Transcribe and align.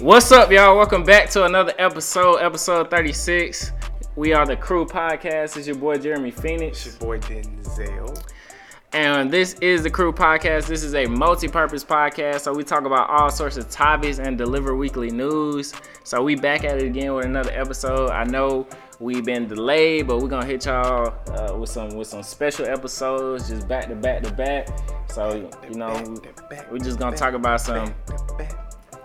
What's 0.00 0.30
up, 0.30 0.52
y'all? 0.52 0.76
Welcome 0.76 1.02
back 1.02 1.28
to 1.30 1.44
another 1.44 1.72
episode, 1.76 2.36
episode 2.36 2.88
36. 2.88 3.72
We 4.14 4.32
are 4.32 4.46
the 4.46 4.54
Crew 4.54 4.86
Podcast. 4.86 5.56
It's 5.56 5.66
your 5.66 5.74
boy 5.74 5.98
Jeremy 5.98 6.30
Phoenix. 6.30 6.86
It's 6.86 6.94
your 6.94 7.00
boy 7.00 7.18
Denzel. 7.18 8.24
And 8.92 9.28
this 9.28 9.54
is 9.54 9.82
the 9.82 9.90
Crew 9.90 10.12
Podcast. 10.12 10.68
This 10.68 10.84
is 10.84 10.94
a 10.94 11.06
multi-purpose 11.06 11.82
podcast. 11.82 12.42
So 12.42 12.54
we 12.54 12.62
talk 12.62 12.84
about 12.84 13.10
all 13.10 13.28
sorts 13.28 13.56
of 13.56 13.68
topics 13.70 14.20
and 14.20 14.38
deliver 14.38 14.76
weekly 14.76 15.10
news. 15.10 15.74
So 16.04 16.22
we 16.22 16.36
back 16.36 16.62
at 16.62 16.76
it 16.76 16.84
again 16.84 17.12
with 17.14 17.24
another 17.24 17.50
episode. 17.50 18.10
I 18.10 18.22
know 18.22 18.68
we've 19.00 19.24
been 19.24 19.48
delayed, 19.48 20.06
but 20.06 20.22
we're 20.22 20.28
gonna 20.28 20.46
hit 20.46 20.66
y'all 20.66 21.12
uh, 21.32 21.56
with 21.56 21.70
some 21.70 21.88
with 21.96 22.06
some 22.06 22.22
special 22.22 22.66
episodes, 22.66 23.48
just 23.48 23.66
back 23.66 23.88
to 23.88 23.96
back 23.96 24.22
to 24.22 24.32
back. 24.32 24.68
So 25.10 25.50
you 25.68 25.74
know, 25.74 26.20
we're 26.70 26.78
just 26.78 27.00
gonna 27.00 27.16
talk 27.16 27.34
about 27.34 27.60
some 27.60 27.92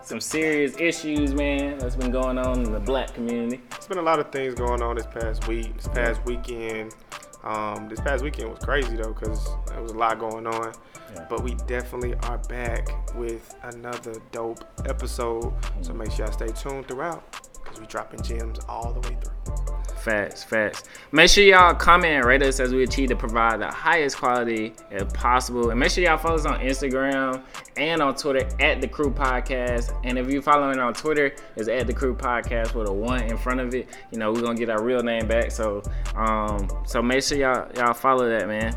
some 0.04 0.20
serious 0.20 0.76
issues, 0.78 1.32
man, 1.32 1.78
that's 1.78 1.96
been 1.96 2.10
going 2.10 2.38
on 2.38 2.62
in 2.62 2.72
the 2.72 2.80
black 2.80 3.14
community. 3.14 3.62
It's 3.72 3.86
been 3.86 3.98
a 3.98 4.02
lot 4.02 4.20
of 4.20 4.30
things 4.30 4.54
going 4.54 4.82
on 4.82 4.96
this 4.96 5.06
past 5.06 5.48
week, 5.48 5.74
this 5.76 5.88
past 5.88 6.24
weekend. 6.26 6.94
Um, 7.42 7.88
this 7.88 8.00
past 8.00 8.22
weekend 8.22 8.50
was 8.50 8.58
crazy 8.58 8.96
though, 8.96 9.12
because 9.12 9.48
there 9.68 9.82
was 9.82 9.92
a 9.92 9.96
lot 9.96 10.18
going 10.18 10.46
on. 10.46 10.72
Yeah. 11.14 11.26
But 11.28 11.42
we 11.42 11.54
definitely 11.66 12.14
are 12.24 12.38
back 12.48 12.88
with 13.14 13.54
another 13.62 14.14
dope 14.30 14.64
episode. 14.86 15.44
Mm-hmm. 15.44 15.82
So 15.82 15.94
make 15.94 16.10
sure 16.10 16.26
y'all 16.26 16.34
stay 16.34 16.52
tuned 16.52 16.88
throughout, 16.88 17.40
because 17.62 17.80
we 17.80 17.86
dropping 17.86 18.22
gems 18.22 18.58
all 18.68 18.92
the 18.92 19.00
way 19.08 19.16
through. 19.22 19.64
Facts, 20.04 20.44
facts. 20.44 20.82
Make 21.12 21.30
sure 21.30 21.42
y'all 21.44 21.72
comment 21.72 22.12
and 22.12 22.26
rate 22.26 22.42
us 22.42 22.60
as 22.60 22.74
we 22.74 22.82
achieve 22.82 23.08
to 23.08 23.16
provide 23.16 23.62
the 23.62 23.70
highest 23.70 24.18
quality 24.18 24.74
if 24.90 25.10
possible. 25.14 25.70
And 25.70 25.80
make 25.80 25.92
sure 25.92 26.04
y'all 26.04 26.18
follow 26.18 26.34
us 26.34 26.44
on 26.44 26.60
Instagram 26.60 27.42
and 27.78 28.02
on 28.02 28.14
Twitter 28.14 28.46
at 28.60 28.82
the 28.82 28.86
Crew 28.86 29.10
Podcast. 29.10 29.98
And 30.04 30.18
if 30.18 30.28
you're 30.28 30.42
following 30.42 30.78
on 30.78 30.92
Twitter, 30.92 31.34
it's 31.56 31.68
at 31.68 31.86
the 31.86 31.94
Crew 31.94 32.14
Podcast 32.14 32.74
with 32.74 32.86
a 32.86 32.92
one 32.92 33.22
in 33.22 33.38
front 33.38 33.60
of 33.60 33.74
it. 33.74 33.88
You 34.10 34.18
know, 34.18 34.30
we're 34.30 34.42
gonna 34.42 34.58
get 34.58 34.68
our 34.68 34.82
real 34.84 35.02
name 35.02 35.26
back. 35.26 35.50
So 35.50 35.82
um 36.16 36.68
so 36.84 37.00
make 37.00 37.22
sure 37.22 37.38
y'all 37.38 37.66
y'all 37.74 37.94
follow 37.94 38.28
that, 38.28 38.46
man. 38.46 38.76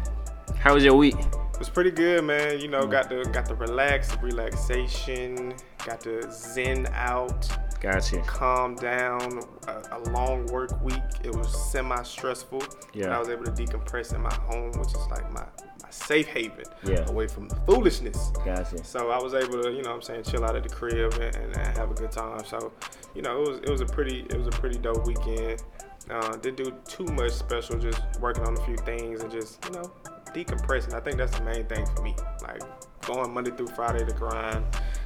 How 0.58 0.76
was 0.76 0.86
your 0.86 0.96
week? 0.96 1.20
It 1.20 1.60
was 1.60 1.70
pretty 1.70 1.92
good, 1.92 2.23
man. 2.23 2.62
You 2.62 2.70
know, 2.70 2.84
mm. 2.84 2.92
got 2.92 3.10
the 3.10 3.30
got 3.34 3.48
the 3.48 3.56
relax, 3.56 4.16
relaxation, 4.22 5.56
got 5.86 6.00
the 6.00 6.26
zen 6.32 6.88
out. 6.94 7.50
Gotcha. 7.80 8.22
Calm 8.22 8.75
down. 8.75 9.42
A, 9.67 9.83
a 9.92 10.00
long 10.11 10.45
work 10.47 10.81
week. 10.83 11.02
It 11.23 11.36
was 11.36 11.72
semi 11.72 12.02
stressful. 12.03 12.64
Yeah. 12.94 13.16
I 13.16 13.20
was 13.20 13.30
able 13.30 13.45
to 13.45 13.52
decompress 13.52 14.14
in 14.14 14.22
my 14.22 14.33
home, 14.33 14.72
which 14.73 14.89
is 14.89 15.08
like 15.09 15.31
my, 15.31 15.45
my 15.83 15.89
safe 15.89 16.28
haven. 16.28 16.66
Yeah. 16.83 17.05
Away 17.09 17.28
from 17.28 17.48
the 17.48 17.55
foolishness. 17.67 18.31
Gotcha. 18.44 18.83
So 18.83 19.09
I 19.09 19.22
was 19.22 19.33
able 19.33 19.61
to, 19.64 19.72
you 19.72 19.83
know, 19.83 19.94
I'm 19.94 20.02
saying, 20.02 20.23
chill 20.23 20.44
out 20.44 20.55
at 20.55 20.64
the 20.64 20.70
crib 20.70 21.14
and, 21.14 21.36
and, 21.36 21.58
and, 21.58 21.78
have 21.78 21.92
a 21.92 21.94
good 21.94 22.11
time. 22.11 22.44
So, 22.45 22.72
you 23.14 23.22
know, 23.22 23.42
it 23.44 23.50
was 23.50 23.59
it 23.59 23.70
was 23.70 23.81
a 23.81 23.86
pretty 23.86 24.22
it 24.30 24.38
was 24.38 24.48
a 24.48 24.52
pretty 24.52 24.80
dope 24.80 25.05
weekend. 25.05 25.61
Uh, 26.10 26.38
didn't 26.38 26.58
do 26.58 26.74
too 26.88 27.06
much 27.14 27.32
special, 27.32 27.78
just 27.78 28.02
working 28.22 28.44
on 28.46 28.58
a 28.58 28.66
few 28.66 28.78
things 28.78 29.22
and 29.22 29.32
just, 29.32 29.64
you 29.66 29.72
know, 29.72 29.92
decompressing. 30.28 30.94
I 30.94 31.02
think 31.02 31.18
that's 31.18 31.38
the 31.38 31.44
main 31.44 31.66
thing 31.66 31.86
for 31.86 32.02
me. 32.02 32.16
Like 32.42 32.62
going 33.06 33.34
Monday 33.34 33.52
through 33.52 33.68
Friday 33.68 34.06
to 34.06 34.14
grind 34.14 34.64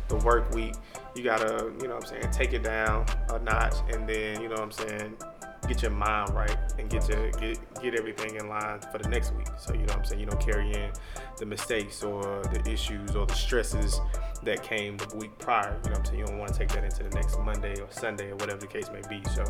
the 0.10 0.18
work 0.18 0.54
week, 0.54 0.76
you 1.16 1.24
gotta, 1.24 1.72
you 1.82 1.88
know 1.88 1.96
what 1.96 2.04
I'm 2.12 2.22
saying, 2.22 2.32
take 2.32 2.54
it 2.54 2.64
down 2.64 3.06
a 3.30 3.40
notch 3.40 3.76
and 3.92 4.08
then, 4.08 4.42
you 4.42 4.48
know 4.50 4.56
what 4.56 4.64
I'm 4.64 4.72
saying, 4.72 5.18
get 5.68 5.82
your 5.82 5.92
mind 5.92 6.34
right 6.34 6.58
and 6.80 6.90
get 6.90 7.08
your 7.08 7.32
get 7.32 7.60
get 7.82 7.96
everything 7.96 8.36
in 8.36 8.48
line 8.48 8.80
for 8.92 8.98
the 8.98 9.10
next 9.10 9.34
week. 9.34 9.48
So 9.58 9.74
you 9.74 9.80
know 9.80 9.86
what 9.86 9.98
I'm 9.98 10.06
saying, 10.06 10.20
you 10.20 10.26
don't 10.26 10.42
carry 10.42 10.72
in 10.74 10.92
the 11.38 11.46
mistakes 11.46 12.04
or 12.04 12.42
the 12.52 12.62
issues 12.70 13.16
or 13.16 13.26
the 13.26 13.34
stresses 13.34 14.00
that 14.44 14.64
came 14.64 14.98
the 14.98 15.16
week 15.18 15.38
prior. 15.38 15.80
You 15.84 15.92
know 15.92 15.92
what 15.92 16.00
I'm 16.00 16.06
saying? 16.06 16.20
You 16.20 16.26
don't 16.26 16.38
want 16.40 16.54
to 16.54 16.60
take 16.60 16.70
that 16.70 16.84
into 16.84 17.04
the 17.04 17.10
next 17.10 17.40
Monday 17.40 17.80
or 17.80 17.88
Sunday 17.92 18.32
or 18.32 18.36
whatever 18.36 18.60
the 18.60 18.68
case 18.68 18.90
may 18.92 19.02
be. 19.10 19.24
So 19.30 19.44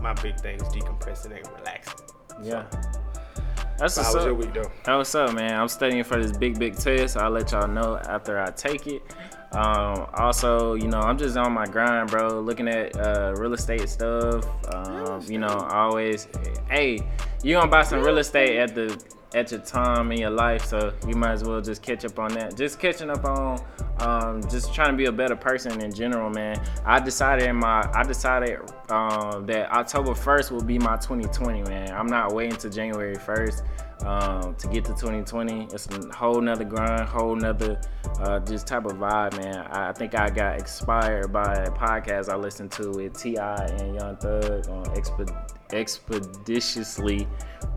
my 0.00 0.14
big 0.14 0.40
thing 0.40 0.56
is 0.56 0.68
decompressing 0.68 1.36
and 1.36 1.48
relaxing. 1.58 2.06
Yeah. 2.42 2.68
So, 2.70 2.78
that's 3.78 3.94
so 3.94 4.02
how 4.02 4.14
was 4.14 4.24
your 4.24 4.34
week 4.34 4.54
though? 4.54 4.70
How 4.84 4.98
what's 4.98 5.14
up, 5.14 5.34
man? 5.34 5.54
I'm 5.54 5.68
studying 5.68 6.02
for 6.02 6.20
this 6.20 6.36
big, 6.36 6.58
big 6.58 6.76
test. 6.76 7.16
I'll 7.16 7.30
let 7.30 7.52
y'all 7.52 7.68
know 7.68 7.96
after 8.08 8.40
I 8.40 8.50
take 8.50 8.86
it. 8.86 9.02
Um, 9.52 10.06
also, 10.14 10.74
you 10.74 10.88
know, 10.88 11.00
I'm 11.00 11.16
just 11.16 11.36
on 11.36 11.52
my 11.52 11.66
grind, 11.66 12.10
bro. 12.10 12.40
Looking 12.40 12.68
at 12.68 12.96
uh, 12.96 13.34
real 13.36 13.54
estate 13.54 13.88
stuff. 13.88 14.46
Um, 14.74 15.22
you 15.26 15.38
know, 15.38 15.48
always, 15.48 16.28
hey, 16.70 16.98
you 17.42 17.54
gonna 17.54 17.70
buy 17.70 17.82
some 17.82 18.02
real 18.02 18.18
estate 18.18 18.58
at 18.58 18.74
the 18.74 19.02
at 19.34 19.50
your 19.50 19.60
time 19.60 20.10
in 20.10 20.18
your 20.18 20.30
life, 20.30 20.64
so 20.64 20.92
you 21.06 21.14
might 21.14 21.32
as 21.32 21.44
well 21.44 21.60
just 21.60 21.82
catch 21.82 22.04
up 22.04 22.18
on 22.18 22.32
that. 22.32 22.56
Just 22.56 22.78
catching 22.78 23.10
up 23.10 23.24
on, 23.24 23.60
um, 24.00 24.42
just 24.48 24.72
trying 24.72 24.90
to 24.90 24.96
be 24.96 25.04
a 25.04 25.12
better 25.12 25.36
person 25.36 25.80
in 25.82 25.92
general, 25.92 26.30
man. 26.30 26.62
I 26.86 26.98
decided 26.98 27.46
in 27.46 27.56
my, 27.56 27.86
I 27.94 28.04
decided 28.04 28.58
um, 28.90 29.44
that 29.46 29.70
October 29.70 30.12
1st 30.12 30.50
will 30.50 30.62
be 30.62 30.78
my 30.78 30.96
2020, 30.96 31.62
man. 31.62 31.92
I'm 31.92 32.06
not 32.06 32.32
waiting 32.32 32.56
to 32.56 32.70
January 32.70 33.16
1st 33.16 33.62
um, 34.04 34.54
to 34.56 34.68
get 34.68 34.84
to 34.84 34.92
2020. 34.92 35.68
It's 35.72 35.88
a 35.88 36.14
whole 36.14 36.40
nother 36.40 36.64
grind, 36.64 37.08
whole 37.08 37.34
nother 37.34 37.80
uh, 38.20 38.40
just 38.40 38.66
type 38.66 38.84
of 38.84 38.92
vibe, 38.92 39.36
man. 39.36 39.66
I, 39.70 39.90
I, 39.90 39.92
think 39.92 40.14
I 40.14 40.30
got 40.30 40.58
inspired 40.58 41.32
by 41.32 41.52
a 41.52 41.70
podcast 41.70 42.28
I 42.28 42.36
listened 42.36 42.72
to 42.72 42.90
with 42.90 43.18
T.I. 43.18 43.64
and 43.64 43.94
Young 43.94 44.16
Thug 44.16 44.68
on 44.68 44.84
Exped- 44.94 45.54
ExpediTIously, 45.68 47.26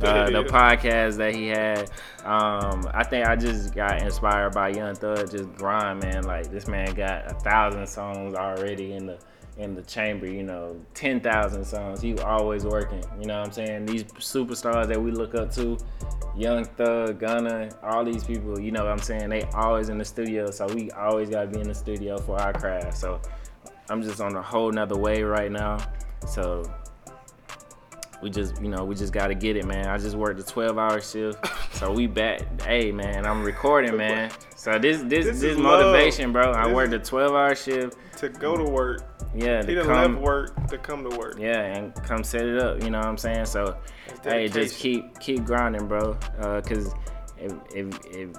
uh, 0.02 0.30
the 0.30 0.44
podcast 0.44 1.18
that 1.18 1.36
he 1.36 1.48
had. 1.48 1.90
Um, 2.24 2.88
I 2.94 3.04
think 3.04 3.28
I 3.28 3.36
just 3.36 3.74
got 3.76 4.02
inspired 4.02 4.54
by 4.54 4.70
Young 4.70 4.96
Thug, 4.96 5.32
just 5.32 5.54
grind, 5.56 6.02
man. 6.02 6.24
Like 6.24 6.52
this 6.52 6.68
man 6.68 6.94
got 6.94 7.32
a 7.32 7.36
thousand 7.36 7.88
songs 7.88 8.36
already 8.36 8.94
in 8.94 9.08
the 9.08 9.20
in 9.58 9.76
the 9.76 9.82
chamber, 9.84 10.28
you 10.28 10.44
know, 10.44 10.80
10,000 10.94 11.66
songs. 11.66 12.02
He 12.02 12.18
always 12.20 12.64
working, 12.66 13.04
you 13.20 13.26
know 13.26 13.40
what 13.40 13.48
I'm 13.48 13.54
saying? 13.54 13.86
These 13.86 14.04
superstars 14.04 14.88
that 14.88 15.02
we 15.02 15.12
look 15.12 15.36
up 15.36 15.52
to, 15.56 15.78
Young 16.36 16.66
Thug, 16.66 17.20
Gunna, 17.20 17.70
all 17.84 18.06
these 18.06 18.24
people, 18.24 18.60
you 18.60 18.72
know 18.72 18.84
what 18.84 18.92
I'm 18.92 19.00
saying? 19.00 19.30
They 19.30 19.44
always 19.54 19.90
in 19.90 19.98
the 19.98 20.06
studio, 20.06 20.50
so 20.50 20.68
we 20.68 20.90
always 20.92 21.30
got 21.30 21.42
to 21.42 21.48
be 21.48 21.60
in 21.60 21.68
the 21.68 21.76
studio 21.76 22.18
for 22.18 22.40
our 22.40 22.54
craft. 22.54 22.98
So 22.98 23.20
I'm 23.90 24.02
just 24.02 24.22
on 24.22 24.36
a 24.36 24.42
whole 24.42 24.72
nother 24.72 24.98
way 24.98 25.24
right 25.24 25.52
now. 25.52 25.78
So 26.28 26.64
we 28.22 28.30
just, 28.30 28.62
you 28.62 28.70
know, 28.70 28.86
we 28.86 28.96
just 28.96 29.12
got 29.12 29.28
to 29.28 29.36
get 29.36 29.58
it, 29.58 29.66
man. 29.66 29.88
I 29.88 29.98
just 29.98 30.16
worked 30.16 30.40
a 30.40 30.44
12 30.44 30.78
hour 30.78 31.02
shift. 31.02 31.46
So 31.72 31.92
we 31.92 32.06
back. 32.06 32.62
Hey, 32.62 32.92
man, 32.92 33.26
I'm 33.26 33.42
recording, 33.42 33.98
man. 33.98 34.30
So 34.56 34.78
this 34.78 35.02
this 35.02 35.26
this, 35.26 35.40
this 35.40 35.58
motivation, 35.58 36.32
bro. 36.32 36.52
I 36.52 36.72
worked 36.72 36.94
a 36.94 37.00
12 37.00 37.32
hour 37.32 37.56
shift 37.56 37.98
to 38.18 38.30
go 38.30 38.56
to 38.56 38.64
work 38.64 39.11
yeah, 39.34 39.66
he 39.66 39.76
done 39.76 39.86
come, 39.86 40.14
left 40.14 40.26
work 40.26 40.68
to 40.68 40.78
come 40.78 41.10
to 41.10 41.18
work. 41.18 41.38
Yeah, 41.40 41.62
and 41.62 41.96
come 42.04 42.24
set 42.24 42.46
it 42.46 42.60
up. 42.60 42.84
You 42.84 42.90
know 42.90 43.00
what 43.00 43.08
I'm 43.08 43.18
saying? 43.18 43.46
So, 43.46 43.78
hey, 44.24 44.48
just 44.48 44.80
keep 44.80 45.20
keep 45.20 45.46
grinding, 45.46 45.88
bro. 45.88 46.18
Uh, 46.40 46.62
Cause 46.62 46.94
if 47.38 47.54
if 47.74 48.00
if 48.16 48.30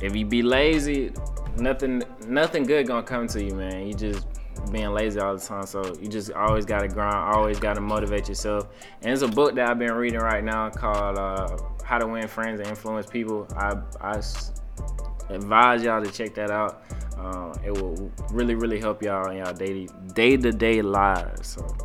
if 0.00 0.16
you 0.16 0.26
be 0.26 0.42
lazy, 0.42 1.12
nothing 1.58 2.02
nothing 2.26 2.64
good 2.64 2.86
gonna 2.86 3.02
come 3.02 3.26
to 3.28 3.42
you, 3.42 3.54
man. 3.54 3.86
You 3.86 3.94
just 3.94 4.26
being 4.70 4.92
lazy 4.92 5.20
all 5.20 5.36
the 5.36 5.40
time. 5.40 5.66
So 5.66 5.94
you 6.00 6.08
just 6.08 6.32
always 6.32 6.64
gotta 6.64 6.88
grind, 6.88 7.14
always 7.14 7.58
gotta 7.58 7.80
motivate 7.80 8.28
yourself. 8.28 8.68
And 9.02 9.12
it's 9.12 9.22
a 9.22 9.28
book 9.28 9.54
that 9.54 9.68
I've 9.68 9.78
been 9.78 9.92
reading 9.92 10.20
right 10.20 10.44
now 10.44 10.70
called 10.70 11.18
uh, 11.18 11.56
How 11.84 11.98
to 11.98 12.06
Win 12.06 12.28
Friends 12.28 12.60
and 12.60 12.68
Influence 12.68 13.06
People. 13.06 13.46
I 13.56 13.76
I 14.00 14.20
advise 15.30 15.82
y'all 15.82 16.02
to 16.02 16.10
check 16.10 16.34
that 16.34 16.50
out. 16.50 16.82
Uh, 17.22 17.54
it 17.64 17.70
will 17.70 18.10
really, 18.32 18.56
really 18.56 18.80
help 18.80 19.02
y'all 19.02 19.30
in 19.30 19.36
y'all 19.38 19.54
daily, 19.54 19.88
day-to-day 20.14 20.82
lives. 20.82 21.46
So, 21.46 21.76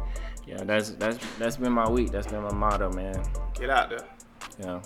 yeah, 0.48 0.64
that's 0.64 0.92
that's 0.92 1.20
that's 1.38 1.58
been 1.58 1.74
my 1.74 1.88
week. 1.88 2.12
That's 2.12 2.28
been 2.28 2.42
my 2.42 2.54
motto, 2.54 2.92
man. 2.92 3.24
Get 3.54 3.70
out 3.70 3.90
there. 3.90 4.06
Yeah. 4.60 4.82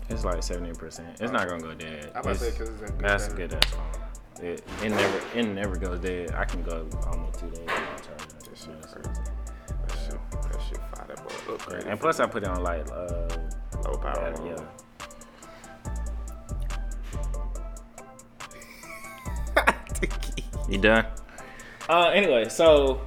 It's 0.07 0.23
like 0.23 0.41
seventy 0.41 0.71
percent. 0.71 1.19
It's 1.19 1.33
not 1.33 1.49
gonna 1.49 1.61
go 1.61 1.73
dead. 1.73 2.09
I 2.15 2.21
about 2.21 2.35
to 2.35 2.39
say 2.39 2.51
because 2.51 2.69
it's 2.69 2.89
a 2.89 2.93
good 2.93 2.99
That's 3.03 3.27
a 3.27 3.33
good 3.33 3.53
ass 3.53 3.65
phone. 3.65 4.45
It, 4.45 4.63
it 4.81 4.89
never 4.91 5.21
it 5.35 5.43
never 5.43 5.75
goes 5.75 5.99
dead. 5.99 6.33
I 6.33 6.45
can 6.45 6.63
go 6.63 6.87
almost 7.05 7.39
two 7.41 7.49
days 7.49 7.59
without 7.59 8.01
charging. 8.01 8.29
That 8.39 8.57
shit 8.57 8.81
crazy. 8.93 9.21
That 9.67 9.97
shit, 10.05 10.17
that 10.31 10.61
shit 10.69 10.77
fire. 10.77 11.05
That 11.05 11.17
boy 11.17 11.53
upgrade. 11.53 11.83
And 11.83 11.99
plus, 11.99 12.21
I 12.21 12.27
put 12.27 12.43
it 12.43 12.49
on 12.49 12.63
like 12.63 12.89
uh, 12.91 13.27
low 13.83 13.97
power. 13.97 14.33
Yeah. 14.45 14.63
you 20.69 20.77
done? 20.77 21.05
Uh, 21.89 22.07
anyway, 22.13 22.47
so 22.47 23.01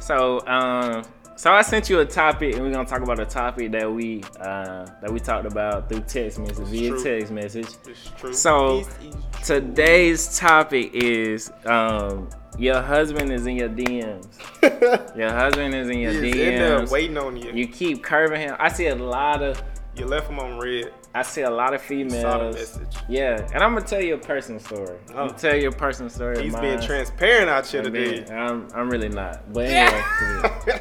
so 0.00 0.40
um 0.46 1.04
so 1.42 1.52
I 1.52 1.62
sent 1.62 1.90
you 1.90 1.98
a 1.98 2.04
topic, 2.04 2.54
and 2.54 2.62
we're 2.62 2.70
gonna 2.70 2.88
talk 2.88 3.00
about 3.02 3.18
a 3.18 3.26
topic 3.26 3.72
that 3.72 3.92
we 3.92 4.22
uh, 4.38 4.86
that 5.00 5.10
we 5.10 5.18
talked 5.18 5.44
about 5.44 5.88
through 5.88 6.02
text 6.02 6.38
message, 6.38 6.68
via 6.68 6.90
true. 6.90 7.02
text 7.02 7.32
message. 7.32 7.66
It's 7.88 8.10
true. 8.16 8.32
So 8.32 8.78
It's- 8.78 8.94
it's 9.02 9.46
true. 9.48 9.60
today's 9.60 10.38
topic 10.38 10.90
is 10.94 11.50
um, 11.66 12.28
your 12.58 12.80
husband 12.80 13.32
is 13.32 13.44
in 13.46 13.56
your 13.56 13.70
DMs. 13.70 14.28
Your 15.16 15.30
husband 15.30 15.74
is 15.74 15.88
in 15.88 15.98
your 15.98 16.12
He's 16.12 16.34
in 16.36 16.54
there 16.60 16.78
DMs. 16.80 16.90
waiting 16.92 17.18
on 17.18 17.36
you. 17.36 17.50
You 17.52 17.66
keep 17.66 18.04
curving 18.04 18.40
him. 18.40 18.54
I 18.60 18.68
see 18.68 18.86
a 18.86 18.94
lot 18.94 19.42
of 19.42 19.60
You 19.96 20.06
left 20.06 20.30
him 20.30 20.38
on 20.38 20.58
read. 20.58 20.92
I 21.14 21.20
see 21.22 21.42
a 21.42 21.50
lot 21.50 21.74
of 21.74 21.82
females. 21.82 22.54
message. 22.54 22.88
Yeah, 23.08 23.36
and 23.52 23.62
I'm 23.62 23.74
gonna 23.74 23.86
tell 23.86 24.00
you 24.02 24.14
a 24.14 24.18
personal 24.18 24.60
story. 24.60 24.96
I'm 25.10 25.14
Oh. 25.14 25.26
gonna 25.26 25.38
tell 25.38 25.54
you 25.54 25.68
a 25.68 25.72
personal 25.72 26.08
story. 26.08 26.42
He's 26.42 26.56
being 26.56 26.80
transparent 26.80 27.50
out 27.50 27.66
here 27.66 27.82
today. 27.82 28.24
I'm, 28.32 28.66
I'm 28.74 28.88
really 28.88 29.10
not. 29.10 29.52
But 29.52 29.66
anyway, 29.66 30.80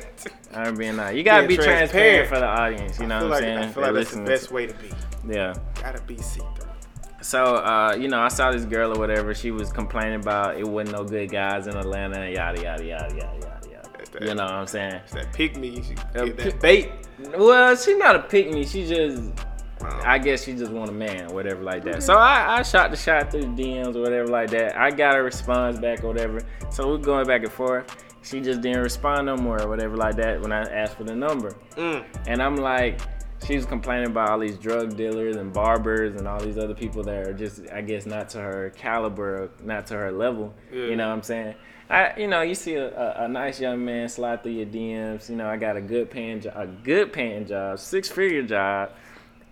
I'm 0.54 0.76
being 0.76 0.96
not. 0.96 1.16
You 1.16 1.24
gotta 1.24 1.48
Being 1.48 1.60
be 1.60 1.64
transparent. 1.66 2.30
transparent. 2.30 2.30
for 2.30 2.40
the 2.40 2.46
audience. 2.48 3.00
You 3.00 3.08
know 3.08 3.28
what 3.28 3.34
I'm 3.34 3.40
saying? 3.44 3.58
I 3.58 3.68
feel 3.68 3.84
like 3.84 3.94
that's 3.94 4.14
the 4.16 4.22
best 4.24 4.52
way 4.52 4.68
to 4.68 4.74
be. 4.76 4.90
Yeah. 5.28 5.54
Gotta 5.82 6.02
be 6.04 6.18
see 6.18 6.40
through. 6.40 6.68
So, 7.22 7.44
uh, 7.58 7.96
you 8.00 8.08
know, 8.08 8.20
I 8.20 8.30
saw 8.30 8.52
this 8.52 8.66
girl 8.66 8.96
or 8.96 9.00
whatever. 9.00 9.36
She 9.36 9.52
was 9.52 9.72
complaining 9.72 10.22
about 10.22 10.58
it 10.58 10.68
wasn't 10.68 10.98
no 10.98 11.04
good 11.04 11.30
guys 11.30 11.68
in 11.68 11.76
Atlanta 11.76 12.22
and 12.22 12.34
yada 12.34 12.62
yada 12.62 12.84
yada 12.84 13.14
yada 13.16 13.36
yada 13.38 13.70
yada. 13.70 14.26
You 14.26 14.34
know 14.34 14.44
what 14.46 14.54
I'm 14.54 14.66
saying? 14.68 15.02
That 15.12 15.32
pick 15.34 15.56
me. 15.58 15.68
You 15.82 15.96
Uh, 16.16 16.26
get 16.26 16.38
pick- 16.38 16.54
that 16.54 16.62
bait. 16.62 16.92
Well, 17.38 17.76
she 17.76 17.96
not 17.98 18.16
a 18.16 18.20
pick 18.20 18.50
me. 18.52 18.66
She 18.66 18.88
just. 18.88 19.22
I 19.84 20.18
guess 20.18 20.44
she 20.44 20.54
just 20.54 20.72
want 20.72 20.90
a 20.90 20.94
man 20.94 21.32
or 21.32 21.34
whatever 21.34 21.62
like 21.62 21.84
that. 21.86 22.04
So 22.04 22.16
I, 22.16 22.60
I 22.60 22.64
shot 22.64 22.92
the 22.92 22.98
shot 22.98 23.32
through 23.32 23.42
the 23.42 23.64
DMs 23.64 23.96
or 23.96 24.02
whatever 24.02 24.28
like 24.28 24.50
that. 24.52 24.78
I 24.78 24.92
got 24.92 25.16
a 25.16 25.24
response 25.24 25.80
back 25.80 26.04
or 26.04 26.08
whatever. 26.08 26.42
So 26.70 26.90
we're 26.90 26.98
going 26.98 27.28
back 27.28 27.44
and 27.44 27.52
forth. 27.52 28.04
She 28.24 28.40
just 28.40 28.62
didn't 28.62 28.82
respond 28.82 29.26
no 29.26 29.36
more 29.36 29.62
or 29.62 29.68
whatever 29.68 29.98
like 29.98 30.16
that 30.18 30.42
when 30.42 30.52
I 30.52 30.62
asked 30.62 30.96
for 30.96 31.04
the 31.04 31.16
number. 31.16 31.56
Mm. 31.76 32.06
And 32.28 32.42
I'm 32.42 32.56
like, 32.56 33.02
she 33.46 33.56
was 33.56 33.66
complaining 33.66 34.08
about 34.08 34.30
all 34.30 34.40
these 34.40 34.58
drug 34.58 34.96
dealers 34.96 35.36
and 35.36 35.52
barbers 35.52 36.16
and 36.16 36.28
all 36.28 36.40
these 36.40 36.58
other 36.58 36.76
people 36.76 37.04
that 37.04 37.28
are 37.28 37.34
just, 37.34 37.62
I 37.72 37.82
guess, 37.82 38.06
not 38.06 38.30
to 38.30 38.40
her 38.40 38.72
caliber, 38.76 39.50
not 39.64 39.88
to 39.88 39.96
her 39.96 40.12
level. 40.12 40.54
Yeah. 40.72 40.86
You 40.86 40.96
know 40.96 41.08
what 41.08 41.16
I'm 41.16 41.24
saying? 41.24 41.56
I, 41.90 42.14
you 42.18 42.28
know, 42.28 42.42
you 42.42 42.56
see 42.56 42.76
a, 42.76 42.88
a, 42.88 43.26
a 43.26 43.28
nice 43.28 43.60
young 43.60 43.84
man 43.84 44.08
slide 44.08 44.44
through 44.44 44.54
your 44.54 44.66
DMs. 44.66 45.30
You 45.30 45.36
know, 45.36 45.50
I 45.50 45.58
got 45.58 45.76
a 45.76 45.82
good 45.82 46.10
paying 46.10 46.40
job, 46.40 46.54
a 46.56 46.68
good 46.68 47.12
paying 47.12 47.46
job, 47.46 47.80
six 47.80 48.08
figure 48.08 48.44
job, 48.44 48.92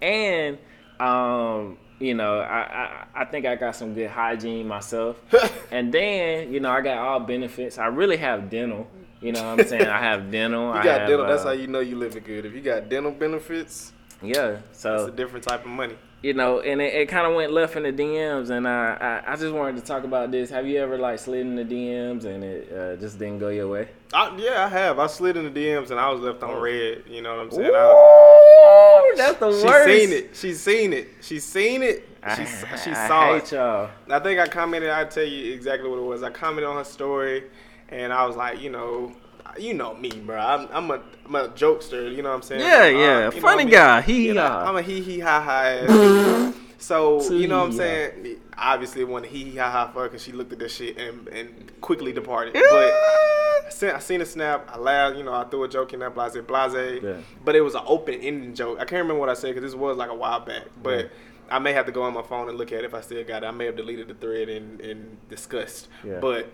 and 0.02 0.58
um, 1.00 1.78
you 2.00 2.14
know, 2.14 2.40
I, 2.40 2.60
I 2.60 3.22
I 3.22 3.26
think 3.26 3.46
I 3.46 3.56
got 3.56 3.76
some 3.76 3.94
good 3.94 4.10
hygiene 4.10 4.68
myself. 4.68 5.22
and 5.72 5.94
then, 5.94 6.52
you 6.54 6.60
know, 6.60 6.72
I 6.72 6.82
got 6.82 6.98
all 6.98 7.20
benefits. 7.20 7.78
I 7.78 7.88
really 7.88 8.18
have 8.18 8.50
dental. 8.50 8.88
You 9.22 9.34
know 9.34 9.44
what 9.44 9.60
I'm 9.60 9.68
saying? 9.68 9.86
I 9.86 10.00
have 10.00 10.32
dental. 10.32 10.64
You 10.64 10.72
I 10.72 10.84
got 10.84 11.00
have, 11.02 11.10
dental. 11.10 11.28
That's 11.28 11.44
uh, 11.44 11.48
how 11.48 11.52
you 11.52 11.68
know 11.68 11.82
you 11.82 11.98
living 11.98 12.24
good. 12.24 12.46
If 12.46 12.54
you 12.54 12.62
got 12.62 12.88
dental 12.90 13.12
benefits, 13.12 13.92
Yeah. 14.22 14.60
So 14.72 14.96
it's 14.96 15.14
a 15.14 15.16
different 15.16 15.44
type 15.46 15.62
of 15.62 15.72
money. 15.72 15.98
You 16.22 16.34
know, 16.34 16.60
and 16.60 16.82
it, 16.82 16.94
it 16.94 17.06
kind 17.08 17.26
of 17.26 17.34
went 17.34 17.54
left 17.54 17.78
in 17.78 17.84
the 17.84 17.94
DMs, 17.94 18.50
and 18.50 18.68
I, 18.68 19.22
I 19.26 19.34
I 19.34 19.36
just 19.38 19.54
wanted 19.56 19.78
to 19.78 19.82
talk 19.82 20.04
about 20.04 20.32
this. 20.32 20.50
Have 20.50 20.68
you 20.68 20.78
ever 20.80 20.98
like 20.98 21.18
slid 21.18 21.42
in 21.42 21.56
the 21.56 21.64
DMs 21.64 22.26
and 22.26 22.44
it 22.44 22.72
uh, 22.74 22.96
just 22.98 23.18
didn't 23.18 23.40
go 23.40 23.48
your 23.48 23.70
way? 23.70 23.88
I, 24.14 24.36
yeah, 24.38 24.66
I 24.66 24.68
have. 24.68 25.00
I 25.00 25.08
slid 25.08 25.38
in 25.38 25.46
the 25.54 25.60
DMs 25.68 25.92
and 25.92 26.00
I 26.00 26.10
was 26.10 26.20
left 26.20 26.44
on 26.44 26.60
read. 26.60 27.04
You 27.08 27.22
know 27.22 27.38
what 27.38 27.46
I'm 27.46 27.52
saying? 27.52 27.72
I 27.74 29.10
was, 29.12 29.18
that's 29.18 29.40
the 29.40 29.52
She's 29.54 29.64
worst. 29.64 29.88
She's 29.88 30.02
seen 30.02 30.14
it. 30.14 30.30
She's 30.36 30.60
seen 30.60 30.94
it. 30.94 31.08
She's 31.22 31.44
seen 31.46 31.84
it. 31.84 32.10
I, 32.22 32.36
She, 32.36 32.46
she 32.84 32.92
I 32.92 33.08
saw 33.08 33.34
hate 33.34 33.44
it. 33.44 33.52
y'all. 33.54 33.90
I 34.10 34.20
think 34.20 34.40
I 34.42 34.48
commented. 34.48 34.90
I 34.90 35.06
tell 35.06 35.24
you 35.24 35.54
exactly 35.54 35.90
what 35.90 36.00
it 36.00 36.04
was. 36.06 36.22
I 36.22 36.32
commented 36.32 36.66
on 36.70 36.76
her 36.76 36.84
story, 36.84 37.44
and 37.88 38.12
I 38.12 38.26
was 38.26 38.36
like, 38.36 38.60
you 38.60 38.70
know, 38.72 39.14
you 39.58 39.74
know 39.74 39.94
me, 39.96 40.10
bro. 40.10 40.38
I'm, 40.38 40.68
I'm 40.72 40.92
a 40.92 41.02
I'm 41.26 41.36
a 41.36 41.48
jokester. 41.50 42.14
You 42.16 42.22
know 42.22 42.30
what 42.30 42.36
I'm 42.36 42.42
saying? 42.42 42.62
Yeah, 42.62 42.84
Uh, 42.84 43.30
yeah, 43.34 43.42
funny 43.42 43.66
guy. 43.66 44.02
He 44.02 44.28
You 44.28 44.34
know, 44.36 44.42
ha. 44.42 44.66
I'm 44.70 44.76
a 44.78 44.82
hee 44.82 45.02
hee 45.02 45.20
ha 45.20 45.42
ha. 45.42 46.54
so 46.78 47.22
you 47.32 47.48
know 47.48 47.60
what 47.60 47.66
I'm 47.68 47.72
saying? 47.74 48.38
Obviously, 48.58 49.02
it 49.02 49.08
wasn't 49.08 49.32
hee 49.32 49.46
hee 49.46 49.58
ha 49.58 49.70
ha 49.70 49.88
her 49.94 50.04
because 50.04 50.24
she 50.24 50.32
looked 50.32 50.52
at 50.54 50.60
this 50.60 50.76
shit 50.76 50.98
and 50.98 51.28
and 51.30 51.72
quickly 51.82 52.12
departed. 52.14 52.54
But 52.54 52.64
I 52.94 53.70
seen, 53.70 53.90
I 53.92 54.00
seen 54.00 54.22
a 54.22 54.26
snap. 54.26 54.70
I 54.74 54.78
laughed. 54.78 55.18
You 55.18 55.24
know, 55.24 55.34
I 55.34 55.44
threw 55.46 55.64
a 55.64 55.68
joke 55.70 55.94
in 55.94 56.00
there, 56.00 56.10
blase 56.10 56.36
blase. 56.48 57.02
Yeah. 57.04 57.18
But 57.46 57.56
it 57.56 57.62
was 57.62 57.76
an 57.76 57.84
open 57.86 58.16
ending 58.16 58.56
joke. 58.56 58.78
I 58.80 58.86
can't 58.86 59.02
remember 59.04 59.20
what 59.20 59.30
I 59.30 59.34
said 59.36 59.54
because 59.56 59.72
this 59.72 59.76
was 59.80 59.98
like 59.98 60.10
a 60.10 60.16
while 60.16 60.40
back. 60.42 60.64
But 60.82 61.06
Yeah. 61.06 61.12
I 61.52 61.58
may 61.58 61.74
have 61.74 61.88
to 61.88 61.92
go 61.92 62.04
on 62.04 62.14
my 62.14 62.22
phone 62.22 62.48
and 62.48 62.58
look 62.60 62.72
at 62.72 62.80
it 62.80 62.86
if 62.86 62.94
I 62.94 63.02
still 63.02 63.24
got 63.24 63.44
it. 63.44 63.48
I 63.48 63.52
may 63.52 63.66
have 63.66 63.76
deleted 63.76 64.08
the 64.08 64.14
thread 64.14 64.50
and, 64.50 64.80
and 64.82 65.18
discussed. 65.30 65.88
Yeah. 66.04 66.20
But 66.20 66.52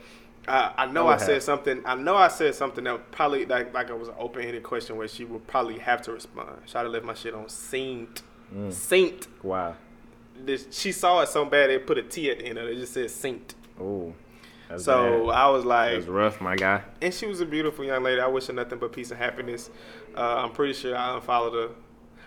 uh, 0.47 0.71
I 0.77 0.85
know 0.85 1.07
I 1.07 1.15
I, 1.15 1.17
said 1.17 1.43
something. 1.43 1.81
I 1.85 1.95
know 1.95 2.15
I 2.15 2.27
said 2.27 2.53
something 2.55 2.83
that 2.83 3.11
probably 3.11 3.45
like 3.45 3.73
like 3.73 3.89
it 3.89 3.97
was 3.97 4.09
an 4.09 4.15
open 4.19 4.43
ended 4.43 4.63
question 4.63 4.95
where 4.97 5.07
she 5.07 5.25
would 5.25 5.45
probably 5.47 5.79
have 5.79 6.01
to 6.03 6.11
respond. 6.13 6.49
Should 6.65 6.77
have 6.77 6.87
left 6.91 7.05
my 7.05 7.13
shit 7.13 7.33
on 7.33 7.49
seent. 7.49 8.21
Mm. 8.53 8.71
Seent. 8.71 9.27
Wow. 9.43 9.75
This, 10.37 10.67
she 10.71 10.91
saw 10.91 11.21
it 11.21 11.29
so 11.29 11.45
bad 11.45 11.69
they 11.69 11.79
put 11.79 11.97
a 11.97 12.03
T 12.03 12.29
at 12.29 12.39
the 12.39 12.45
end 12.45 12.57
of 12.57 12.67
it. 12.67 12.73
It 12.77 12.81
just 12.81 12.93
said 12.93 13.09
seent. 13.09 13.55
Oh. 13.79 14.13
So 14.77 15.27
bad. 15.27 15.35
I 15.35 15.49
was 15.49 15.63
like, 15.63 15.93
That's 15.93 16.07
rough, 16.07 16.41
my 16.41 16.55
guy. 16.55 16.81
and 17.01 17.13
she 17.13 17.27
was 17.27 17.39
a 17.39 17.45
beautiful 17.45 17.85
young 17.85 18.03
lady. 18.03 18.19
I 18.19 18.27
wish 18.27 18.47
her 18.47 18.53
nothing 18.53 18.79
but 18.79 18.91
peace 18.91 19.11
and 19.11 19.19
happiness. 19.19 19.69
Uh, 20.15 20.43
I'm 20.43 20.51
pretty 20.51 20.73
sure 20.73 20.95
I 20.95 21.15
unfollowed 21.15 21.53
her. 21.53 21.75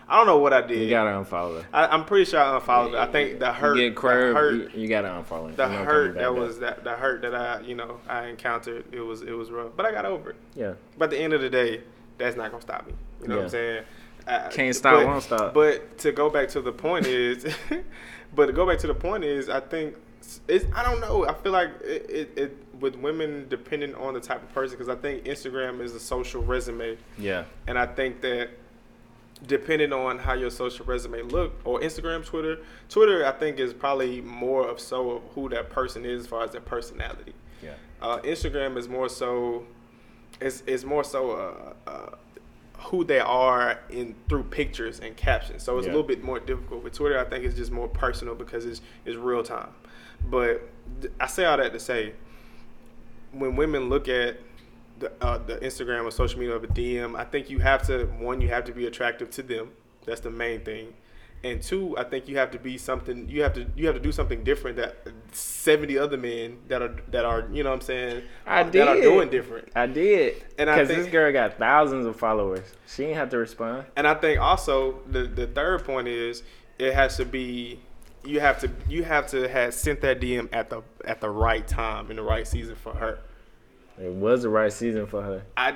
I 0.08 0.16
don't 0.16 0.26
know 0.26 0.38
what 0.38 0.52
I 0.54 0.62
did. 0.62 0.78
You 0.78 0.88
gotta 0.90 1.10
unfollow. 1.10 1.64
I, 1.72 1.86
I'm 1.86 2.04
pretty 2.06 2.24
sure 2.30 2.40
I 2.40 2.54
unfollowed 2.56 2.92
her. 2.92 2.98
I 2.98 3.06
think 3.06 3.40
the 3.40 3.52
hurt, 3.52 3.76
you 3.76 3.88
get 3.90 3.96
curved. 3.96 4.36
hurt, 4.36 4.74
you, 4.74 4.82
you 4.82 4.88
gotta 4.88 5.08
unfollow. 5.08 5.54
the 5.54 5.64
You 5.64 5.68
hurt 5.78 6.14
coming 6.14 6.22
that 6.22 6.34
was 6.34 6.58
that 6.60 6.82
the 6.84 6.92
hurt 6.92 7.22
that 7.22 7.34
I 7.34 7.60
you 7.60 7.74
know 7.74 8.00
I 8.08 8.26
encountered. 8.26 8.84
It 8.92 9.00
was 9.00 9.22
it 9.22 9.32
was 9.32 9.50
rough, 9.50 9.72
but 9.76 9.84
I 9.84 9.92
got 9.92 10.06
over 10.06 10.30
it. 10.30 10.36
Yeah. 10.54 10.74
But 10.96 11.06
at 11.06 11.10
the 11.10 11.18
end 11.18 11.34
of 11.34 11.42
the 11.42 11.50
day, 11.50 11.82
that's 12.16 12.36
not 12.36 12.50
gonna 12.50 12.62
stop 12.62 12.86
me. 12.86 12.94
You 13.22 13.28
know 13.28 13.36
what 13.36 13.44
I'm 13.44 13.50
saying? 13.50 13.84
I- 14.26 14.48
Can't 14.48 14.74
stop, 14.74 14.94
but- 14.94 15.06
won't 15.06 15.22
stop. 15.22 15.52
But 15.54 15.98
to 15.98 16.12
go 16.12 16.30
back 16.30 16.48
to 16.50 16.60
the 16.62 16.72
point 16.72 17.06
is, 17.06 17.46
but 18.34 18.46
to 18.46 18.52
go 18.52 18.66
back 18.66 18.78
to 18.78 18.86
the 18.86 18.94
point 18.94 19.24
is, 19.24 19.48
I 19.48 19.60
think 19.60 19.94
it's 20.48 20.64
I 20.74 20.82
don't 20.84 21.00
know. 21.00 21.26
I 21.26 21.34
feel 21.34 21.52
like 21.52 21.70
it, 21.82 22.10
it, 22.10 22.30
it 22.38 22.56
with 22.80 22.96
women 22.96 23.46
depending 23.48 23.94
on 23.96 24.14
the 24.14 24.20
type 24.20 24.42
of 24.42 24.52
person 24.54 24.78
because 24.78 24.88
I 24.88 24.94
think 25.00 25.24
Instagram 25.24 25.80
is 25.80 25.94
a 25.94 26.00
social 26.00 26.42
resume, 26.42 26.96
Yeah. 27.18 27.44
and 27.66 27.78
I 27.78 27.86
think 27.86 28.20
that 28.20 28.50
depending 29.46 29.92
on 29.92 30.18
how 30.18 30.32
your 30.34 30.50
social 30.50 30.84
resume 30.84 31.22
look 31.22 31.52
or 31.64 31.80
Instagram, 31.80 32.24
Twitter, 32.24 32.58
Twitter 32.88 33.24
I 33.24 33.32
think 33.32 33.58
is 33.58 33.72
probably 33.72 34.20
more 34.20 34.66
of 34.68 34.80
so 34.80 35.10
of 35.12 35.22
who 35.34 35.48
that 35.50 35.70
person 35.70 36.04
is 36.04 36.22
as 36.22 36.26
far 36.26 36.42
as 36.44 36.50
their 36.52 36.60
personality. 36.60 37.34
Yeah. 37.62 37.74
Uh, 38.02 38.18
Instagram 38.20 38.76
is 38.76 38.88
more 38.88 39.08
so, 39.08 39.64
is 40.40 40.62
is 40.66 40.84
more 40.84 41.04
so 41.04 41.32
uh, 41.32 41.90
uh, 41.90 42.10
who 42.78 43.04
they 43.04 43.18
are 43.20 43.80
in 43.90 44.14
through 44.28 44.44
pictures 44.44 45.00
and 45.00 45.16
captions. 45.16 45.62
So 45.62 45.78
it's 45.78 45.86
Yeah. 45.86 45.92
a 45.92 45.94
little 45.94 46.06
bit 46.08 46.22
more 46.22 46.38
difficult. 46.40 46.82
With 46.84 46.92
Twitter, 46.94 47.18
I 47.18 47.24
think 47.24 47.44
it's 47.44 47.56
just 47.56 47.70
more 47.72 47.88
personal 47.88 48.34
because 48.34 48.64
it's 48.64 48.80
it's 49.04 49.16
real 49.16 49.42
time. 49.42 49.70
But 50.28 50.68
th- 51.00 51.12
I 51.20 51.26
say 51.26 51.44
all 51.44 51.56
that 51.56 51.72
to 51.72 51.80
say, 51.80 52.12
when 53.32 53.56
women 53.56 53.88
look 53.88 54.08
at 54.08 54.38
the, 54.98 55.12
uh, 55.20 55.38
the 55.38 55.56
Instagram 55.58 56.04
or 56.04 56.10
social 56.10 56.38
media 56.40 56.54
of 56.56 56.64
a 56.64 56.68
DM, 56.68 57.16
I 57.16 57.24
think 57.24 57.50
you 57.50 57.58
have 57.60 57.82
to 57.86 58.06
one, 58.18 58.40
you 58.40 58.48
have 58.48 58.64
to 58.64 58.72
be 58.72 58.86
attractive 58.86 59.30
to 59.32 59.42
them. 59.42 59.70
That's 60.04 60.20
the 60.20 60.30
main 60.30 60.60
thing. 60.64 60.94
And 61.44 61.62
two, 61.62 61.96
I 61.96 62.02
think 62.02 62.26
you 62.26 62.36
have 62.38 62.50
to 62.50 62.58
be 62.58 62.76
something. 62.78 63.28
You 63.28 63.42
have 63.44 63.52
to 63.52 63.66
you 63.76 63.86
have 63.86 63.94
to 63.94 64.00
do 64.02 64.10
something 64.10 64.42
different 64.42 64.76
that 64.78 64.96
seventy 65.32 65.96
other 65.96 66.16
men 66.16 66.58
that 66.66 66.82
are 66.82 66.96
that 67.12 67.24
are 67.24 67.46
you 67.52 67.62
know 67.62 67.70
what 67.70 67.76
I'm 67.76 67.80
saying 67.82 68.22
I 68.44 68.64
that 68.64 68.88
are 68.88 68.94
did. 68.96 69.02
doing 69.02 69.28
different. 69.30 69.68
I 69.76 69.86
did. 69.86 70.42
And 70.58 70.68
I 70.68 70.74
Because 70.74 70.88
think- 70.88 71.02
this 71.04 71.12
girl 71.12 71.32
got 71.32 71.56
thousands 71.58 72.06
of 72.06 72.16
followers. 72.16 72.64
She 72.88 73.04
didn't 73.04 73.18
have 73.18 73.30
to 73.30 73.38
respond. 73.38 73.84
And 73.96 74.06
I 74.08 74.14
think 74.14 74.40
also 74.40 74.98
the 75.06 75.24
the 75.24 75.46
third 75.46 75.84
point 75.84 76.08
is 76.08 76.42
it 76.78 76.92
has 76.94 77.16
to 77.18 77.24
be 77.24 77.78
you 78.24 78.40
have 78.40 78.58
to 78.62 78.70
you 78.88 79.04
have 79.04 79.28
to 79.28 79.46
have 79.48 79.74
sent 79.74 80.00
that 80.00 80.20
DM 80.20 80.48
at 80.52 80.70
the 80.70 80.82
at 81.04 81.20
the 81.20 81.30
right 81.30 81.66
time 81.68 82.10
in 82.10 82.16
the 82.16 82.22
right 82.22 82.48
season 82.48 82.74
for 82.74 82.94
her. 82.94 83.20
It 84.00 84.12
was 84.12 84.42
the 84.42 84.48
right 84.48 84.72
season 84.72 85.06
for 85.06 85.22
her. 85.22 85.42
I 85.56 85.74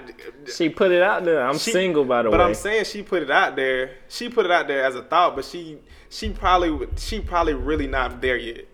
She 0.54 0.68
put 0.68 0.92
it 0.92 1.02
out 1.02 1.24
there. 1.24 1.42
I'm 1.46 1.58
She- 1.58 1.72
single, 1.72 2.04
by 2.04 2.22
the 2.22 2.30
but 2.30 2.38
way. 2.38 2.38
But 2.38 2.46
I'm 2.48 2.54
saying 2.54 2.84
she 2.84 3.02
put 3.02 3.22
it 3.22 3.30
out 3.30 3.56
there. 3.56 3.90
She 4.08 4.28
put 4.28 4.44
it 4.44 4.52
out 4.52 4.68
there 4.68 4.84
as 4.84 4.94
a 4.94 5.02
thought, 5.02 5.34
but 5.36 5.44
she 5.44 5.78
she 6.08 6.30
probably 6.30 6.86
she 6.96 7.20
probably 7.20 7.54
really 7.54 7.86
not 7.88 8.20
there 8.20 8.36
yet. 8.36 8.66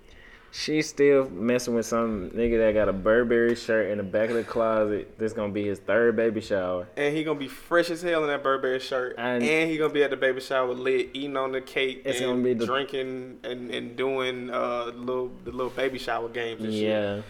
She's 0.50 0.88
still 0.88 1.28
messing 1.28 1.74
with 1.74 1.84
some 1.84 2.30
nigga 2.30 2.58
that 2.58 2.72
got 2.72 2.88
a 2.88 2.92
Burberry 2.92 3.54
shirt 3.54 3.90
in 3.90 3.98
the 3.98 4.02
back 4.04 4.30
of 4.30 4.34
the 4.36 4.42
closet. 4.44 5.18
This 5.18 5.34
gonna 5.34 5.52
be 5.52 5.64
his 5.66 5.78
third 5.78 6.16
baby 6.16 6.40
shower. 6.40 6.88
And 6.96 7.14
he 7.14 7.22
gonna 7.22 7.38
be 7.38 7.48
fresh 7.48 7.90
as 7.90 8.00
hell 8.00 8.22
in 8.22 8.28
that 8.28 8.42
Burberry 8.42 8.80
shirt, 8.80 9.14
And- 9.18 9.42
and, 9.44 9.70
he 9.70 9.76
gonna 9.76 9.92
be 9.92 10.02
at 10.02 10.08
the 10.10 10.16
baby 10.16 10.40
shower 10.40 10.72
lit, 10.72 11.10
eating 11.12 11.36
on 11.36 11.52
the 11.52 11.60
cake, 11.60 12.00
It's 12.06 12.20
and 12.20 12.30
gonna 12.30 12.42
be 12.42 12.54
the- 12.54 12.64
drinking 12.66 13.40
and, 13.44 13.70
and 13.70 13.94
doing 13.94 14.50
uh 14.50 14.86
little 14.94 15.30
the 15.44 15.52
little 15.52 15.70
baby 15.70 15.98
shower 15.98 16.28
games 16.30 16.64
and 16.64 16.72
shit. 16.72 17.24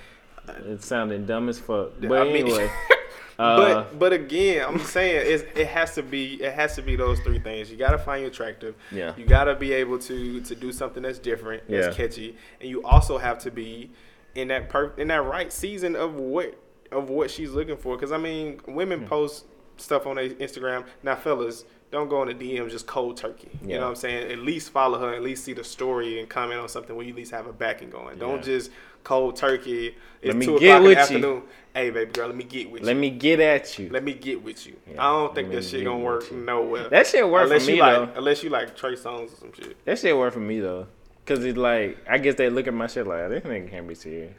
Yeah. 0.48 0.72
It 0.72 0.82
sounded 0.82 1.26
dumb 1.26 1.48
as 1.48 1.58
fuck. 1.58 1.92
But 2.00 2.12
I 2.12 2.24
mean- 2.24 2.46
anyway. 2.46 2.70
uh, 3.38 3.56
but 3.56 3.98
but 3.98 4.12
again, 4.12 4.64
I'm 4.66 4.78
saying 4.80 5.22
it's, 5.26 5.44
it 5.58 5.66
has 5.68 5.94
to 5.94 6.02
be 6.02 6.42
it 6.42 6.52
has 6.54 6.74
to 6.76 6.82
be 6.82 6.96
those 6.96 7.20
three 7.20 7.38
things. 7.38 7.70
You 7.70 7.76
gotta 7.76 7.98
find 7.98 8.22
you 8.22 8.28
attractive. 8.28 8.74
Yeah. 8.90 9.14
You 9.16 9.24
gotta 9.26 9.54
be 9.54 9.72
able 9.72 9.98
to 10.00 10.40
to 10.40 10.54
do 10.54 10.72
something 10.72 11.02
that's 11.02 11.18
different, 11.18 11.64
that's 11.68 11.86
Yeah. 11.88 11.92
catchy, 12.06 12.36
and 12.60 12.68
you 12.68 12.82
also 12.84 13.18
have 13.18 13.38
to 13.40 13.50
be 13.50 13.90
in 14.34 14.48
that 14.48 14.68
per 14.68 14.92
in 14.96 15.08
that 15.08 15.22
right 15.24 15.52
season 15.52 15.94
of 15.96 16.14
what 16.14 16.54
of 16.90 17.10
what 17.10 17.30
she's 17.30 17.50
looking 17.50 17.76
for. 17.76 17.96
Because 17.96 18.12
I 18.12 18.18
mean, 18.18 18.60
women 18.66 19.00
Hmm. 19.00 19.06
post 19.06 19.44
stuff 19.76 20.06
on 20.06 20.16
their 20.16 20.30
Instagram. 20.30 20.84
Now, 21.04 21.14
fellas, 21.14 21.64
don't 21.92 22.08
go 22.08 22.22
in 22.22 22.36
the 22.36 22.56
DM 22.56 22.68
just 22.68 22.86
cold 22.88 23.16
turkey. 23.16 23.48
Yeah. 23.62 23.68
You 23.68 23.74
know 23.76 23.82
what 23.84 23.88
I'm 23.90 23.94
saying? 23.96 24.32
At 24.32 24.38
least 24.40 24.70
follow 24.70 24.98
her. 24.98 25.14
At 25.14 25.22
least 25.22 25.44
see 25.44 25.52
the 25.52 25.62
story 25.64 26.18
and 26.18 26.28
comment 26.28 26.60
on 26.60 26.68
something 26.68 26.96
where 26.96 27.04
you 27.04 27.12
at 27.12 27.16
least 27.16 27.30
have 27.30 27.46
a 27.46 27.52
backing 27.52 27.88
going. 27.90 28.18
Don't 28.18 28.42
just 28.42 28.70
cold 29.04 29.36
turkey. 29.36 29.94
It's 30.20 30.26
Let 30.28 30.36
me 30.36 30.46
two 30.46 30.58
get 30.58 30.76
o'clock 30.76 30.78
in 30.78 30.82
the 30.82 30.88
with 30.88 30.96
you. 30.96 31.02
afternoon. 31.16 31.42
Hey, 31.74 31.90
baby 31.90 32.10
girl, 32.10 32.26
let 32.26 32.36
me 32.36 32.44
get 32.44 32.70
with 32.70 32.82
Let 32.82 32.88
you. 32.88 32.94
Let 32.94 33.00
me 33.00 33.10
get 33.10 33.40
at 33.40 33.78
you. 33.78 33.88
Let 33.90 34.02
me 34.04 34.12
get 34.14 34.42
with 34.42 34.66
you. 34.66 34.76
Yeah, 34.90 34.94
I 35.06 35.10
don't 35.12 35.34
think 35.34 35.50
that 35.52 35.64
shit 35.64 35.84
gonna 35.84 35.98
work 36.02 36.32
nowhere. 36.32 36.88
That 36.88 37.06
shit 37.06 37.28
work 37.28 37.44
unless 37.44 37.64
for 37.66 37.70
you 37.70 37.76
me 37.76 37.82
like, 37.82 37.96
though. 38.14 38.18
unless 38.18 38.42
you 38.42 38.50
like 38.50 38.76
Trey 38.76 38.94
Songz 38.94 39.32
or 39.32 39.36
some 39.36 39.52
shit. 39.52 39.84
That 39.84 39.98
shit 39.98 40.16
work 40.16 40.32
for 40.34 40.40
me 40.40 40.60
though. 40.60 40.88
Cause 41.26 41.44
it's 41.44 41.58
like 41.58 41.98
I 42.08 42.18
guess 42.18 42.34
they 42.36 42.48
look 42.50 42.66
at 42.66 42.74
my 42.74 42.86
shit 42.88 43.06
like 43.06 43.28
this 43.28 43.44
nigga 43.44 43.70
can't 43.70 43.86
be 43.86 43.94
serious. 43.94 44.32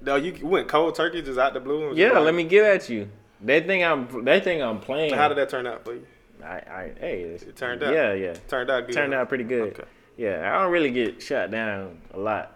No, 0.00 0.16
you 0.16 0.46
went 0.46 0.68
cold 0.68 0.94
turkey 0.94 1.20
just 1.20 1.38
out 1.38 1.52
the 1.52 1.60
blue. 1.60 1.88
and 1.88 1.98
Yeah, 1.98 2.12
like- 2.12 2.24
let 2.24 2.34
me 2.34 2.44
get 2.44 2.64
at 2.64 2.88
you. 2.88 3.08
They 3.42 3.60
think 3.60 3.84
I'm 3.84 4.24
they 4.24 4.40
think 4.40 4.62
I'm 4.62 4.80
playing. 4.80 5.12
How 5.12 5.28
did 5.28 5.36
that 5.38 5.50
turn 5.50 5.66
out 5.66 5.84
for 5.84 5.94
you? 5.94 6.06
I, 6.42 6.48
I 6.48 6.92
hey 7.00 7.22
It 7.22 7.56
turned 7.56 7.82
out? 7.82 7.92
Yeah, 7.92 8.14
yeah. 8.14 8.34
Turned 8.48 8.70
out 8.70 8.86
good. 8.86 8.94
Turned 8.94 9.12
out 9.14 9.28
pretty 9.28 9.44
good. 9.44 9.72
Okay. 9.74 9.84
Yeah, 10.16 10.54
I 10.54 10.62
don't 10.62 10.72
really 10.72 10.90
get 10.90 11.20
shot 11.20 11.50
down 11.50 11.98
a 12.14 12.18
lot. 12.18 12.55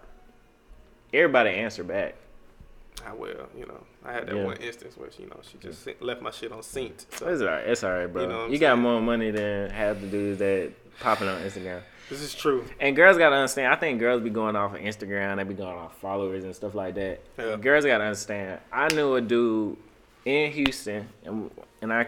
Everybody 1.13 1.49
answer 1.51 1.83
back. 1.83 2.15
I 3.05 3.13
will. 3.13 3.47
You 3.57 3.65
know, 3.65 3.81
I 4.05 4.13
had 4.13 4.27
that 4.27 4.35
Yeah. 4.35 4.43
one 4.43 4.57
instance 4.57 4.95
where 4.97 5.09
you 5.17 5.25
know 5.27 5.39
she 5.41 5.57
just 5.57 5.83
sent- 5.83 6.01
left 6.01 6.21
my 6.21 6.31
shit 6.31 6.51
on 6.51 6.61
seent. 6.61 7.05
So 7.11 7.27
It's 7.27 7.41
alright. 7.41 7.67
It's 7.67 7.83
alright, 7.83 8.11
bro. 8.11 8.21
You 8.23 8.27
You, 8.27 8.33
know 8.33 8.45
I'm 8.45 8.59
got 8.59 8.77
more 8.79 9.01
money 9.01 9.31
than 9.31 9.69
half 9.69 9.99
the 9.99 10.07
dudes 10.07 10.39
that 10.39 10.71
popping 10.99 11.27
on 11.27 11.41
Instagram. 11.41 11.81
this 12.09 12.21
is 12.21 12.35
true. 12.35 12.65
And 12.79 12.95
girls 12.95 13.17
gotta 13.17 13.35
understand. 13.35 13.73
I 13.73 13.75
think 13.77 13.99
girls 13.99 14.21
be 14.21 14.29
going 14.29 14.55
off 14.55 14.75
of 14.75 14.81
Instagram. 14.81 15.37
They 15.37 15.43
be 15.43 15.53
going 15.53 15.77
off 15.77 15.97
followers 15.99 16.43
and 16.43 16.55
stuff 16.55 16.75
like 16.75 16.95
that. 16.95 17.21
Yeah. 17.37 17.55
Girls 17.55 17.85
gotta 17.85 18.03
understand. 18.03 18.59
I 18.71 18.93
knew 18.93 19.15
a 19.15 19.21
dude 19.21 19.77
in 20.25 20.51
Houston, 20.51 21.07
and 21.23 21.49
and 21.81 21.91
I, 21.91 22.07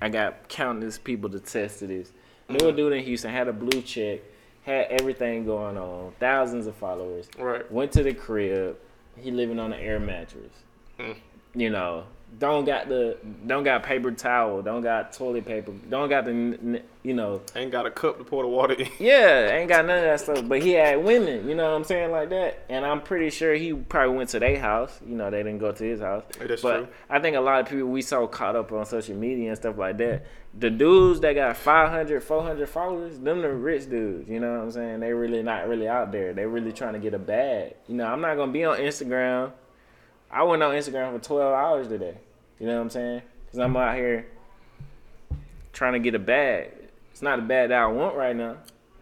I 0.00 0.08
got 0.08 0.48
countless 0.48 0.98
people 0.98 1.28
to 1.30 1.40
test 1.40 1.80
to 1.80 1.86
this. 1.86 2.12
Knew 2.48 2.56
a 2.56 2.60
mm-hmm. 2.60 2.76
dude 2.76 2.92
in 2.94 3.04
Houston 3.04 3.30
had 3.30 3.48
a 3.48 3.52
blue 3.52 3.82
check, 3.82 4.20
had 4.64 4.86
everything 4.90 5.44
going 5.44 5.76
on, 5.76 6.12
thousands 6.18 6.66
of 6.66 6.74
followers. 6.76 7.28
Right. 7.38 7.70
Went 7.70 7.92
to 7.92 8.02
the 8.02 8.14
crib. 8.14 8.78
He 9.16 9.30
living 9.30 9.58
on 9.58 9.72
an 9.72 9.80
air 9.80 10.00
mattress. 10.00 10.52
Mm. 10.98 11.16
You 11.54 11.70
know, 11.70 12.04
don't 12.38 12.64
got 12.64 12.88
the 12.88 13.16
don't 13.46 13.64
got 13.64 13.82
paper 13.82 14.10
towel, 14.10 14.62
don't 14.62 14.82
got 14.82 15.12
toilet 15.12 15.44
paper, 15.44 15.72
don't 15.88 16.08
got 16.08 16.24
the 16.24 16.82
you 17.02 17.14
know 17.14 17.42
Ain't 17.54 17.70
got 17.70 17.86
a 17.86 17.90
cup 17.90 18.18
to 18.18 18.24
pour 18.24 18.42
the 18.42 18.48
water 18.48 18.74
in. 18.74 18.88
yeah, 18.98 19.50
ain't 19.50 19.68
got 19.68 19.86
none 19.86 19.98
of 19.98 20.04
that 20.04 20.20
stuff. 20.20 20.48
But 20.48 20.62
he 20.62 20.72
had 20.72 21.04
women, 21.04 21.48
you 21.48 21.54
know 21.54 21.70
what 21.70 21.76
I'm 21.76 21.84
saying, 21.84 22.10
like 22.10 22.30
that. 22.30 22.64
And 22.68 22.84
I'm 22.84 23.00
pretty 23.00 23.30
sure 23.30 23.54
he 23.54 23.72
probably 23.72 24.16
went 24.16 24.30
to 24.30 24.38
their 24.40 24.58
house. 24.58 24.98
You 25.06 25.14
know, 25.14 25.30
they 25.30 25.38
didn't 25.38 25.58
go 25.58 25.72
to 25.72 25.84
his 25.84 26.00
house. 26.00 26.24
That's 26.38 26.62
but 26.62 26.76
true. 26.76 26.88
I 27.08 27.20
think 27.20 27.36
a 27.36 27.40
lot 27.40 27.60
of 27.60 27.68
people 27.68 27.88
we 27.88 28.02
so 28.02 28.26
caught 28.26 28.56
up 28.56 28.72
on 28.72 28.84
social 28.86 29.16
media 29.16 29.48
and 29.48 29.56
stuff 29.56 29.78
like 29.78 29.98
that. 29.98 30.26
The 30.56 30.70
dudes 30.70 31.20
that 31.20 31.34
got 31.34 31.56
500, 31.56 32.22
400 32.22 32.68
followers, 32.68 33.18
them 33.18 33.42
the 33.42 33.52
rich 33.52 33.88
dudes. 33.88 34.28
You 34.28 34.40
know 34.40 34.52
what 34.52 34.62
I'm 34.62 34.70
saying? 34.70 35.00
They 35.00 35.12
really 35.12 35.42
not 35.42 35.68
really 35.68 35.88
out 35.88 36.12
there. 36.12 36.32
They 36.32 36.46
really 36.46 36.72
trying 36.72 36.94
to 36.94 37.00
get 37.00 37.14
a 37.14 37.18
bag. 37.18 37.74
You 37.88 37.96
know, 37.96 38.06
I'm 38.06 38.20
not 38.20 38.36
gonna 38.36 38.52
be 38.52 38.64
on 38.64 38.78
Instagram. 38.78 39.52
I 40.34 40.42
went 40.42 40.62
on 40.62 40.74
Instagram 40.74 41.12
for 41.18 41.24
12 41.24 41.54
hours 41.54 41.88
today. 41.88 42.16
You 42.58 42.66
know 42.66 42.74
what 42.76 42.82
I'm 42.82 42.90
saying? 42.90 43.22
Cause 43.50 43.60
I'm 43.60 43.76
out 43.76 43.94
here 43.94 44.26
trying 45.72 45.92
to 45.92 46.00
get 46.00 46.14
a 46.14 46.18
bag. 46.18 46.72
It's 47.12 47.22
not 47.22 47.38
a 47.38 47.42
bag 47.42 47.68
that 47.68 47.80
I 47.80 47.86
want 47.86 48.16
right 48.16 48.34
now, 48.34 48.56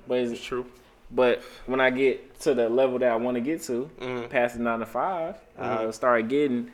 but 0.06 0.18
it's 0.18 0.32
It's 0.32 0.44
true. 0.44 0.66
but 1.10 1.42
when 1.66 1.80
I 1.80 1.88
get 1.90 2.38
to 2.40 2.52
the 2.54 2.68
level 2.68 2.98
that 2.98 3.10
I 3.10 3.16
want 3.16 3.36
to 3.36 3.40
get 3.40 3.62
to, 3.62 3.90
Mhm. 4.00 4.28
past 4.28 4.56
the 4.58 4.62
nine 4.62 4.80
to 4.80 4.86
5 4.86 5.36
I'll 5.58 5.92
start 5.92 6.28
getting, 6.28 6.70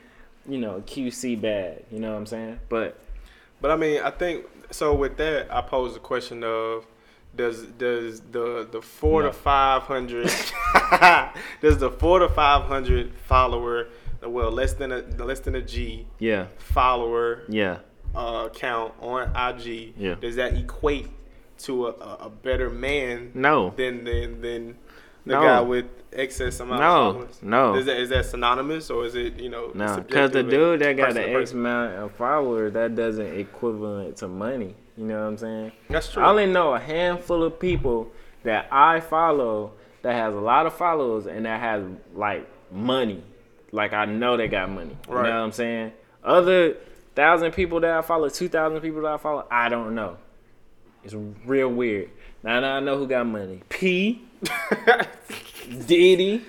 you 0.49 0.59
know, 0.59 0.83
QC 0.87 1.37
bag. 1.37 1.85
You 1.93 2.01
know 2.01 2.11
what 2.11 2.19
I'm 2.19 2.27
saying? 2.27 2.59
But 2.69 2.99
But 3.61 3.71
I 3.71 3.77
mean, 3.77 4.01
I 4.03 4.11
think 4.11 4.47
so. 4.71 4.95
With 4.95 5.17
that, 5.19 5.47
I 5.51 5.61
pose 5.61 5.95
the 5.95 6.01
question 6.01 6.43
of 6.45 6.85
does 7.37 7.63
does 7.67 8.21
the 8.21 8.67
the 8.71 8.81
four 8.83 9.23
No. 9.23 9.29
to 9.29 9.33
five 9.35 9.83
hundred 9.83 10.27
does 11.61 11.79
the 11.79 11.91
four 11.91 12.19
to 12.21 12.29
five 12.29 12.63
hundred 12.65 13.13
follower 13.27 13.89
well 14.23 14.51
less 14.51 14.73
than 14.75 14.93
a 14.93 15.01
less 15.25 15.41
than 15.41 15.55
a 15.55 15.63
G 15.63 16.07
yeah, 16.19 16.47
follower 16.59 17.43
yeah, 17.49 17.79
uh, 18.15 18.49
count 18.51 18.95
on 19.01 19.29
IG 19.37 19.95
Yeah. 19.97 20.15
does 20.21 20.37
that 20.37 20.55
equate 20.57 21.09
to 21.59 21.89
a, 21.89 21.91
a, 21.91 22.31
better 22.31 22.71
man 22.71 23.33
no, 23.35 23.71
than 23.77 24.05
than 24.05 24.41
than 24.41 24.77
the 25.27 25.35
No. 25.35 25.43
guy 25.43 25.61
with 25.61 25.87
excess 26.13 26.61
amount 26.61 26.81
No. 26.81 26.87
of 26.87 27.15
followers? 27.15 27.39
No. 27.43 27.75
Is 27.75 27.87
that 27.87 27.97
is 27.99 28.09
that 28.11 28.27
synonymous 28.27 28.91
or 28.91 29.05
is 29.05 29.15
it 29.15 29.39
you 29.39 29.51
know 29.51 29.73
no, 29.75 29.97
because 29.97 30.31
the 30.31 30.43
dude 30.43 30.81
that 30.81 30.97
got 30.97 31.15
the 31.15 31.29
X 31.29 31.53
amount 31.53 31.95
of 31.95 32.13
followers, 32.13 32.73
that 32.75 32.95
doesn't 32.95 33.39
equivalent 33.39 34.17
to 34.19 34.29
money. 34.29 34.75
You 34.97 35.05
know 35.05 35.21
what 35.21 35.27
I'm 35.29 35.39
saying? 35.39 35.73
That's 35.91 36.11
true. 36.13 36.23
I 36.23 36.31
only 36.31 36.47
know 36.47 36.75
a 36.75 36.81
handful 36.81 37.45
of 37.45 37.61
people 37.61 38.11
that 38.43 38.69
I 38.73 39.01
follow 39.01 39.73
that 40.03 40.15
has 40.15 40.35
a 40.35 40.41
lot 40.41 40.67
of 40.67 40.75
followers 40.75 41.27
and 41.27 41.45
that 41.45 41.61
has 41.61 41.83
like 42.15 42.49
money. 42.73 43.23
Like 43.73 43.93
I 43.93 44.05
know 44.07 44.37
they 44.37 44.49
got 44.49 44.71
money. 44.71 44.97
You 45.09 45.15
Right. 45.15 45.25
know 45.29 45.39
what 45.39 45.45
I'm 45.45 45.53
saying? 45.53 45.93
Other 46.25 46.77
thousand 47.15 47.53
people 47.53 47.81
that 47.81 47.91
I 47.91 48.03
follow, 48.03 48.29
two 48.29 48.49
thousand 48.49 48.81
people 48.81 49.03
that 49.03 49.13
I 49.13 49.17
follow, 49.19 49.47
I 49.51 49.69
don't 49.69 49.95
know. 49.95 50.17
It's 51.05 51.15
real 51.45 51.69
weird. 51.69 52.11
Now, 52.43 52.61
now 52.61 52.77
I 52.77 52.81
know 52.81 52.97
who 52.99 53.07
got 53.07 53.27
money. 53.27 53.63
P, 53.69 54.23
Diddy. 55.87 56.43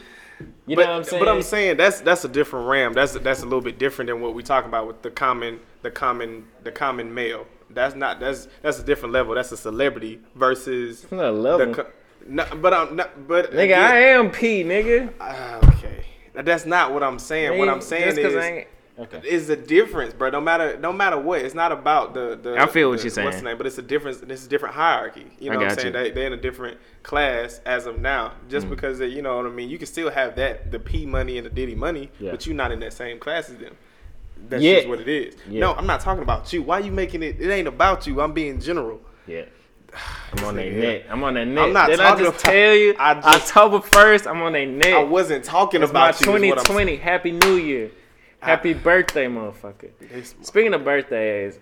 You 0.68 0.76
but, 0.76 0.84
know 0.86 0.92
what 0.92 0.98
I'm 0.98 1.04
saying? 1.04 1.24
But 1.24 1.30
I'm 1.32 1.42
saying 1.42 1.78
that's 1.78 2.00
that's 2.02 2.24
a 2.24 2.30
different 2.30 2.68
ram. 2.68 2.94
That's 2.94 3.14
that's 3.14 3.42
a 3.42 3.46
little 3.46 3.62
bit 3.62 3.78
different 3.78 4.08
than 4.10 4.22
what 4.22 4.34
we 4.34 4.44
talk 4.44 4.66
about 4.66 4.88
with 4.88 5.02
the 5.02 5.12
common 5.12 5.60
the 5.82 5.92
common 5.92 6.46
the 6.64 6.72
common 6.72 7.14
male. 7.14 7.46
That's 7.70 7.96
not 7.96 8.20
that's 8.20 8.48
that's 8.62 8.80
a 8.80 8.84
different 8.84 9.14
level. 9.14 9.36
That's 9.36 9.52
a 9.52 9.58
celebrity 9.58 10.20
versus 10.36 11.04
It's 11.04 11.12
not 11.12 11.26
a 11.26 11.32
level. 11.32 11.74
the. 11.74 11.88
No, 12.28 12.46
but 12.62 12.74
I'm 12.74 12.96
not. 12.96 13.28
But 13.28 13.52
nigga, 13.52 13.64
again- 13.64 13.82
I 13.92 13.98
am 14.00 14.32
P, 14.32 14.64
nigga. 14.64 15.10
Now, 15.20 15.62
That's 16.46 16.66
not 16.66 16.94
what 16.94 17.04
I'm 17.04 17.20
saying. 17.20 17.58
What 17.58 17.70
I'm 17.70 17.82
saying 17.82 18.18
is, 18.18 18.66
okay. 19.00 19.22
is 19.28 19.48
the 19.48 19.56
difference, 19.56 20.14
bro. 20.14 20.30
No 20.30 20.42
matter, 20.42 20.78
no 20.80 20.92
matter 20.94 21.18
what, 21.18 21.42
it's 21.42 21.56
not 21.56 21.72
about 21.72 22.14
the. 22.14 22.38
the 22.42 22.56
I 22.58 22.68
feel 22.68 22.90
what 22.90 22.98
the- 23.00 23.04
you're 23.06 23.12
saying. 23.12 23.26
What's 23.26 23.38
the 23.38 23.44
name? 23.44 23.58
But 23.58 23.68
it's 23.68 23.78
a 23.78 23.82
difference. 23.82 24.18
This 24.18 24.42
is 24.42 24.46
a 24.48 24.50
different 24.50 24.76
hierarchy. 24.76 25.26
You 25.40 25.52
I 25.52 25.54
know 25.56 25.60
what 25.62 25.70
I'm 25.72 25.76
saying? 25.78 25.88
you. 25.88 25.92
They, 25.94 26.12
they're 26.12 26.28
in 26.28 26.34
a 26.34 26.38
different 26.38 26.78
class 27.04 27.62
as 27.66 27.86
of 27.86 28.00
now. 28.00 28.34
Just 28.50 28.68
Mm. 28.68 28.72
because 28.72 29.00
they, 29.00 29.08
you 29.08 29.22
know 29.22 29.38
what 29.38 29.46
I 29.46 29.50
mean. 29.50 29.70
You 29.70 29.78
can 29.78 29.88
still 29.88 30.10
have 30.10 30.36
that, 30.36 30.72
the 30.72 30.80
P 30.80 31.06
money 31.06 31.38
and 31.38 31.46
the 31.46 31.50
Diddy 31.50 31.76
money, 31.76 32.10
Yeah. 32.20 32.32
but 32.32 32.46
you're 32.46 32.56
not 32.56 32.72
in 32.72 32.80
that 32.82 32.94
same 32.94 33.20
class 33.20 33.50
as 33.50 33.58
them. 33.58 33.76
That's 34.50 34.64
Yeah. 34.64 34.76
just 34.76 34.88
what 34.88 35.00
it 35.02 35.08
is. 35.08 35.36
Yeah. 35.50 35.60
No, 35.62 35.74
I'm 35.74 35.88
not 35.88 36.00
talking 36.02 36.24
about 36.24 36.52
you. 36.54 36.62
Why 36.64 36.80
you 36.80 36.92
making 36.92 37.24
it? 37.24 37.40
It 37.42 37.50
ain't 37.52 37.68
about 37.68 38.08
you. 38.08 38.22
I'm 38.22 38.32
being 38.34 38.60
general. 38.60 39.02
Yeah. 39.28 39.44
I'm 40.34 40.44
on 40.46 40.56
their 40.56 40.72
neck. 40.72 41.04
I'm 41.10 41.24
on 41.24 41.34
their 41.34 41.46
neck. 41.46 41.64
I'm 41.64 41.74
not 41.74 41.88
Did 41.90 42.00
I 42.00 42.10
talking 42.10 42.26
just 42.26 42.44
about- 42.44 42.52
tell 42.54 42.76
you? 42.76 42.96
I 43.00 43.14
just- 43.16 43.28
October 43.28 43.80
1st, 43.80 44.28
I'm 44.28 44.42
on 44.42 44.54
their 44.54 44.66
neck. 44.66 44.94
I 44.94 45.04
wasn't 45.04 45.44
talking 45.44 45.82
it's 45.84 45.92
my 45.92 46.10
about 46.10 46.22
you. 46.22 46.26
is 46.26 46.28
what 46.28 46.60
I'm 46.60 46.66
2020. 46.66 46.96
Happy 46.98 47.32
New 47.32 47.56
Year. 47.56 47.92
Happy 48.40 48.74
ah. 48.74 48.78
birthday, 48.78 49.26
motherfucker. 49.28 50.46
Speaking 50.46 50.74
of 50.74 50.84
birthdays, 50.84 51.60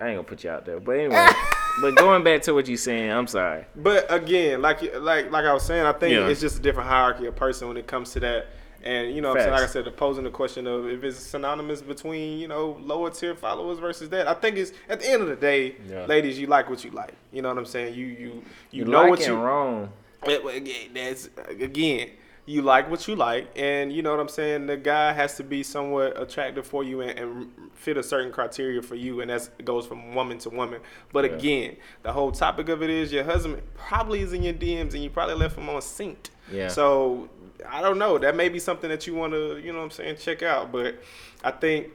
I 0.00 0.08
ain't 0.08 0.16
gonna 0.16 0.24
put 0.24 0.44
you 0.44 0.50
out 0.50 0.66
there. 0.66 0.80
But 0.80 0.92
anyway, 0.92 1.26
but 1.80 1.94
going 1.96 2.24
back 2.24 2.42
to 2.42 2.52
what 2.52 2.68
you're 2.68 2.76
saying, 2.76 3.10
I'm 3.10 3.26
sorry. 3.26 3.64
But 3.76 4.12
again, 4.12 4.60
like 4.60 4.82
like 4.96 5.30
like 5.30 5.44
I 5.44 5.52
was 5.52 5.62
saying, 5.62 5.86
I 5.86 5.92
think 5.92 6.12
Yeah. 6.14 6.26
it's 6.26 6.40
just 6.40 6.58
a 6.58 6.62
different 6.62 6.88
hierarchy 6.88 7.26
of 7.26 7.36
person 7.36 7.68
when 7.68 7.76
it 7.76 7.86
comes 7.86 8.12
to 8.12 8.20
that. 8.20 8.46
And 8.82 9.14
you 9.14 9.20
know, 9.20 9.30
what 9.30 9.38
I'm 9.38 9.42
saying, 9.44 9.52
like 9.54 9.62
I 9.62 9.66
said, 9.66 9.96
posing 9.96 10.24
the 10.24 10.30
question 10.30 10.66
of 10.66 10.86
if 10.88 11.02
it's 11.02 11.18
synonymous 11.18 11.82
between 11.82 12.38
you 12.38 12.46
know 12.48 12.78
lower 12.82 13.10
tier 13.10 13.34
followers 13.34 13.78
versus 13.78 14.08
that. 14.10 14.28
I 14.28 14.34
think 14.34 14.56
it's 14.56 14.72
at 14.88 15.00
the 15.00 15.08
end 15.10 15.22
of 15.22 15.28
the 15.28 15.36
day, 15.36 15.74
Yeah. 15.88 16.06
ladies, 16.06 16.38
you 16.38 16.46
like 16.46 16.68
what 16.70 16.84
you 16.84 16.90
like. 16.90 17.14
You 17.32 17.42
know 17.42 17.48
what 17.48 17.58
I'm 17.58 17.66
saying? 17.66 17.94
You 17.94 18.06
you 18.06 18.16
you, 18.16 18.42
You, 18.70 18.84
know 18.84 19.00
like 19.02 19.10
what 19.10 19.26
you. 19.26 19.34
wrong. 19.36 19.90
Eh, 20.24 20.32
it- 20.32 20.56
again, 20.56 20.90
That's 20.94 21.28
again, 21.48 22.10
you 22.46 22.62
like 22.62 22.88
what 22.90 23.08
you 23.08 23.16
like, 23.16 23.48
and 23.56 23.92
you 23.92 24.02
know 24.02 24.12
what 24.12 24.20
I'm 24.20 24.28
saying. 24.28 24.66
The 24.66 24.76
guy 24.76 25.12
has 25.12 25.36
to 25.36 25.42
be 25.42 25.62
somewhat 25.64 26.20
attractive 26.20 26.64
for 26.66 26.84
you 26.84 27.00
and, 27.00 27.18
and 27.18 27.50
fit 27.74 27.96
a 27.96 28.02
certain 28.04 28.30
criteria 28.30 28.82
for 28.82 28.94
you, 28.94 29.20
and 29.20 29.30
that 29.30 29.64
goes 29.64 29.84
from 29.86 30.14
woman 30.14 30.38
to 30.38 30.50
woman. 30.50 30.80
But 31.12 31.24
Yeah. 31.24 31.36
again, 31.36 31.76
the 32.04 32.12
whole 32.12 32.30
topic 32.30 32.68
of 32.68 32.82
it 32.82 32.90
is 32.90 33.12
your 33.12 33.24
husband 33.24 33.62
probably 33.76 34.20
is 34.20 34.32
in 34.32 34.42
your 34.44 34.54
DMs, 34.54 34.94
and 34.94 35.02
you 35.02 35.10
probably 35.10 35.34
left 35.34 35.56
him 35.58 35.68
on 35.68 35.82
seent. 35.82 36.30
Yeah. 36.52 36.68
So 36.68 37.28
I 37.68 37.80
don't 37.82 37.98
know. 37.98 38.18
That 38.18 38.34
may 38.36 38.48
be 38.48 38.58
something 38.58 38.90
that 38.90 39.06
you 39.06 39.14
want 39.14 39.32
to, 39.32 39.58
you 39.58 39.72
know 39.72 39.78
what 39.78 39.84
I'm 39.84 39.90
saying, 39.90 40.16
check 40.16 40.42
out. 40.42 40.72
But 40.72 40.96
I 41.44 41.50
think 41.50 41.88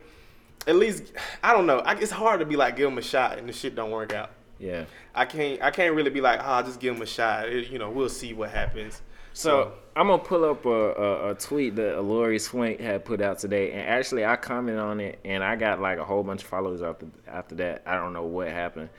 at 0.68 0.76
least 0.76 1.12
I 1.44 1.54
don't 1.54 1.66
know. 1.66 1.80
I, 1.80 1.94
it's 1.96 2.12
hard 2.12 2.40
to 2.40 2.46
be 2.46 2.56
like 2.56 2.76
give 2.76 2.90
him 2.92 2.98
a 2.98 3.02
shot 3.02 3.38
and 3.38 3.48
the 3.50 3.54
shit 3.54 3.76
don't 3.76 3.92
work 3.92 4.14
out. 4.14 4.32
Yeah. 4.60 4.86
I 5.16 5.26
can't. 5.26 5.62
I 5.62 5.72
can't 5.72 5.96
really 5.96 6.12
be 6.12 6.22
like, 6.22 6.40
ah, 6.44 6.62
just 6.62 6.80
give 6.80 6.96
him 6.96 7.02
a 7.02 7.06
shot. 7.08 7.50
It- 7.50 7.70
you 7.70 7.80
know, 7.80 7.90
we'll 7.90 8.10
see 8.10 8.34
what 8.34 8.52
happens. 8.52 9.02
So 9.34 9.72
I'm 9.96 10.08
gonna 10.08 10.22
pull 10.22 10.44
up 10.44 10.66
a, 10.66 10.70
a, 10.70 11.30
a 11.32 11.36
tweet 11.36 11.78
that 11.78 12.04
Lori 12.04 12.38
Swink 12.38 12.82
had 12.82 13.06
put 13.06 13.22
out 13.22 13.40
today, 13.40 13.72
and 13.72 13.82
actually 13.82 14.26
I 14.26 14.36
commented 14.36 14.82
on 14.82 15.00
it, 15.00 15.20
and 15.24 15.42
I 15.42 15.56
got 15.56 15.80
like 15.80 16.00
a 16.00 16.04
whole 16.04 16.22
bunch 16.22 16.44
of 16.44 16.50
followers 16.50 16.82
after 16.82 17.08
after 17.28 17.56
that. 17.56 17.84
I 17.86 17.96
don't 17.96 18.12
know 18.14 18.24
what 18.26 18.50
happened. 18.50 18.90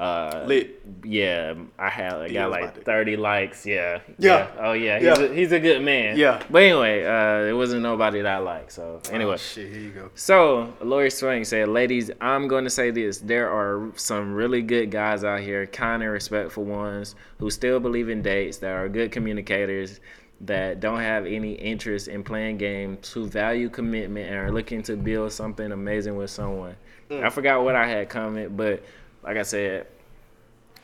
Uh, 0.00 0.44
Lit. 0.46 0.80
Yeah, 1.04 1.54
I 1.78 1.90
had 1.90 2.14
I 2.14 2.28
got 2.30 2.50
like 2.50 2.84
30 2.84 3.16
likes. 3.18 3.66
Yeah. 3.66 4.00
Yeah. 4.18 4.50
Oh 4.58 4.72
yeah. 4.72 4.98
He's, 4.98 5.04
Yeah. 5.06 5.24
A, 5.24 5.34
he's 5.34 5.52
a 5.52 5.60
good 5.60 5.82
man. 5.82 6.16
Yeah. 6.16 6.42
But 6.48 6.62
anyway, 6.62 7.04
uh, 7.04 7.50
it 7.50 7.52
wasn't 7.52 7.82
nobody 7.82 8.22
that 8.22 8.36
I 8.36 8.38
like. 8.38 8.70
So 8.70 9.02
anyway. 9.12 9.34
Oh, 9.34 9.36
shit, 9.36 9.70
here 9.70 9.80
you 9.82 9.90
go. 9.90 10.10
So, 10.14 10.72
Lori 10.80 11.10
Swank 11.10 11.44
said, 11.44 11.68
Ladies, 11.68 12.10
I'm 12.22 12.48
going 12.48 12.64
to 12.64 12.70
say 12.70 12.90
this. 12.90 13.18
There 13.18 13.50
are 13.50 13.92
some 13.94 14.32
really 14.32 14.62
good 14.62 14.90
guys 14.90 15.22
out 15.22 15.40
here, 15.40 15.66
kind 15.66 16.02
and 16.02 16.10
respectful 16.10 16.64
ones, 16.64 17.14
who 17.38 17.50
still 17.50 17.78
believe 17.78 18.08
in 18.08 18.22
dates, 18.22 18.56
that 18.58 18.70
are 18.70 18.88
good 18.88 19.12
communicators, 19.12 20.00
that 20.40 20.80
don't 20.80 21.00
have 21.00 21.26
any 21.26 21.52
interest 21.52 22.08
in 22.08 22.24
playing 22.24 22.56
games, 22.56 23.10
who 23.12 23.26
value 23.26 23.68
commitment 23.68 24.28
and 24.30 24.36
are 24.36 24.50
looking 24.50 24.82
to 24.84 24.96
build 24.96 25.30
something 25.32 25.72
amazing 25.72 26.16
with 26.16 26.30
someone. 26.30 26.74
I 27.10 27.28
forgot 27.28 27.64
what 27.64 27.74
I 27.74 27.86
had 27.88 28.08
comment, 28.08 28.56
but 28.56 28.84
like 29.22 29.36
I 29.36 29.42
said, 29.42 29.86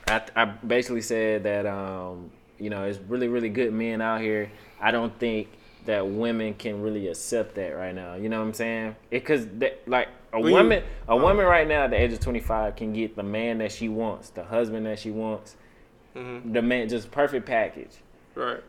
I, 0.09 0.23
I 0.35 0.45
basically 0.45 1.00
said 1.02 1.43
that 1.45 1.66
um, 1.66 2.31
you 2.59 2.71
know 2.71 2.85
it's 2.85 2.99
really 3.09 3.28
really 3.28 3.49
good 3.49 3.73
men 3.73 4.00
out 4.00 4.21
here. 4.21 4.50
I 4.81 4.90
don't 4.90 5.16
think 5.19 5.49
that 5.87 6.07
women 6.07 6.55
can 6.55 6.83
really 6.83 7.09
accept 7.09 7.55
that 7.55 7.69
right 7.71 7.95
now. 7.95 8.14
You 8.14 8.28
know 8.28 8.40
what 8.40 8.47
I'm 8.49 8.55
saying? 8.55 8.97
Because 9.11 9.47
like 9.87 10.09
a 10.33 10.40
When 10.40 10.49
you- 10.50 10.55
woman, 10.57 10.83
a 11.09 11.16
woman 11.16 11.47
right 11.47 11.66
now 11.66 11.85
at 11.85 11.90
the 11.90 12.00
age 12.00 12.12
of 12.12 12.19
25 12.21 12.75
can 12.76 12.93
get 12.93 13.14
the 13.16 13.23
man 13.23 13.59
that 13.59 13.71
she 13.73 13.88
wants, 13.88 14.31
the 14.31 14.43
husband 14.45 14.85
that 14.87 14.99
she 14.99 15.11
wants, 15.12 15.55
Mhm. 16.16 16.52
the 16.52 16.61
man 16.62 16.88
just 16.88 17.11
perfect 17.12 17.47
package, 17.47 17.97
Right. 18.35 18.62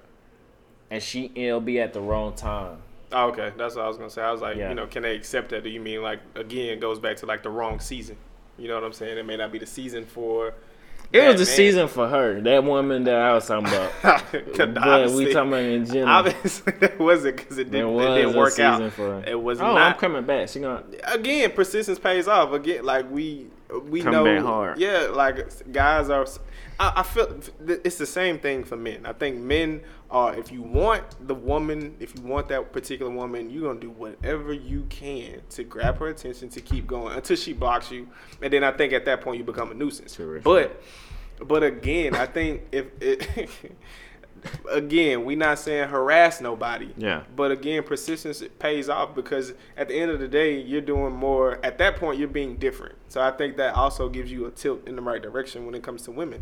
and 0.92 1.02
she 1.02 1.32
it'll 1.34 1.60
be 1.60 1.80
at 1.80 1.94
the 1.94 2.02
wrong 2.02 2.34
time. 2.36 2.78
Oh, 3.12 3.30
okay, 3.30 3.52
that's 3.58 3.76
what 3.76 3.86
I 3.86 3.88
was 3.88 3.98
gonna 3.98 4.10
say. 4.10 4.22
I 4.22 4.32
was 4.32 4.42
like, 4.42 4.58
Yeah. 4.58 4.70
you 4.70 4.76
know, 4.76 4.86
can 4.86 5.02
they 5.02 5.16
accept 5.16 5.50
that? 5.50 5.64
Do 5.64 5.70
you 5.70 5.80
mean 5.80 6.02
like 6.04 6.20
again 6.36 6.70
it 6.74 6.80
goes 6.80 7.00
back 7.00 7.18
to 7.18 7.26
like 7.26 7.42
the 7.42 7.50
wrong 7.50 7.80
season? 7.80 8.18
You 8.58 8.68
know 8.68 8.76
what 8.76 8.84
I'm 8.84 8.94
saying? 8.94 9.18
It 9.18 9.26
may 9.26 9.38
not 9.38 9.52
be 9.52 9.60
the 9.60 9.66
season 9.66 10.06
for. 10.06 10.54
It 11.14 11.26
was 11.26 11.36
the 11.36 11.46
man. 11.46 11.56
season 11.56 11.88
for 11.88 12.10
her, 12.10 12.42
that 12.42 12.66
woman 12.66 13.06
that 13.06 13.16
I 13.16 13.34
was 13.34 13.48
talking 13.48 13.68
about. 13.68 13.94
but 14.58 14.78
Obviously- 14.78 15.26
we 15.28 15.34
talking 15.34 15.50
about 15.50 15.64
in 15.64 15.86
general. 15.86 16.10
Obviously, 16.10 16.74
that 16.80 17.00
wasn't 17.00 17.38
because 17.38 17.58
it 17.58 17.72
didn't, 17.72 17.94
was 17.94 18.06
it 18.08 18.22
didn't 18.24 18.36
work 18.36 18.60
out. 18.60 18.92
for 18.92 19.22
her. 19.22 19.24
It 19.26 19.42
was 19.42 19.62
oh, 19.62 19.74
not. 19.74 19.78
I'm 19.78 19.98
coming 19.98 20.26
back. 20.26 20.50
She 20.50 20.60
gonna 20.60 20.84
again, 21.06 21.52
persistence 21.52 21.98
pays 21.98 22.28
off. 22.28 22.52
Again, 22.52 22.84
like 22.84 23.10
we 23.10 23.48
we 23.88 24.02
Come 24.02 24.12
know, 24.12 24.26
back 24.26 24.42
hard. 24.42 24.80
yeah, 24.80 25.08
like 25.12 25.72
guys 25.72 26.10
are. 26.10 26.28
I, 26.80 26.94
I 26.98 27.04
feel 27.04 27.40
it's 27.68 27.98
the 27.98 28.06
same 28.06 28.40
thing 28.40 28.64
for 28.64 28.76
men. 28.76 29.06
I 29.06 29.14
think 29.14 29.38
men 29.38 29.82
are. 30.10 30.36
If 30.36 30.52
you 30.52 30.62
want 30.62 31.04
the 31.28 31.36
woman, 31.36 31.96
if 32.00 32.16
you 32.16 32.24
want 32.24 32.48
that 32.50 32.72
particular 32.72 33.12
woman, 33.12 33.50
you're 33.50 33.68
gonna 33.68 33.80
do 33.80 33.90
whatever 33.90 34.54
you 34.54 34.86
can 34.90 35.42
to 35.52 35.64
grab 35.64 36.00
her 36.00 36.08
attention 36.08 36.50
to 36.50 36.62
keep 36.62 36.88
going 36.88 37.16
until 37.16 37.36
she 37.36 37.54
blocks 37.54 37.92
you, 37.92 38.08
and 38.42 38.52
then 38.52 38.64
I 38.64 38.72
think 38.72 38.94
at 38.94 39.06
that 39.06 39.22
point 39.22 39.38
you 39.38 39.44
become 39.44 39.72
a 39.72 39.74
nuisance. 39.74 40.18
But, 40.44 40.82
but 41.40 41.64
again, 41.64 42.16
I 42.16 42.26
think 42.26 42.64
if 42.72 42.88
it. 43.02 43.50
Again, 44.72 45.26
we're 45.26 45.36
not 45.36 45.60
saying 45.60 45.90
harass 45.90 46.42
nobody. 46.42 46.94
Yeah. 46.96 47.24
But 47.36 47.52
again, 47.52 47.84
persistence 47.84 48.44
pays 48.60 48.88
off 48.88 49.16
because 49.16 49.54
at 49.76 49.88
the 49.88 49.96
end 49.96 50.12
of 50.12 50.20
the 50.20 50.28
day, 50.28 50.60
you're 50.62 50.80
doing 50.80 51.14
more. 51.14 51.60
At 51.66 51.78
that 51.80 51.98
point, 51.98 52.20
you're 52.20 52.28
being 52.28 52.56
different. 52.56 52.96
So 53.10 53.20
I 53.20 53.32
think 53.32 53.58
that 53.58 53.76
also 53.76 54.10
gives 54.10 54.32
you 54.32 54.46
a 54.46 54.52
tilt 54.52 54.88
in 54.88 54.96
the 54.96 55.02
right 55.02 55.22
direction 55.22 55.66
when 55.66 55.76
it 55.76 55.84
comes 55.84 56.04
to 56.04 56.12
women. 56.12 56.42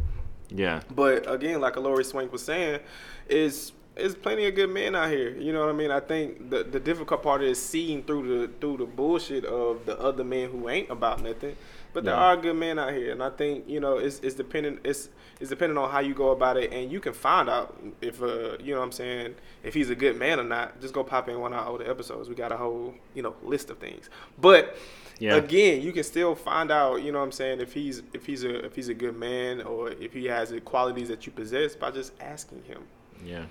Yeah. 0.49 0.81
But 0.93 1.31
again, 1.31 1.61
like 1.61 1.75
Lori 1.77 2.03
Swank 2.03 2.31
was 2.31 2.43
saying, 2.43 2.79
is 3.27 3.71
is 3.97 4.13
plenty 4.15 4.45
of 4.45 4.55
good 4.55 4.69
men 4.69 4.95
out 4.95 5.09
here. 5.09 5.29
You 5.37 5.53
know 5.53 5.61
what 5.61 5.69
I 5.69 5.73
mean? 5.73 5.91
I 5.91 5.99
think 5.99 6.49
the 6.49 6.63
the 6.63 6.79
difficult 6.79 7.23
part 7.23 7.41
is 7.41 7.61
seeing 7.61 8.03
through 8.03 8.47
the 8.47 8.53
through 8.59 8.77
the 8.77 8.85
bullshit 8.85 9.45
of 9.45 9.85
the 9.85 9.99
other 9.99 10.23
men 10.23 10.49
who 10.49 10.69
ain't 10.69 10.89
about 10.89 11.21
nothing. 11.23 11.55
But 11.93 12.03
there 12.03 12.13
Yeah. 12.13 12.19
are 12.25 12.35
good 12.37 12.57
men 12.57 12.77
out 12.77 12.93
here, 12.93 13.11
and 13.13 13.23
I 13.23 13.29
think 13.29 13.69
you 13.69 13.79
know 13.79 13.97
it's 13.97 14.19
it's 14.19 14.35
dependent 14.35 14.79
it's 14.83 15.09
it's 15.39 15.49
depending 15.49 15.77
on 15.77 15.89
how 15.89 15.99
you 15.99 16.13
go 16.13 16.31
about 16.31 16.57
it, 16.57 16.71
and 16.73 16.91
you 16.91 16.99
can 16.99 17.13
find 17.13 17.49
out 17.49 17.81
if 18.01 18.21
uh 18.21 18.57
you 18.59 18.73
know 18.73 18.79
what 18.79 18.85
I'm 18.85 18.91
saying 18.91 19.35
if 19.63 19.73
he's 19.73 19.89
a 19.89 19.95
good 19.95 20.17
man 20.17 20.39
or 20.39 20.43
not. 20.43 20.81
Just 20.81 20.93
go 20.93 21.03
pop 21.03 21.29
in 21.29 21.39
one 21.39 21.53
of 21.53 21.59
our 21.59 21.67
older 21.67 21.89
episodes. 21.89 22.27
We 22.27 22.35
got 22.35 22.51
a 22.51 22.57
whole 22.57 22.93
you 23.13 23.21
know 23.21 23.33
list 23.43 23.69
of 23.69 23.77
things, 23.77 24.09
but 24.39 24.75
Yeah. 25.19 25.35
again, 25.35 25.81
you 25.81 25.93
can 25.93 26.03
still 26.03 26.35
find 26.35 26.69
out, 26.69 27.01
you 27.01 27.13
know 27.13 27.19
what 27.19 27.25
I'm 27.25 27.31
saying, 27.31 27.61
if 27.61 27.71
he's 27.71 28.03
if 28.13 28.25
he's 28.25 28.43
a 28.43 28.65
if 28.65 28.75
he's 28.75 28.89
a 28.89 28.93
good 28.93 29.15
man 29.15 29.61
or 29.61 29.91
if 29.91 30.11
he 30.11 30.25
has 30.25 30.49
the 30.49 30.59
qualities 30.59 31.07
that 31.07 31.25
you 31.25 31.31
possess 31.31 31.77
by 31.77 31.91
just 31.91 32.11
asking 32.19 32.63
him. 32.63 32.81
Yeah. 33.23 33.45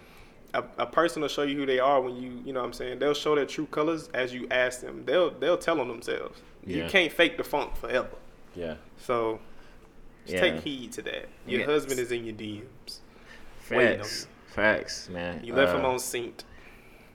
A, 0.55 0.65
a 0.79 0.87
person 0.87 1.21
will 1.23 1.29
show 1.29 1.43
you 1.43 1.57
who 1.57 1.67
they 1.67 1.79
are 1.81 2.01
when 2.01 2.17
you 2.17 2.41
you 2.45 2.53
know 2.53 2.61
what 2.61 2.67
I'm 2.67 2.73
saying. 2.73 2.99
They'll 3.01 3.13
show 3.15 3.35
their 3.35 3.45
true 3.47 3.67
colors 3.67 4.09
as 4.15 4.33
you 4.33 4.47
ask 4.51 4.81
them. 4.81 5.03
They'll 5.05 5.31
they'll 5.31 5.59
tell 5.59 5.81
on 5.81 5.89
themselves. 5.89 6.41
You 6.67 6.87
can't 6.89 7.13
fake 7.13 7.37
the 7.37 7.45
funk 7.45 7.77
forever. 7.77 8.09
Yeah. 8.55 8.77
So 8.99 9.41
just 10.25 10.35
Yeah. 10.35 10.41
take 10.53 10.61
heed 10.63 10.93
to 10.93 11.03
that. 11.03 11.27
Your 11.47 11.61
Yes. 11.61 11.69
husband 11.69 12.01
is 12.01 12.11
in 12.13 12.25
your 12.25 12.35
DMs. 12.35 13.01
Facts. 13.59 14.29
Facts, 14.47 15.09
man. 15.09 15.41
You 15.45 15.55
left 15.55 15.75
Uh, 15.75 15.79
him 15.79 15.85
on 15.85 15.99
seent. 15.99 16.45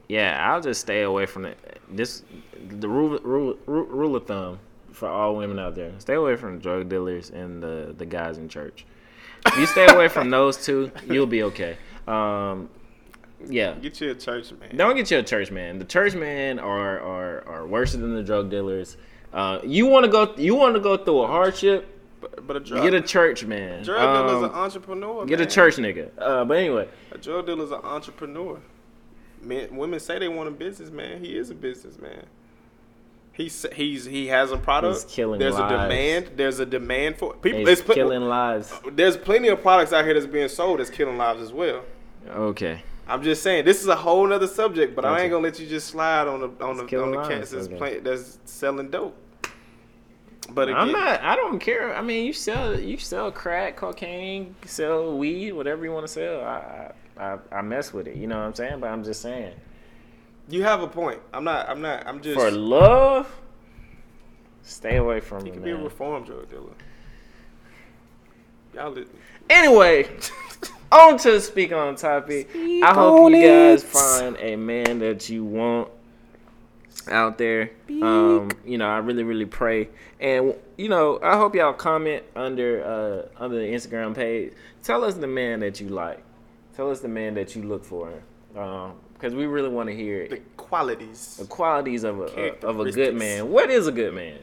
Yeah, 0.08 0.38
I'll 0.52 0.62
just 0.62 0.82
stay 0.82 1.04
away 1.04 1.26
from 1.26 1.46
it. 1.46 1.58
This 1.90 2.24
the 2.80 2.90
rule, 2.90 3.18
rule 3.20 3.58
rule 3.66 3.86
rule 3.86 4.16
of 4.16 4.26
thumb 4.26 4.60
for 4.92 5.08
all 5.08 5.36
women 5.36 5.60
out 5.60 5.76
there: 5.76 5.92
stay 6.00 6.16
away 6.16 6.36
from 6.36 6.60
drug 6.60 6.90
dealers 6.90 7.30
and 7.30 7.62
the 7.64 7.94
the 7.98 8.06
guys 8.06 8.38
in 8.38 8.50
church. 8.50 8.86
If 9.46 9.58
you 9.58 9.66
stay 9.68 9.88
away 9.88 10.08
from 10.10 10.30
those 10.30 10.58
two, 10.66 10.92
you'll 11.08 11.26
be 11.28 11.44
okay. 11.44 11.78
Um, 12.08 12.70
yeah, 13.48 13.74
Get 13.76 14.02
you 14.02 14.12
a 14.12 14.16
church 14.16 14.52
man. 14.60 14.76
don't 14.76 14.96
get 14.96 15.10
you 15.12 15.18
a 15.20 15.24
church 15.24 15.52
man. 15.52 15.80
The 15.80 15.86
church 15.86 16.14
men 16.16 16.60
are 16.60 17.00
are, 17.00 17.48
are 17.48 17.68
worse 17.68 17.94
than 17.94 18.14
the 18.16 18.24
drug 18.24 18.50
dealers. 18.50 18.98
Uh, 19.34 19.60
you 19.64 19.86
want 19.86 20.06
to 20.06 20.12
go 20.12 20.34
you 20.38 20.56
want 20.56 20.76
to 20.76 20.82
go 20.82 20.98
through 20.98 21.20
a 21.22 21.28
hardship? 21.28 21.96
But, 22.22 22.46
but 22.46 22.58
a 22.58 22.60
drug, 22.60 22.84
Get 22.84 22.94
a 22.94 23.02
church 23.02 23.46
man. 23.46 23.82
drug 23.84 24.28
dealer's 24.28 24.44
an 24.44 24.50
Um, 24.50 24.56
entrepreneur. 24.56 25.26
get 25.26 25.40
a 25.40 25.46
church 25.46 25.78
nigga. 25.78 26.10
Uh, 26.18 26.44
but 26.44 26.58
anyway, 26.58 26.90
A 27.14 27.18
drug 27.18 27.46
dealer's 27.46 27.72
an 27.72 27.80
entrepreneur. 27.82 28.60
Men, 29.42 29.74
women 29.78 30.02
say 30.02 30.20
they 30.20 30.28
want 30.28 30.50
a 30.50 30.52
businessman. 30.52 31.24
He 31.24 31.38
is 31.38 31.50
a 31.50 31.56
businessman. 31.56 32.26
He's 33.32 33.66
he's 33.74 34.04
he 34.04 34.28
has 34.28 34.52
a 34.52 34.58
product. 34.58 34.96
He's 35.04 35.06
killing 35.16 35.40
There's 35.40 35.54
lives. 35.58 35.74
a 35.74 35.78
demand. 35.78 36.32
There's 36.36 36.60
a 36.60 36.66
demand 36.66 37.18
for 37.18 37.36
people. 37.36 37.60
he's 37.60 37.70
It's 37.70 37.82
pl- 37.82 37.96
killing 37.96 38.24
lives. 38.24 38.74
There's 38.92 39.16
plenty 39.16 39.48
of 39.48 39.62
products 39.62 39.94
out 39.94 40.04
here 40.04 40.14
that's 40.14 40.26
being 40.26 40.50
sold 40.50 40.82
that's 40.82 40.90
killing 40.90 41.18
lives 41.18 41.42
as 41.42 41.54
well. 41.54 41.84
Okay. 42.30 42.84
I'm 43.10 43.24
just 43.24 43.42
saying 43.42 43.66
this 43.66 43.82
is 43.82 43.88
a 43.88 43.96
whole 43.96 44.26
nother 44.28 44.48
subject, 44.48 44.96
but 44.96 45.04
I 45.04 45.22
ain't 45.22 45.32
gonna 45.32 45.44
let 45.44 45.60
you 45.60 45.68
just 45.68 45.88
slide 45.88 46.28
on 46.28 46.40
the 46.42 46.64
on 46.64 46.78
the 46.78 47.02
on 47.02 47.12
the 47.12 47.24
cats 47.28 47.52
that's 47.52 47.68
that's 48.04 48.40
selling 48.46 48.90
dope. 48.90 49.18
But 50.52 50.70
again, 50.70 50.80
I'm 50.80 50.92
not. 50.92 51.22
I 51.22 51.36
don't 51.36 51.60
care. 51.60 51.96
I 51.96 52.02
mean, 52.02 52.26
you 52.26 52.34
sell 52.34 52.80
you 52.80 52.98
sell 52.98 53.32
crack, 53.32 53.76
cocaine, 53.76 54.56
sell 54.66 55.18
weed, 55.18 55.54
whatever 55.54 55.84
you 55.86 55.92
want 55.92 56.08
to 56.08 56.12
sell. 56.12 56.42
I, 56.42 56.92
I 57.18 57.38
I 57.52 57.62
mess 57.62 57.94
with 57.94 58.08
it. 58.08 58.16
You 58.16 58.28
know 58.28 58.38
what 58.38 58.46
I'm 58.46 58.56
saying? 58.56 58.80
But 58.80 58.88
I'm 58.88 59.04
just 59.04 59.22
saying. 59.22 59.54
you 60.48 60.64
have 60.64 60.82
a 60.82 60.88
point. 60.88 61.20
I'm 61.34 61.44
not. 61.44 61.70
I'm 61.70 61.82
not. 61.82 62.06
I'm 62.08 62.22
just. 62.22 62.40
For 62.40 62.52
love, 62.52 63.28
stay 64.64 64.98
away 64.98 65.20
from 65.20 65.46
he 65.46 65.52
could 65.52 65.64
be 65.64 65.72
a 65.72 65.78
reform 65.78 66.24
drug 66.24 66.50
dealer. 66.50 66.74
Y'all. 68.74 68.96
Anyway, 69.50 70.08
on 70.92 71.18
to 71.20 71.40
speak 71.42 71.72
on 71.72 71.96
topic. 71.96 72.50
I 72.56 72.94
hope 72.94 73.32
you 73.32 73.48
guys 73.48 73.84
find 73.84 74.38
a 74.40 74.56
man 74.56 75.00
that 75.00 75.30
you 75.30 75.44
want 75.44 75.90
out 77.10 77.38
there. 77.38 77.72
Um, 77.90 78.50
you 78.66 78.78
know, 78.78 78.88
I 78.88 78.98
really, 78.98 79.24
really 79.24 79.46
pray, 79.46 79.90
and 80.20 80.56
you 80.78 80.90
know, 80.90 81.20
I 81.22 81.38
hope 81.38 81.56
y'all 81.56 81.74
comment 81.74 82.24
under 82.36 82.84
uh 82.84 83.42
under 83.44 83.58
the 83.58 83.66
Instagram 83.66 84.16
page. 84.16 84.54
Tell 84.84 85.04
us 85.04 85.16
the 85.16 85.28
man 85.28 85.60
that 85.62 85.80
you 85.80 85.90
like. 85.90 86.24
Tell 86.76 86.90
us 86.90 87.02
the 87.02 87.08
man 87.08 87.34
that 87.34 87.56
you 87.56 87.64
look 87.64 87.84
for, 87.84 88.14
um, 88.56 88.94
because 89.14 89.36
we 89.36 89.46
really 89.46 89.70
want 89.70 89.90
to 89.90 89.96
hear 89.96 90.28
the 90.28 90.38
qualities. 90.56 91.38
the 91.38 91.46
qualities 91.46 92.04
of 92.04 92.22
a, 92.22 92.66
of 92.66 92.80
a 92.80 92.92
good 92.92 93.16
man. 93.16 93.50
What 93.50 93.70
is 93.70 93.88
a 93.88 93.92
good 93.92 94.14
man? 94.14 94.40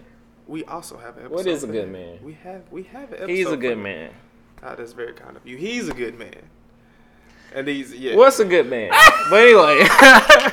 We 0.46 0.64
also 0.64 0.96
have 0.98 1.16
an 1.16 1.24
episode. 1.24 1.34
What 1.34 1.46
is 1.46 1.64
a 1.64 1.66
good 1.66 1.90
man? 1.90 2.18
We 2.22 2.34
have 2.44 2.62
we 2.70 2.82
have 2.84 3.08
an 3.08 3.14
episode. 3.14 3.30
He's 3.30 3.50
a 3.50 3.56
good 3.56 3.78
that. 3.78 3.82
man. 3.82 4.10
Ah, 4.62 4.74
that's 4.74 4.92
very 4.92 5.12
kind 5.12 5.36
of 5.36 5.46
you. 5.46 5.56
He's 5.56 5.88
a 5.88 5.92
good 5.94 6.18
man. 6.18 6.42
And 7.54 7.68
he's 7.68 7.94
yeah. 7.94 8.16
What's 8.16 8.40
a 8.40 8.44
good 8.44 8.68
man? 8.68 8.90
but 9.30 9.36
anyway. 9.36 9.86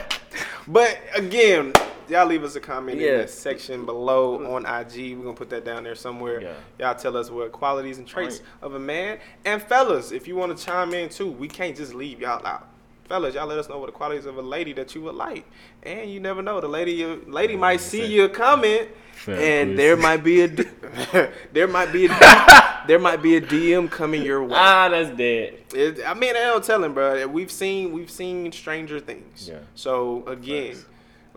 But 0.66 0.98
again, 1.14 1.74
y'all 2.08 2.26
leave 2.26 2.44
us 2.46 2.56
a 2.56 2.60
comment 2.62 2.98
in 3.02 3.06
Yeah. 3.06 3.18
the 3.24 3.28
section 3.28 3.86
below 3.86 4.56
on 4.56 4.66
IG. 4.66 5.18
We're 5.18 5.24
gonna 5.26 5.34
put 5.36 5.50
that 5.50 5.66
down 5.66 5.84
there 5.84 5.96
somewhere. 5.96 6.42
Yeah. 6.42 6.54
Y'all 6.80 6.96
tell 6.96 7.18
us 7.18 7.30
what 7.30 7.52
qualities 7.52 7.98
and 7.98 8.08
traits 8.08 8.42
of 8.62 8.74
a 8.76 8.80
man. 8.80 9.20
And 9.44 9.62
fellas, 9.62 10.12
if 10.14 10.26
you 10.26 10.38
want 10.38 10.58
to 10.58 10.66
chime 10.66 10.94
in 10.94 11.10
too, 11.10 11.30
we 11.30 11.50
can't 11.50 11.76
just 11.76 11.94
leave 11.94 12.22
y'all 12.22 12.46
out. 12.48 12.70
Fellas, 13.08 13.36
y'all 13.36 13.48
let 13.48 13.58
us 13.58 13.68
know 13.70 13.78
what 13.80 13.88
the 13.88 13.92
qualities 13.92 14.26
of 14.26 14.38
a 14.38 14.42
lady 14.42 14.74
that 14.74 14.96
you 14.96 15.02
would 15.02 15.16
like. 15.16 15.46
And 15.84 16.10
you 16.10 16.20
never 16.20 16.42
know, 16.42 16.62
the 16.62 16.68
lady 16.68 17.04
lady 17.06 17.56
might 17.56 17.82
see 17.82 18.06
your 18.06 18.30
comment 18.30 18.90
and 19.28 19.78
there 19.78 19.96
might 19.96 20.24
be 20.24 20.42
a 20.42 20.48
there 21.54 21.68
might 21.68 21.92
be 21.92 22.06
a 22.08 22.84
there 22.88 23.00
might 23.00 23.22
be 23.22 23.36
a 23.36 23.42
DM 23.42 23.90
coming 23.90 24.24
your 24.24 24.44
way. 24.44 24.56
ah, 24.56 24.90
that's 24.90 25.16
dead. 25.16 25.60
It, 25.74 26.00
I 26.06 26.14
mean, 26.14 26.32
I 26.36 26.42
don't 26.42 26.64
tell 26.64 26.84
him, 26.84 26.94
bro. 26.94 27.28
We've 27.28 27.52
seen 27.52 27.92
we've 27.94 28.12
seen 28.12 28.52
stranger 28.52 29.00
things. 29.00 29.48
Yeah. 29.50 29.60
So 29.76 30.26
again, 30.28 30.76
Facts. 30.76 30.86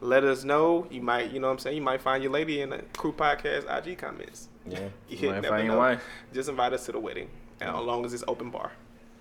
let 0.00 0.24
us 0.24 0.44
know. 0.44 0.86
You 0.90 1.02
might, 1.02 1.30
you 1.30 1.40
know, 1.40 1.48
what 1.48 1.54
I'm 1.54 1.58
saying, 1.58 1.76
you 1.76 1.82
might 1.82 2.00
find 2.00 2.22
your 2.22 2.32
lady 2.32 2.60
in 2.60 2.70
the 2.70 2.78
crew 2.96 3.12
podcast 3.12 3.64
IG 3.88 3.98
comments. 3.98 4.48
Yeah. 4.68 4.88
You 5.08 5.28
Might 5.28 5.34
never 5.36 5.48
find 5.48 5.66
your 5.66 5.76
wife. 5.78 6.02
Just 6.34 6.48
invite 6.48 6.72
us 6.72 6.86
to 6.86 6.92
the 6.92 6.98
wedding, 6.98 7.28
and 7.60 7.70
as 7.70 7.84
long 7.84 8.04
as 8.04 8.12
it's 8.12 8.24
open 8.26 8.50
bar. 8.50 8.72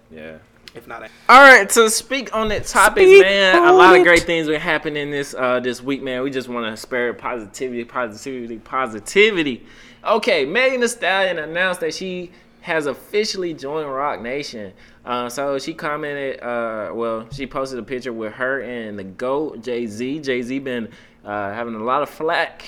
Yeah. 0.10 0.38
If 0.76 0.88
not, 0.88 1.10
All 1.30 1.40
right, 1.40 1.70
to 1.70 1.90
speak 1.90 2.36
on 2.36 2.50
that 2.50 2.66
topic, 2.66 3.08
Speak 3.08 3.22
man. 3.22 3.56
A 3.58 3.68
on 3.68 3.78
lot 3.78 3.96
of 3.96 4.04
great 4.04 4.24
things 4.24 4.48
been 4.48 4.60
happening 4.60 5.10
this 5.10 5.34
uh 5.34 5.60
this 5.60 5.82
week, 5.82 6.04
man. 6.04 6.22
We 6.22 6.30
just 6.32 6.50
want 6.50 6.66
to 6.66 6.76
spare 6.78 7.14
positivity, 7.14 7.86
positivity, 7.86 8.58
positivity. 8.58 9.66
Okay, 10.04 10.46
Megan 10.46 10.82
Thee 10.82 10.88
Stallion 10.88 11.40
announced 11.40 11.80
that 11.80 11.94
she 11.94 12.32
has 12.62 12.88
officially 12.88 13.54
joined 13.54 13.90
Roc 13.90 14.22
Nation. 14.22 14.74
Uh, 15.06 15.30
so 15.30 15.58
she 15.60 15.74
commented, 15.74 16.42
uh, 16.42 16.90
well, 16.94 17.28
she 17.32 17.46
posted 17.46 17.78
a 17.80 17.84
picture 17.84 18.12
with 18.12 18.34
her 18.34 18.62
and 18.62 18.98
the 18.98 19.04
GOAT, 19.04 19.62
Jay 19.64 19.86
Z. 19.86 20.20
Jay 20.20 20.42
Z 20.42 20.60
been 20.60 20.90
uh, 21.24 21.54
having 21.54 21.76
a 21.76 21.84
lot 21.84 22.02
of 22.02 22.10
flack 22.10 22.66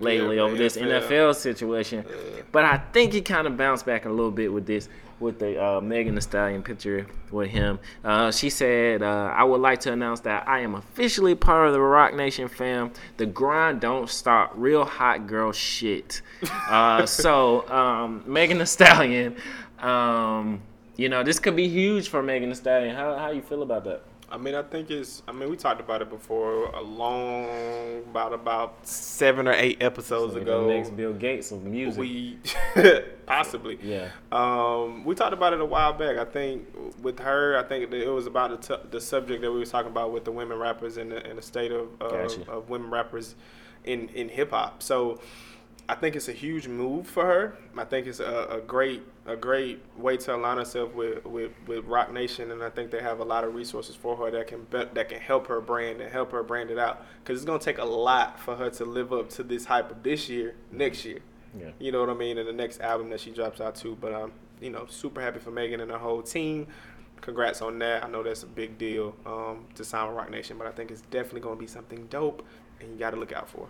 lately 0.00 0.36
Yeah, 0.36 0.42
over 0.42 0.56
this 0.56 0.76
NFL. 0.76 1.02
NFL 1.08 1.34
situation. 1.36 2.04
But 2.52 2.64
I 2.64 2.78
think 2.92 3.12
he 3.12 3.20
kind 3.22 3.46
of 3.46 3.56
bounced 3.56 3.86
back 3.86 4.04
a 4.04 4.10
little 4.10 4.32
bit 4.32 4.52
with 4.52 4.66
this, 4.66 4.88
with 5.20 5.38
the 5.38 5.62
uh, 5.62 5.80
Megan 5.80 6.14
Thee 6.14 6.20
Stallion 6.20 6.62
picture 6.62 7.06
with 7.30 7.50
him. 7.50 7.78
Uh, 8.02 8.30
she 8.30 8.50
said, 8.50 9.02
uh, 9.02 9.32
"I 9.34 9.44
would 9.44 9.60
like 9.60 9.80
to 9.80 9.92
announce 9.92 10.20
that 10.20 10.48
I 10.48 10.60
am 10.60 10.74
officially 10.74 11.34
part 11.34 11.68
of 11.68 11.74
the 11.74 11.80
Roc 11.80 12.14
Nation 12.14 12.48
fam. 12.48 12.92
The 13.18 13.26
grind 13.26 13.80
don't 13.80 14.08
stop. 14.08 14.52
Real 14.54 14.84
hot 14.84 15.26
girl 15.26 15.52
shit." 15.52 16.22
Uh, 16.68 17.06
so 17.20 17.68
um, 17.70 18.24
Megan 18.26 18.58
Thee 18.58 18.64
Stallion, 18.64 19.36
um, 19.78 20.62
you 20.96 21.08
know, 21.08 21.22
this 21.22 21.38
could 21.38 21.56
be 21.56 21.68
huge 21.68 22.08
for 22.08 22.22
Megan 22.22 22.48
Thee 22.48 22.54
Stallion. 22.54 22.96
How 22.96 23.16
how 23.16 23.30
you 23.30 23.42
feel 23.42 23.62
about 23.62 23.84
that? 23.84 24.02
I 24.30 24.36
mean, 24.36 24.54
I 24.54 24.62
think 24.62 24.90
it's. 24.90 25.22
I 25.26 25.32
mean, 25.32 25.50
we 25.50 25.56
talked 25.56 25.80
about 25.80 26.02
it 26.02 26.08
before 26.10 26.66
a 26.66 26.80
long, 26.80 27.98
about 28.08 28.32
about 28.32 28.86
seven 28.86 29.48
or 29.48 29.52
eight 29.52 29.82
episodes 29.82 30.34
Like 30.34 30.42
ago. 30.42 30.66
the 30.68 30.74
next 30.74 30.90
Bill 30.96 31.12
Gates 31.12 31.50
of 31.50 31.64
music. 31.64 31.98
we 32.00 32.38
possibly. 33.26 33.78
yeah. 33.82 34.08
Um, 34.30 35.04
we 35.04 35.14
talked 35.14 35.32
about 35.32 35.52
it 35.52 35.60
a 35.60 35.64
while 35.64 35.92
back. 35.92 36.16
I 36.16 36.24
think 36.24 36.66
with 37.02 37.18
her, 37.18 37.56
I 37.58 37.62
think 37.64 37.92
it 37.92 38.08
was 38.08 38.26
about 38.26 38.60
the, 38.62 38.76
t- 38.76 38.82
the 38.90 39.00
subject 39.00 39.42
that 39.42 39.50
we 39.50 39.58
were 39.58 39.64
talking 39.66 39.90
about 39.90 40.12
with 40.12 40.24
the 40.24 40.32
women 40.32 40.58
rappers 40.58 40.96
and 40.96 41.10
the, 41.12 41.24
and 41.26 41.36
the 41.38 41.42
state 41.42 41.72
of 41.72 41.88
of, 42.00 42.10
Gotcha. 42.12 42.50
of 42.50 42.68
women 42.70 42.90
rappers 42.90 43.34
in 43.84 44.08
in 44.10 44.28
hip 44.28 44.50
hop. 44.50 44.82
So 44.82 45.20
I 45.90 45.96
think 45.96 46.14
it's 46.14 46.28
a 46.28 46.32
huge 46.32 46.68
move 46.68 47.08
for 47.08 47.24
her. 47.24 47.58
I 47.76 47.82
think 47.82 48.06
it's 48.06 48.20
a, 48.20 48.46
a 48.48 48.60
great 48.60 49.02
a 49.26 49.34
great 49.34 49.82
way 49.96 50.16
to 50.18 50.36
align 50.36 50.58
herself 50.58 50.94
with, 50.94 51.24
with, 51.24 51.50
with 51.66 51.84
Roc 51.84 52.12
Nation, 52.12 52.52
and 52.52 52.62
I 52.62 52.70
think 52.70 52.92
they 52.92 53.02
have 53.02 53.18
a 53.18 53.24
lot 53.24 53.42
of 53.42 53.56
resources 53.56 53.96
for 53.96 54.16
her 54.16 54.30
that 54.30 54.46
can 54.46 54.62
be, 54.70 54.84
that 54.94 55.08
can 55.08 55.20
help 55.20 55.48
her 55.48 55.60
brand 55.60 56.00
and 56.00 56.10
help 56.10 56.30
her 56.30 56.44
brand 56.44 56.70
it 56.70 56.78
out. 56.78 57.04
Because 57.18 57.38
it's 57.38 57.44
gonna 57.44 57.58
take 57.58 57.78
a 57.78 57.84
lot 57.84 58.38
for 58.38 58.54
her 58.54 58.70
to 58.70 58.84
live 58.84 59.12
up 59.12 59.30
to 59.30 59.42
this 59.42 59.64
hype 59.64 59.90
of 59.90 60.04
this 60.04 60.28
year, 60.28 60.54
next 60.70 61.04
year. 61.04 61.18
Yeah. 61.58 61.70
You 61.80 61.90
know 61.90 61.98
what 61.98 62.10
I 62.10 62.14
mean? 62.14 62.38
And 62.38 62.46
the 62.46 62.52
next 62.52 62.80
album 62.80 63.10
that 63.10 63.18
she 63.18 63.32
drops 63.32 63.60
out 63.60 63.74
too. 63.74 63.98
But 64.00 64.14
um, 64.14 64.32
you 64.60 64.70
know, 64.70 64.86
super 64.88 65.20
happy 65.20 65.40
for 65.40 65.50
Megan 65.50 65.80
and 65.80 65.90
her 65.90 65.98
whole 65.98 66.22
team. 66.22 66.68
Congrats 67.20 67.62
on 67.62 67.80
that. 67.80 68.04
I 68.04 68.08
know 68.08 68.22
that's 68.22 68.44
a 68.44 68.46
big 68.46 68.78
deal 68.78 69.16
um, 69.26 69.66
to 69.74 69.84
sign 69.84 70.06
with 70.06 70.16
Roc 70.16 70.30
Nation, 70.30 70.56
but 70.56 70.68
I 70.68 70.70
think 70.70 70.92
it's 70.92 71.02
definitely 71.02 71.40
gonna 71.40 71.56
be 71.56 71.66
something 71.66 72.06
dope, 72.06 72.46
and 72.80 72.92
you 72.92 72.96
got 72.96 73.10
to 73.10 73.16
look 73.16 73.32
out 73.32 73.48
for. 73.48 73.68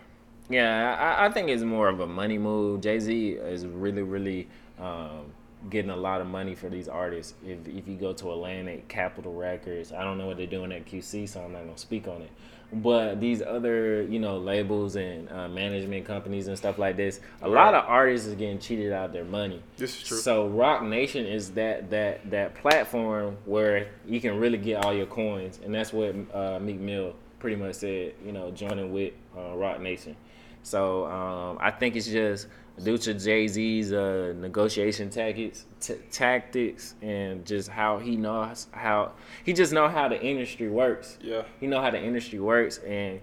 Yeah, 0.50 0.96
I, 0.98 1.26
I 1.26 1.30
think 1.30 1.48
it's 1.48 1.62
more 1.62 1.88
of 1.88 2.00
a 2.00 2.06
money 2.06 2.36
move. 2.36 2.80
Jay 2.80 2.98
Z 2.98 3.30
is 3.30 3.64
really, 3.64 4.02
really 4.02 4.48
um, 4.80 5.32
getting 5.68 5.90
a 5.90 5.96
lot 5.96 6.20
of 6.20 6.26
money 6.26 6.54
for 6.54 6.68
these 6.68 6.88
artists. 6.88 7.34
If 7.46 7.68
if 7.68 7.86
you 7.86 7.96
go 7.96 8.12
to 8.12 8.32
Atlantic, 8.32 8.88
Capitol 8.88 9.32
Records, 9.32 9.92
I 9.92 10.02
don't 10.02 10.18
know 10.18 10.26
what 10.26 10.36
they're 10.36 10.46
doing 10.46 10.72
at 10.72 10.86
QC, 10.86 11.28
so 11.28 11.42
I'm 11.42 11.52
not 11.52 11.64
gonna 11.64 11.78
speak 11.78 12.08
on 12.08 12.22
it. 12.22 12.30
But 12.72 13.20
these 13.20 13.42
other, 13.42 14.02
you 14.02 14.20
know, 14.20 14.38
labels 14.38 14.94
and 14.94 15.28
uh, 15.30 15.48
management 15.48 16.04
companies 16.04 16.46
and 16.46 16.56
stuff 16.56 16.78
like 16.78 16.96
this, 16.96 17.20
a 17.42 17.48
lot 17.48 17.74
of 17.74 17.84
artists 17.84 18.28
is 18.28 18.34
getting 18.34 18.60
cheated 18.60 18.92
out 18.92 19.06
of 19.06 19.12
their 19.12 19.24
money. 19.24 19.60
This 19.76 19.96
is 19.96 20.02
true. 20.04 20.18
So 20.18 20.46
Roc 20.46 20.82
Nation 20.82 21.26
is 21.26 21.50
that 21.52 21.90
that 21.90 22.28
that 22.30 22.54
platform 22.54 23.36
where 23.44 23.88
you 24.06 24.20
can 24.20 24.38
really 24.38 24.58
get 24.58 24.84
all 24.84 24.94
your 24.94 25.06
coins, 25.06 25.60
and 25.64 25.72
that's 25.74 25.92
what 25.92 26.14
uh, 26.34 26.58
Meek 26.60 26.80
Mill 26.80 27.14
pretty 27.38 27.56
much 27.56 27.76
said. 27.76 28.14
You 28.24 28.32
know, 28.32 28.50
joining 28.50 28.92
with 28.92 29.14
uh, 29.36 29.56
Roc 29.56 29.80
Nation. 29.80 30.16
So 30.62 31.06
um, 31.06 31.58
I 31.60 31.70
think 31.70 31.96
it's 31.96 32.06
just 32.06 32.48
due 32.82 32.98
to 32.98 33.14
Jay 33.14 33.46
Z's 33.48 33.92
uh, 33.92 34.34
negotiation 34.36 35.10
tactics, 35.10 35.64
t- 35.80 35.94
tactics, 36.10 36.94
and 37.02 37.44
just 37.44 37.68
how 37.68 37.98
he 37.98 38.16
knows 38.16 38.66
how 38.72 39.12
he 39.44 39.52
just 39.52 39.72
know 39.72 39.88
how 39.88 40.08
the 40.08 40.20
industry 40.20 40.68
works. 40.68 41.18
Yeah. 41.20 41.42
He 41.60 41.66
know 41.66 41.80
how 41.80 41.90
the 41.90 42.02
industry 42.02 42.40
works, 42.40 42.78
and 42.78 43.20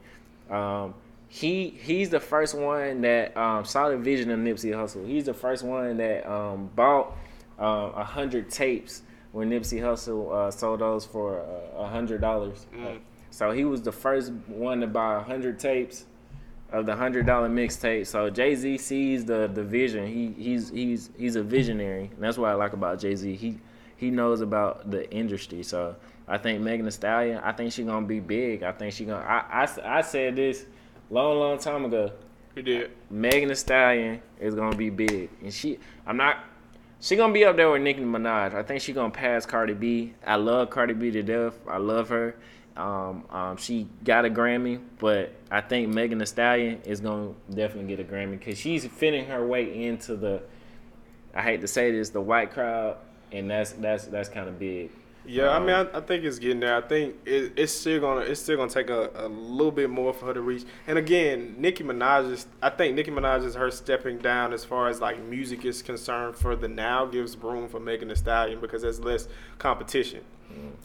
um, 0.50 0.93
he 1.28 1.69
he's 1.69 2.10
the 2.10 2.19
first 2.19 2.56
one 2.56 3.02
that 3.02 3.36
um, 3.38 3.65
saw 3.65 3.89
the 3.89 3.97
vision 3.97 4.32
of 4.32 4.39
Nipsey 4.39 4.71
Hussle. 4.71 5.08
He's 5.08 5.26
the 5.26 5.34
first 5.34 5.63
one 5.63 5.97
that 5.97 6.30
um, 6.30 6.69
bought 6.76 7.15
um, 7.60 7.93
a 7.95 8.04
hundred 8.04 8.50
tapes 8.50 9.04
when 9.32 9.50
Nipsey 9.50 9.82
Hussle 9.82 10.32
uh, 10.34 10.52
sold 10.52 10.80
those 10.80 11.06
for 11.06 11.39
uh, 11.39 11.84
a 11.84 11.88
hundred 11.88 12.21
dollars. 12.21 12.65
Mm. 12.76 13.00
So 13.30 13.52
he 13.52 13.65
was 13.65 13.82
the 13.82 13.91
first 13.91 14.32
one 14.47 14.82
to 14.82 14.88
buy 14.88 15.15
a 15.15 15.21
hundred 15.21 15.60
tapes 15.60 16.06
of 16.72 16.86
the 16.86 16.96
hundred 16.96 17.26
dollar 17.26 17.50
mixtape. 17.50 18.08
So 18.08 18.30
Jay 18.30 18.56
Z 18.56 18.78
sees 18.78 19.26
the 19.26 19.50
the 19.54 19.64
vision. 19.64 20.08
He 20.08 20.34
he's 20.38 20.70
he's 20.70 21.10
he's 21.18 21.36
a 21.36 21.44
visionary, 21.44 22.12
and 22.14 22.24
that's 22.24 22.38
what 22.38 22.50
I 22.50 22.54
like 22.54 22.74
about 22.74 23.00
Jay 23.00 23.16
Z. 23.16 23.36
He 23.36 23.60
he 23.96 24.10
knows 24.12 24.42
about 24.42 24.92
the 24.92 25.10
industry. 25.12 25.64
So 25.64 25.96
I 26.28 26.38
think 26.38 26.62
Megan 26.62 26.86
Thee 26.86 26.92
Stallion. 26.92 27.40
I 27.40 27.52
think 27.52 27.72
she 27.72 27.84
gonna 27.84 28.06
be 28.06 28.20
big. 28.20 28.64
I 28.64 28.72
think 28.72 28.94
she 28.94 29.06
gonna. 29.06 29.26
I 29.26 29.64
I, 29.64 29.98
I 30.00 30.02
said 30.02 30.36
this 30.36 30.66
long 31.10 31.40
long 31.40 31.58
time 31.58 31.86
ago. 31.86 32.12
We 32.56 32.62
did. 32.62 32.92
Megan 33.10 33.50
Thee 33.50 33.56
Stallion 33.56 34.22
is 34.40 34.56
gonna 34.56 34.76
be 34.76 34.90
big, 34.90 35.30
and 35.42 35.54
she. 35.54 35.80
I'm 36.06 36.18
not. 36.18 36.40
She 37.00 37.16
gonna 37.16 37.32
be 37.34 37.46
up 37.46 37.56
there 37.56 37.70
with 37.70 37.82
Nicki 37.84 38.02
Minaj. 38.02 38.56
I 38.56 38.64
think 38.64 38.82
she 38.82 38.92
gonna 38.92 39.12
pass 39.12 39.46
Cardi 39.46 39.74
B. 39.74 40.16
I 40.26 40.36
love 40.36 40.70
Cardi 40.70 40.96
B 40.96 41.12
to 41.12 41.24
death. 41.24 41.54
I 41.68 41.78
love 41.78 42.10
her. 42.10 42.36
Um, 42.78 43.24
um, 43.32 43.58
she 43.58 43.88
got 44.04 44.26
a 44.26 44.30
Grammy, 44.30 44.80
but 45.00 45.34
I 45.50 45.62
think 45.62 45.94
Megan 45.94 46.20
Thee 46.20 46.26
Stallion 46.26 46.82
is 46.86 47.00
gonna 47.02 47.34
definitely 47.50 47.96
get 47.96 48.00
a 48.00 48.10
Grammy 48.10 48.38
because 48.38 48.60
she's 48.60 48.86
fitting 48.86 49.26
her 49.26 49.46
way 49.46 49.84
into 49.86 50.16
the. 50.16 50.44
I 51.34 51.42
hate 51.42 51.62
to 51.62 51.68
say 51.68 51.92
this, 51.92 52.10
the 52.10 52.22
white 52.22 52.52
crowd, 52.52 52.98
and 53.32 53.50
that's 53.50 53.72
that's 53.74 54.06
that's 54.06 54.30
kind 54.30 54.48
of 54.48 54.60
big. 54.60 54.92
Yeah, 55.26 55.50
I 55.50 55.58
Um, 55.58 55.66
mean, 55.66 55.76
I, 55.76 55.98
I 55.98 56.02
think 56.02 56.24
it's 56.24 56.40
getting 56.40 56.62
there. 56.62 56.76
I 56.78 56.82
think 56.82 57.16
it, 57.26 57.54
it's 57.58 57.74
still 57.74 58.00
gonna 58.00 58.22
it's 58.22 58.40
still 58.42 58.56
gonna 58.58 58.70
take 58.70 58.90
a, 58.90 59.10
a 59.16 59.28
little 59.28 59.72
bit 59.72 59.90
more 59.90 60.13
for 60.13 60.28
her 60.28 60.34
to 60.34 60.42
reach. 60.42 60.63
And 60.88 60.98
again, 60.98 61.56
Nicki 61.58 61.84
Minaj 61.84 62.32
is 62.32 62.48
I 62.62 62.70
think 62.70 62.96
Nicki 62.96 63.12
Minaj 63.12 63.44
is 63.44 63.56
her 63.56 63.70
stepping 63.72 64.20
down 64.20 64.54
as 64.54 64.63
far 64.63 64.88
as 64.88 65.02
like 65.02 65.20
music 65.24 65.66
is 65.66 65.82
concerned 65.82 66.38
for 66.38 66.56
the 66.56 66.68
now 66.68 67.06
gives 67.06 67.36
room 67.38 67.68
for 67.68 67.80
Megan 67.80 68.08
Thee 68.08 68.16
Stallion 68.16 68.62
because 68.62 68.84
there's 68.84 69.00
less 69.00 69.28
competition. 69.58 70.22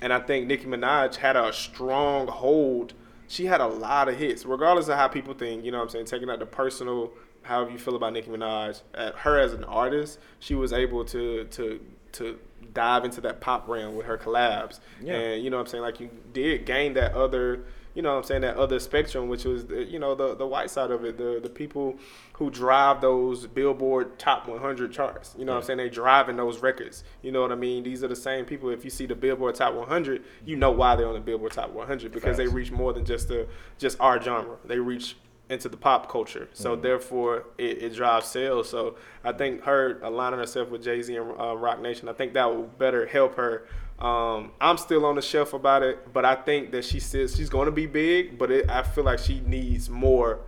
And 0.00 0.12
I 0.12 0.18
think 0.20 0.46
Nicki 0.46 0.66
Minaj 0.66 1.16
had 1.16 1.36
a 1.36 1.52
strong 1.52 2.26
hold. 2.26 2.94
She 3.28 3.46
had 3.46 3.60
a 3.60 3.66
lot 3.66 4.08
of 4.08 4.16
hits, 4.16 4.44
regardless 4.44 4.88
of 4.88 4.96
how 4.96 5.08
people 5.08 5.34
think. 5.34 5.64
You 5.64 5.70
know 5.70 5.78
what 5.78 5.84
I'm 5.84 5.90
saying? 5.90 6.06
Taking 6.06 6.28
out 6.28 6.38
the 6.38 6.46
personal, 6.46 7.12
however 7.42 7.70
you 7.70 7.78
feel 7.78 7.96
about 7.96 8.12
Nicki 8.12 8.30
Minaj, 8.30 8.82
uh, 8.94 9.12
her 9.12 9.38
as 9.38 9.52
an 9.52 9.64
artist, 9.64 10.18
she 10.38 10.54
was 10.54 10.72
able 10.72 11.04
to 11.06 11.44
to 11.44 11.80
to 12.12 12.38
dive 12.74 13.04
into 13.04 13.20
that 13.20 13.40
pop 13.40 13.68
realm 13.68 13.96
with 13.96 14.06
her 14.06 14.18
collabs. 14.18 14.80
Yeah. 15.00 15.14
And 15.14 15.44
you 15.44 15.50
know 15.50 15.56
what 15.56 15.62
I'm 15.62 15.68
saying? 15.68 15.82
Like 15.82 16.00
you 16.00 16.10
did 16.32 16.66
gain 16.66 16.94
that 16.94 17.14
other, 17.14 17.64
you 17.94 18.02
know 18.02 18.12
what 18.12 18.18
I'm 18.18 18.24
saying, 18.24 18.42
that 18.42 18.56
other 18.56 18.78
spectrum, 18.78 19.28
which 19.28 19.44
was, 19.44 19.66
the, 19.66 19.84
you 19.84 19.98
know, 19.98 20.14
the, 20.14 20.34
the 20.34 20.46
white 20.46 20.70
side 20.70 20.90
of 20.90 21.04
it, 21.04 21.18
the, 21.18 21.40
the 21.42 21.48
people 21.48 21.98
who 22.34 22.50
drive 22.50 23.00
those 23.00 23.46
Billboard 23.46 24.18
top 24.18 24.48
100 24.48 24.92
charts. 24.92 25.34
You 25.38 25.44
know 25.44 25.52
what 25.52 25.58
I'm 25.58 25.64
saying? 25.64 25.76
They 25.78 25.88
driving 25.88 26.36
those 26.36 26.58
records. 26.60 27.04
You 27.22 27.32
know 27.32 27.42
what 27.42 27.52
I 27.52 27.56
mean? 27.56 27.82
These 27.82 28.02
are 28.02 28.08
the 28.08 28.16
same 28.16 28.44
people. 28.44 28.70
If 28.70 28.84
you 28.84 28.90
see 28.90 29.06
the 29.06 29.14
Billboard 29.14 29.54
top 29.54 29.74
100, 29.74 30.24
you 30.44 30.56
know 30.56 30.70
why 30.70 30.96
they're 30.96 31.08
on 31.08 31.14
the 31.14 31.20
Billboard 31.20 31.52
top 31.52 31.70
100 31.70 32.12
because 32.12 32.36
they 32.36 32.46
reach 32.46 32.70
more 32.70 32.92
than 32.92 33.04
just 33.04 33.28
the 33.28 33.46
just 33.78 34.00
our 34.00 34.20
genre. 34.20 34.56
They 34.64 34.78
reach 34.78 35.16
into 35.52 35.68
the 35.68 35.76
pop 35.76 36.10
culture. 36.10 36.48
So 36.54 36.74
therefore, 36.76 37.44
it, 37.58 37.82
it 37.82 37.94
drives 37.94 38.26
sales. 38.26 38.70
So 38.70 38.96
I 39.22 39.32
think 39.32 39.62
her 39.64 40.00
aligning 40.02 40.38
herself 40.38 40.70
with 40.70 40.82
Jay 40.82 41.02
Z 41.02 41.14
and 41.14 41.38
uh, 41.38 41.56
Roc 41.56 41.80
Nation, 41.80 42.08
I 42.08 42.14
think 42.14 42.32
that 42.34 42.46
will 42.46 42.64
better 42.64 43.06
help 43.06 43.36
her. 43.36 43.66
Um, 44.02 44.50
I'm 44.60 44.78
still 44.78 45.06
on 45.06 45.14
the 45.14 45.22
shelf 45.22 45.52
about 45.52 45.84
it, 45.84 46.12
but 46.12 46.24
I 46.24 46.34
think 46.34 46.72
that 46.72 46.84
she 46.84 46.98
says 46.98 47.36
she's 47.36 47.48
going 47.48 47.66
to 47.66 47.72
be 47.72 47.86
big. 47.86 48.36
But 48.36 48.50
it, 48.50 48.68
I 48.68 48.82
feel 48.82 49.04
like 49.04 49.20
she 49.20 49.40
needs 49.46 49.88
more 49.88 50.40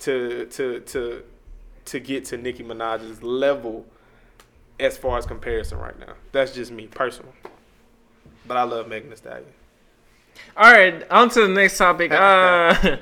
to 0.00 0.46
to 0.46 0.80
to 0.80 1.24
to 1.86 2.00
get 2.00 2.24
to 2.26 2.36
Nicki 2.36 2.62
Minaj's 2.62 3.20
level 3.20 3.84
as 4.78 4.96
far 4.96 5.18
as 5.18 5.26
comparison 5.26 5.78
right 5.78 5.98
now. 5.98 6.14
That's 6.30 6.54
just 6.54 6.70
me 6.70 6.86
personal. 6.86 7.32
But 8.46 8.56
I 8.56 8.62
love 8.62 8.86
Megan 8.88 9.10
Thee 9.10 9.16
Stallion. 9.16 9.46
All 10.56 10.72
right, 10.72 11.08
on 11.10 11.28
to 11.30 11.42
the 11.42 11.48
next 11.48 11.78
topic. 11.78 12.12
Uh, 12.22 12.98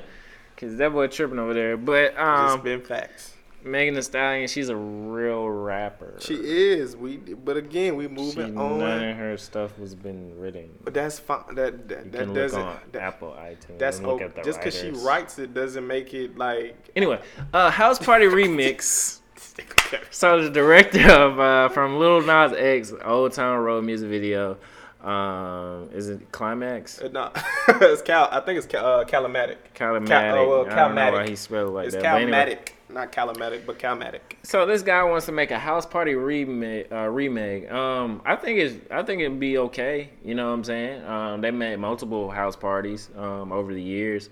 cause 0.57 0.77
that 0.77 0.91
boy 0.91 1.07
tripping 1.07 1.39
over 1.39 1.53
there. 1.53 1.77
But 1.77 2.15
Just 2.15 2.19
um, 2.19 2.61
been 2.61 2.81
facts. 2.81 3.35
Megan 3.63 3.93
Thee 3.93 4.01
Stallion, 4.01 4.47
she's 4.47 4.69
a 4.69 4.75
real 4.75 5.47
rapper. 5.49 6.15
She 6.19 6.33
is. 6.35 6.95
We 6.95 7.17
but 7.17 7.57
again 7.57 7.95
we 7.95 8.05
She, 8.07 8.13
moving 8.13 8.55
none 8.55 8.81
on. 8.81 9.03
of 9.03 9.17
her 9.17 9.37
stuff 9.37 9.77
was 9.77 9.93
been 9.95 10.37
written. 10.39 10.69
But 10.83 10.93
that's 10.93 11.19
fine. 11.19 11.43
That 11.55 11.87
that, 11.89 12.05
You 12.05 12.11
that 12.11 12.33
doesn't. 12.33 12.91
that- 12.93 13.01
Apple 13.01 13.35
iTunes. 13.39 13.77
that's 13.77 13.97
and 13.97 14.07
look 14.07 14.21
okay. 14.21 14.41
Just 14.43 14.59
because 14.59 14.79
she 14.79 14.89
writes 14.89 15.37
it 15.39 15.53
doesn't 15.53 15.85
make 15.85 16.13
it 16.13 16.37
like. 16.37 16.89
Anyway, 16.95 17.19
uh, 17.53 17.69
House 17.69 17.99
Party 17.99 18.25
Remix 18.25 19.19
so 20.11 20.41
the 20.43 20.49
director 20.49 21.11
of 21.11 21.39
uh, 21.39 21.69
from 21.69 21.97
Lil 21.99 22.21
Nas 22.21 22.53
X 22.57 22.93
Old 23.03 23.33
Town 23.33 23.59
Road 23.59 23.83
music 23.83 24.09
video. 24.09 24.57
Um, 25.03 25.89
is 25.93 26.09
it 26.09 26.31
Climax? 26.31 27.01
Uh, 27.01 27.07
no, 27.11 27.31
it's 27.81 28.03
Cal. 28.03 28.29
I 28.31 28.39
think 28.41 28.59
it's 28.59 28.67
Cal, 28.67 28.85
uh, 28.85 29.03
Calamatic. 29.05 29.57
Calamatic. 29.73 30.07
Cal, 30.07 30.37
oh, 30.37 30.49
well, 30.49 30.61
I 30.61 30.63
don't 30.65 30.69
know 30.69 30.75
Calmatic. 30.75 31.19
why 31.21 31.27
he 31.29 31.35
spelled 31.35 31.69
it 31.69 31.71
like 31.71 31.85
It's 31.87 31.95
that. 31.95 32.03
but 32.03 32.21
anyway. 32.21 32.59
Not 32.93 33.11
Calamatic, 33.11 33.65
but 33.65 33.79
Calmatic. 33.79 34.37
So 34.43 34.65
this 34.65 34.81
guy 34.81 35.03
wants 35.03 35.25
to 35.27 35.31
make 35.31 35.51
a 35.51 35.59
house 35.59 35.85
party 35.85 36.15
remake. 36.15 36.91
Uh, 36.91 37.07
remake. 37.07 37.71
Um, 37.71 38.21
I 38.25 38.35
think 38.35 38.59
it's. 38.59 38.75
I 38.91 39.03
think 39.03 39.21
it'd 39.21 39.39
be 39.39 39.57
okay. 39.57 40.09
You 40.23 40.35
know 40.35 40.47
what 40.47 40.53
I'm 40.53 40.63
saying? 40.63 41.05
Um, 41.05 41.41
they 41.41 41.51
made 41.51 41.77
multiple 41.77 42.29
house 42.29 42.55
parties 42.55 43.09
um, 43.15 43.51
over 43.51 43.73
the 43.73 43.81
years. 43.81 44.29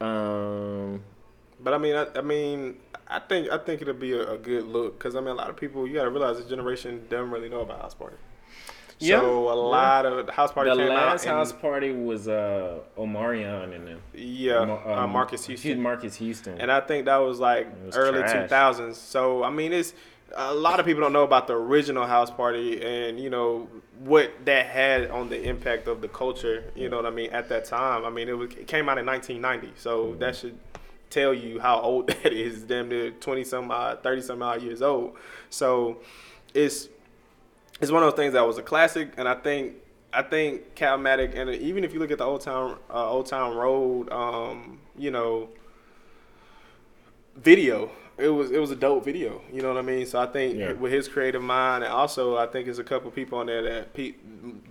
Um, 0.00 1.02
But 1.60 1.74
I 1.74 1.78
mean, 1.78 1.96
I, 1.96 2.06
I 2.14 2.20
mean, 2.22 2.76
I 3.08 3.18
think 3.18 3.50
I 3.50 3.58
think 3.58 3.82
it'll 3.82 3.94
be 3.94 4.12
a, 4.12 4.32
a 4.34 4.38
good 4.38 4.64
look 4.64 4.98
because 4.98 5.16
I 5.16 5.20
mean, 5.20 5.30
a 5.30 5.34
lot 5.34 5.50
of 5.50 5.56
people 5.56 5.86
you 5.86 5.94
got 5.94 6.04
to 6.04 6.10
realize 6.10 6.36
this 6.38 6.46
generation 6.48 7.06
doesn't 7.08 7.30
really 7.30 7.48
know 7.48 7.60
about 7.60 7.80
house 7.80 7.94
party. 7.94 8.16
Yeah, 9.00 9.20
So 9.20 9.48
a 9.48 9.54
yeah. 9.54 9.60
lot 9.62 10.06
of 10.06 10.26
the 10.26 10.32
house 10.32 10.50
party 10.52 10.70
the 10.70 10.76
came 10.76 10.88
last 10.88 11.26
out. 11.26 11.36
house 11.36 11.52
party 11.52 11.92
was 11.92 12.26
uh, 12.28 12.78
Omarion 12.96 13.74
and 13.74 13.86
them. 13.86 14.02
yeah, 14.14 14.64
Mo- 14.64 14.82
uh, 14.84 14.92
um, 15.04 15.10
Marques 15.10 15.44
Houston. 15.46 15.80
Marques 15.80 16.16
Houston. 16.16 16.60
and 16.60 16.70
I 16.72 16.80
think 16.80 17.04
that 17.06 17.16
was 17.18 17.38
like 17.38 17.66
was 17.84 17.96
early 17.96 18.22
two 18.32 18.48
thousands. 18.48 18.96
So 18.96 19.44
I 19.44 19.50
mean, 19.50 19.72
it's 19.72 19.94
a 20.36 20.52
lot 20.52 20.78
of 20.80 20.84
people 20.84 21.00
don't 21.02 21.12
know 21.12 21.22
about 21.22 21.46
the 21.46 21.54
original 21.54 22.06
house 22.06 22.30
party 22.30 22.82
and 22.82 23.18
you 23.20 23.30
know 23.30 23.68
what 24.00 24.30
that 24.44 24.66
had 24.66 25.10
on 25.10 25.28
the 25.28 25.42
impact 25.42 25.86
of 25.88 26.00
the 26.00 26.08
culture. 26.08 26.64
You 26.74 26.88
know 26.88 26.96
what 26.96 27.06
I 27.06 27.10
mean? 27.10 27.30
At 27.30 27.48
that 27.50 27.64
time, 27.64 28.04
I 28.04 28.10
mean, 28.10 28.28
it, 28.28 28.36
was, 28.36 28.50
it 28.50 28.66
came 28.66 28.88
out 28.88 28.98
in 28.98 29.06
1990, 29.06 29.78
so 29.80 30.06
Mm-hmm. 30.06 30.18
that 30.20 30.36
should 30.36 30.58
tell 31.08 31.32
you 31.32 31.58
how 31.60 31.80
old 31.80 32.08
that 32.22 32.32
is. 32.32 32.62
Damn 32.64 32.88
near 32.88 33.10
20 33.12 33.44
some 33.44 33.70
odd, 33.70 34.02
30 34.02 34.22
some 34.22 34.42
odd 34.42 34.60
years 34.62 34.82
old. 34.82 35.16
So 35.50 35.98
it's 36.52 36.88
it's 37.80 37.90
one 37.90 38.02
of 38.02 38.10
those 38.10 38.16
things 38.16 38.32
that 38.34 38.46
was 38.46 38.58
a 38.58 38.62
classic, 38.62 39.12
and 39.16 39.28
I 39.28 39.34
think 39.34 39.74
I 40.12 40.22
think 40.22 40.74
Calmatic, 40.74 41.32
and 41.34 41.50
even 41.50 41.84
if 41.84 41.92
you 41.92 41.98
look 42.00 42.10
at 42.10 42.18
the 42.18 42.24
Old 42.24 42.40
Town 42.40 42.78
uh, 42.90 43.10
Old 43.10 43.26
Town 43.26 43.56
Road, 43.56 44.10
um, 44.10 44.78
you 44.96 45.10
know, 45.10 45.48
video, 47.36 47.90
it 48.16 48.28
was 48.28 48.50
it 48.50 48.58
was 48.58 48.70
a 48.70 48.76
dope 48.76 49.04
video. 49.04 49.40
You 49.52 49.62
know 49.62 49.68
what 49.68 49.76
I 49.78 49.82
mean? 49.82 50.06
So 50.06 50.18
I 50.18 50.26
think 50.26 50.56
Yeah. 50.56 50.72
with 50.72 50.92
his 50.92 51.08
creative 51.08 51.42
mind, 51.42 51.84
and 51.84 51.92
also 51.92 52.36
I 52.36 52.46
think 52.46 52.64
there's 52.66 52.78
a 52.78 52.84
couple 52.84 53.10
people 53.10 53.38
on 53.38 53.46
there 53.46 53.62
that 53.62 53.94
pe- 53.94 54.14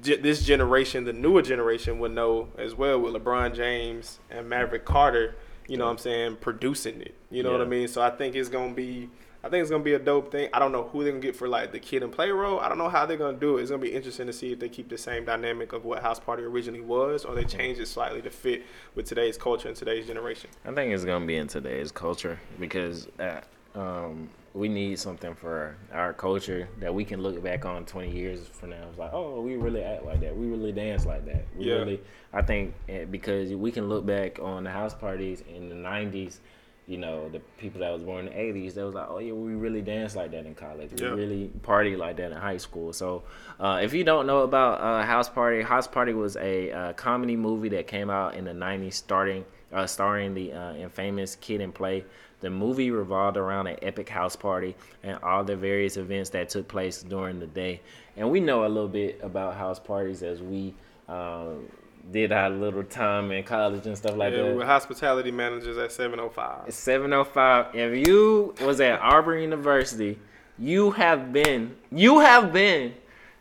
this 0.01 0.43
generation, 0.43 1.05
the 1.05 1.13
newer 1.13 1.41
generation, 1.41 1.99
would 1.99 2.11
know 2.11 2.49
as 2.57 2.75
well 2.75 2.99
with 2.99 3.13
LeBron 3.13 3.55
James 3.55 4.19
and 4.29 4.49
Maverick 4.49 4.85
Carter. 4.85 5.35
You 5.67 5.77
know 5.77 5.85
what 5.85 5.91
I'm 5.91 5.97
saying? 5.97 6.37
Producing 6.39 7.01
it. 7.01 7.13
You 7.29 7.43
know 7.43 7.51
what 7.51 7.59
I 7.61 7.65
mean? 7.65 7.87
So 7.89 8.01
I 8.01 8.09
think 8.09 8.35
it's 8.35 8.49
gonna 8.49 8.73
be. 8.73 9.09
I 9.47 9.49
think 9.49 9.61
it's 9.61 9.71
gonna 9.71 9.81
be 9.81 9.93
a 9.93 9.99
dope 9.99 10.29
thing. 10.29 10.49
I 10.53 10.59
don't 10.59 10.73
know 10.73 10.83
who 10.83 11.03
they're 11.03 11.13
gonna 11.13 11.21
get 11.21 11.33
for 11.33 11.47
like 11.47 11.71
the 11.71 11.79
kid 11.79 12.03
and 12.03 12.11
play 12.11 12.29
role. 12.31 12.59
I 12.59 12.67
don't 12.67 12.77
know 12.77 12.89
how 12.89 13.05
they're 13.05 13.15
gonna 13.15 13.37
do 13.37 13.57
it. 13.57 13.61
It's 13.61 13.71
gonna 13.71 13.81
be 13.81 13.93
interesting 13.93 14.27
to 14.27 14.33
see 14.33 14.51
if 14.51 14.59
they 14.59 14.67
keep 14.67 14.89
the 14.89 14.97
same 14.97 15.23
dynamic 15.23 15.71
of 15.71 15.85
what 15.85 16.03
House 16.03 16.19
Party 16.19 16.43
originally 16.43 16.81
was, 16.81 17.23
or 17.23 17.33
they 17.33 17.45
change 17.45 17.79
it 17.79 17.85
slightly 17.87 18.21
to 18.23 18.29
fit 18.29 18.63
with 18.93 19.05
today's 19.05 19.37
culture 19.37 19.69
and 19.69 19.77
today's 19.77 20.05
generation. 20.05 20.49
I 20.65 20.73
think 20.73 20.93
it's 20.93 21.05
gonna 21.05 21.25
be 21.25 21.37
in 21.37 21.47
today's 21.47 21.93
culture 21.93 22.41
because 22.59 23.07
uh, 23.21 23.39
um, 23.73 24.29
we 24.53 24.67
need 24.67 24.99
something 24.99 25.33
for 25.33 25.77
our 25.93 26.11
culture 26.11 26.67
that 26.81 26.93
we 26.93 27.05
can 27.05 27.21
look 27.21 27.41
back 27.41 27.63
on 27.63 27.85
20 27.85 28.11
years 28.11 28.45
from 28.47 28.71
now. 28.71 28.85
It's 28.89 28.97
like, 28.97 29.13
oh, 29.13 29.39
we 29.39 29.55
really 29.55 29.81
act 29.81 30.03
like 30.03 30.19
that. 30.19 30.35
We 30.35 30.47
really 30.47 30.73
dance 30.73 31.05
like 31.05 31.25
that. 31.25 31.45
We 31.55 31.65
Yeah. 31.65 31.75
really. 31.75 32.01
I 32.33 32.41
think 32.41 32.73
eh, 32.89 33.05
because 33.05 33.53
we 33.53 33.71
can 33.71 33.87
look 33.87 34.05
back 34.05 34.39
on 34.39 34.65
the 34.65 34.71
house 34.71 34.93
parties 34.93 35.41
in 35.47 35.69
the 35.69 35.75
90s. 35.75 36.39
You 36.87 36.97
know, 36.97 37.27
the 37.27 37.39
people 37.57 37.81
that 37.81 37.91
was 37.91 38.01
born 38.01 38.27
in 38.27 38.33
the 38.33 38.39
80s, 38.39 38.73
they 38.73 38.83
was 38.83 38.95
like, 38.95 39.07
oh 39.09 39.19
yeah, 39.19 39.33
we 39.33 39.55
really 39.55 39.81
dance 39.81 40.15
like 40.15 40.31
that 40.31 40.45
in 40.45 40.55
college. 40.55 40.91
We 40.93 41.03
Yeah. 41.05 41.15
really 41.15 41.47
party 41.61 41.97
like 41.97 42.15
that 42.15 42.31
in 42.31 42.37
high 42.37 42.55
school. 42.57 42.93
So, 42.93 43.23
uh, 43.59 43.81
if 43.83 43.93
you 43.93 44.05
don't 44.05 44.25
know 44.25 44.43
about 44.43 44.79
uh, 44.79 45.05
House 45.05 45.27
Party, 45.27 45.61
House 45.61 45.85
Party 45.85 46.13
was 46.13 46.37
a 46.37 46.71
uh, 46.71 46.93
comedy 46.93 47.35
movie 47.35 47.67
that 47.69 47.87
came 47.87 48.09
out 48.09 48.35
in 48.35 48.45
the 48.45 48.53
'90s, 48.53 48.93
starting 48.93 49.43
uh, 49.73 49.85
starring 49.85 50.33
the 50.33 50.53
uh, 50.53 50.75
infamous 50.75 51.35
Kid 51.35 51.59
and 51.59 51.75
Play. 51.75 52.05
The 52.39 52.49
movie 52.49 52.91
revolved 52.91 53.35
around 53.35 53.67
an 53.67 53.77
epic 53.81 54.07
house 54.07 54.35
party 54.35 54.75
and 55.03 55.17
all 55.23 55.43
the 55.43 55.55
various 55.57 55.97
events 55.97 56.29
that 56.31 56.49
took 56.49 56.67
place 56.67 57.01
during 57.01 57.39
the 57.39 57.47
day. 57.47 57.81
And 58.15 58.29
we 58.31 58.39
know 58.39 58.65
a 58.65 58.69
little 58.69 58.87
bit 58.87 59.19
about 59.23 59.55
house 59.55 59.79
parties 59.79 60.23
as 60.23 60.41
we 60.41 60.73
um, 61.09 61.67
did 62.11 62.31
our 62.31 62.49
little 62.49 62.83
time 62.83 63.31
in 63.31 63.43
college 63.43 63.85
and 63.85 63.97
stuff 63.97 64.15
like 64.15 64.33
yeah, 64.33 64.43
that. 64.43 64.55
we're 64.55 64.65
hospitality 64.65 65.31
managers 65.31 65.77
at 65.77 65.91
705. 65.91 66.73
705. 66.73 67.75
If 67.75 68.07
you 68.07 68.55
was 68.61 68.79
at 68.81 68.99
Auburn 69.01 69.41
University, 69.41 70.17
you 70.57 70.91
have 70.91 71.31
been 71.33 71.75
you 71.91 72.19
have 72.19 72.53
been 72.53 72.93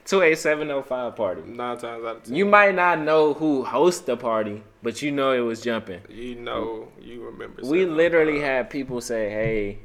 to 0.06 0.22
a 0.22 0.34
705 0.34 1.16
party. 1.16 1.42
Nine 1.46 1.78
times 1.78 2.04
out 2.04 2.16
of 2.16 2.22
ten, 2.24 2.34
You 2.34 2.44
might 2.46 2.74
not 2.74 3.00
know 3.00 3.34
who 3.34 3.64
hosts 3.64 4.02
the 4.02 4.16
party, 4.16 4.62
but 4.82 5.02
you 5.02 5.10
know 5.12 5.32
it 5.32 5.40
was 5.40 5.60
jumping. 5.62 6.00
you 6.08 6.36
know, 6.36 6.88
you 7.00 7.24
remember. 7.24 7.62
We 7.64 7.86
literally 7.86 8.40
had 8.40 8.70
people 8.70 9.00
say, 9.00 9.30
"Hey." 9.30 9.78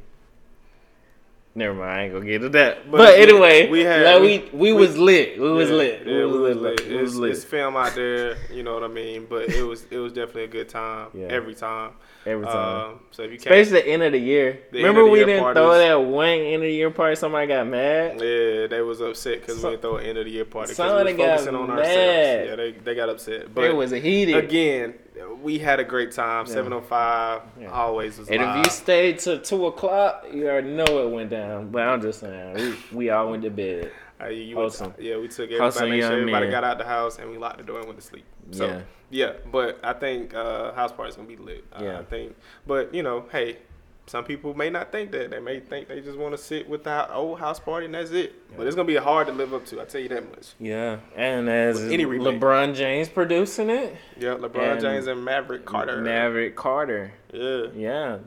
Never 1.54 1.74
mind, 1.74 1.90
I 1.92 2.04
ain't 2.04 2.14
gonna 2.14 2.26
get 2.26 2.40
to 2.44 2.50
that. 2.50 2.90
But, 2.90 2.98
But 2.98 3.20
anyway, 3.20 3.68
we 3.70 3.82
had- 3.82 4.06
like, 4.06 4.22
we- 4.22 4.50
we, 4.54 4.72
we 4.72 4.74
was 4.74 4.98
lit. 4.98 5.38
We 5.38 5.52
was 5.52 5.70
Yeah, 5.70 5.76
lit. 5.76 6.02
Yeah, 6.06 6.14
we 6.26 6.26
was 6.40 6.56
lit. 6.58 6.88
We 6.88 6.96
It's, 6.96 7.02
was 7.02 7.16
lit. 7.18 7.32
it's 7.32 7.44
film 7.44 7.76
out 7.76 7.94
there, 7.94 8.38
you 8.54 8.64
know 8.64 8.74
what 8.74 8.84
I 8.84 8.88
mean. 8.88 9.28
But 9.30 9.50
it 9.50 9.64
was 9.64 9.86
it 9.92 9.98
was 9.98 10.14
definitely 10.14 10.46
a 10.46 10.48
good 10.48 10.70
time 10.70 11.08
Yeah. 11.14 11.28
every 11.28 11.54
time. 11.54 11.92
Every 12.26 12.46
time. 12.46 12.92
Um, 12.92 13.00
so 13.12 13.24
if 13.24 13.32
you 13.32 13.38
can't, 13.40 13.54
Especially 13.56 13.82
the 13.82 13.88
end 13.88 14.04
of 14.04 14.12
the 14.14 14.20
year. 14.20 14.60
The 14.72 14.78
Remember 14.78 15.04
the 15.04 15.10
we 15.10 15.18
year 15.20 15.26
didn't 15.26 15.54
throw 15.54 15.78
that 15.78 15.96
one 16.02 16.28
end 16.30 16.56
of 16.56 16.62
the 16.62 16.72
year 16.72 16.90
party. 16.92 17.16
Somebody 17.16 17.48
got 17.48 17.68
mad. 17.68 18.22
yeah, 18.22 18.68
they 18.68 18.82
was 18.82 19.02
upset 19.02 19.42
because 19.42 19.60
So- 19.60 19.68
we 19.70 19.74
didn't 19.74 19.82
throw 19.82 19.98
an 19.98 20.06
end 20.06 20.18
of 20.20 20.26
the 20.26 20.32
year 20.32 20.46
party 20.46 20.74
Somebody 20.74 21.12
we 21.14 21.18
got 21.18 21.40
focusing 21.40 21.56
on 21.56 21.68
mad. 21.68 21.80
ourselves. 21.80 22.48
Yeah, 22.50 22.56
they, 22.56 22.72
they 22.72 22.96
got 22.96 23.10
upset. 23.10 23.54
But 23.54 23.66
it 23.66 23.76
was 23.76 23.92
a 23.92 23.98
heated. 24.00 24.36
again, 24.38 24.94
we 25.42 25.58
had 25.60 25.80
a 25.80 25.84
great 25.84 26.12
time. 26.12 26.46
Seven 26.46 26.72
oh 26.74 26.82
five 26.82 27.42
Yeah. 27.60 27.72
always 27.72 28.18
was 28.18 28.30
And 28.30 28.42
live. 28.42 28.58
if 28.60 28.66
you 28.66 28.72
stayed 28.72 29.20
till 29.20 29.40
two 29.40 29.66
o'clock, 29.68 30.26
you 30.32 30.48
already 30.48 30.70
know 30.70 30.86
it 31.08 31.12
went 31.12 31.30
down. 31.30 31.70
But 31.70 31.84
I'm 31.84 32.02
just 32.02 32.20
saying, 32.20 32.54
we, 32.92 32.98
we 32.98 33.10
all 33.10 33.30
went 33.32 33.44
to 33.44 33.50
bed. 33.50 33.92
Uh, 34.22 34.28
you, 34.28 34.44
you 34.44 34.56
Wholesome. 34.56 34.94
yeah, 35.00 35.18
we 35.18 35.28
took 35.28 35.50
Wholesome 35.52 35.84
everybody, 35.86 35.92
make 35.92 36.02
sure 36.04 36.12
everybody 36.20 36.46
men. 36.46 36.52
got 36.52 36.64
out 36.64 36.78
the 36.78 36.84
house 36.86 37.18
and 37.18 37.30
we 37.32 37.38
locked 37.40 37.58
the 37.58 37.64
door 37.64 37.78
and 37.80 37.88
went 37.88 38.00
to 38.00 38.06
sleep. 38.06 38.26
So 38.52 38.68
Yeah. 38.68 38.82
yeah, 39.10 39.32
but 39.52 39.80
I 39.84 39.94
think 39.94 40.34
uh, 40.36 40.74
house 40.74 40.92
party's 40.92 41.16
gonna 41.16 41.28
be 41.28 41.38
lit. 41.38 41.66
Uh, 41.74 41.84
Yeah. 41.84 42.00
I 42.00 42.04
think, 42.04 42.36
but 42.68 42.94
you 42.94 43.02
know, 43.02 43.26
hey, 43.32 43.58
some 44.08 44.24
people 44.26 44.54
may 44.54 44.70
not 44.70 44.92
think 44.92 45.12
that. 45.12 45.32
They 45.32 45.40
may 45.40 45.60
think 45.60 45.88
they 45.88 46.02
just 46.02 46.18
want 46.18 46.34
to 46.34 46.38
sit 46.38 46.68
with 46.68 46.84
the 46.84 47.14
old 47.14 47.40
house 47.40 47.60
party 47.60 47.86
and 47.86 47.96
that's 47.96 48.12
it. 48.12 48.34
But 48.58 48.68
it's 48.68 48.76
gonna 48.76 48.88
be 48.88 48.96
hard 48.98 49.28
to 49.28 49.34
live 49.34 49.54
up 49.54 49.66
to. 49.68 49.82
I 49.82 49.86
tell 49.86 50.02
you 50.02 50.10
that 50.10 50.30
much. 50.30 50.54
Yeah, 50.60 50.98
and 51.16 51.50
as 51.50 51.82
With 51.82 51.92
any 51.92 52.06
remake. 52.06 52.40
LeBron 52.40 52.76
James 52.76 53.08
producing 53.10 53.70
it, 53.70 53.96
Yeah, 54.18 54.36
LeBron 54.36 54.74
And 54.74 54.82
James 54.82 55.08
and 55.08 55.24
Maverick 55.24 55.66
Carter. 55.66 56.02
Maverick 56.02 56.56
Carter. 56.56 57.14
Yeah. 57.32 57.68
Yeah, 57.76 58.18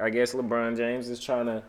I 0.00 0.10
guess 0.10 0.32
LeBron 0.34 0.76
James 0.76 1.08
is 1.08 1.20
trying 1.20 1.46
to. 1.46 1.62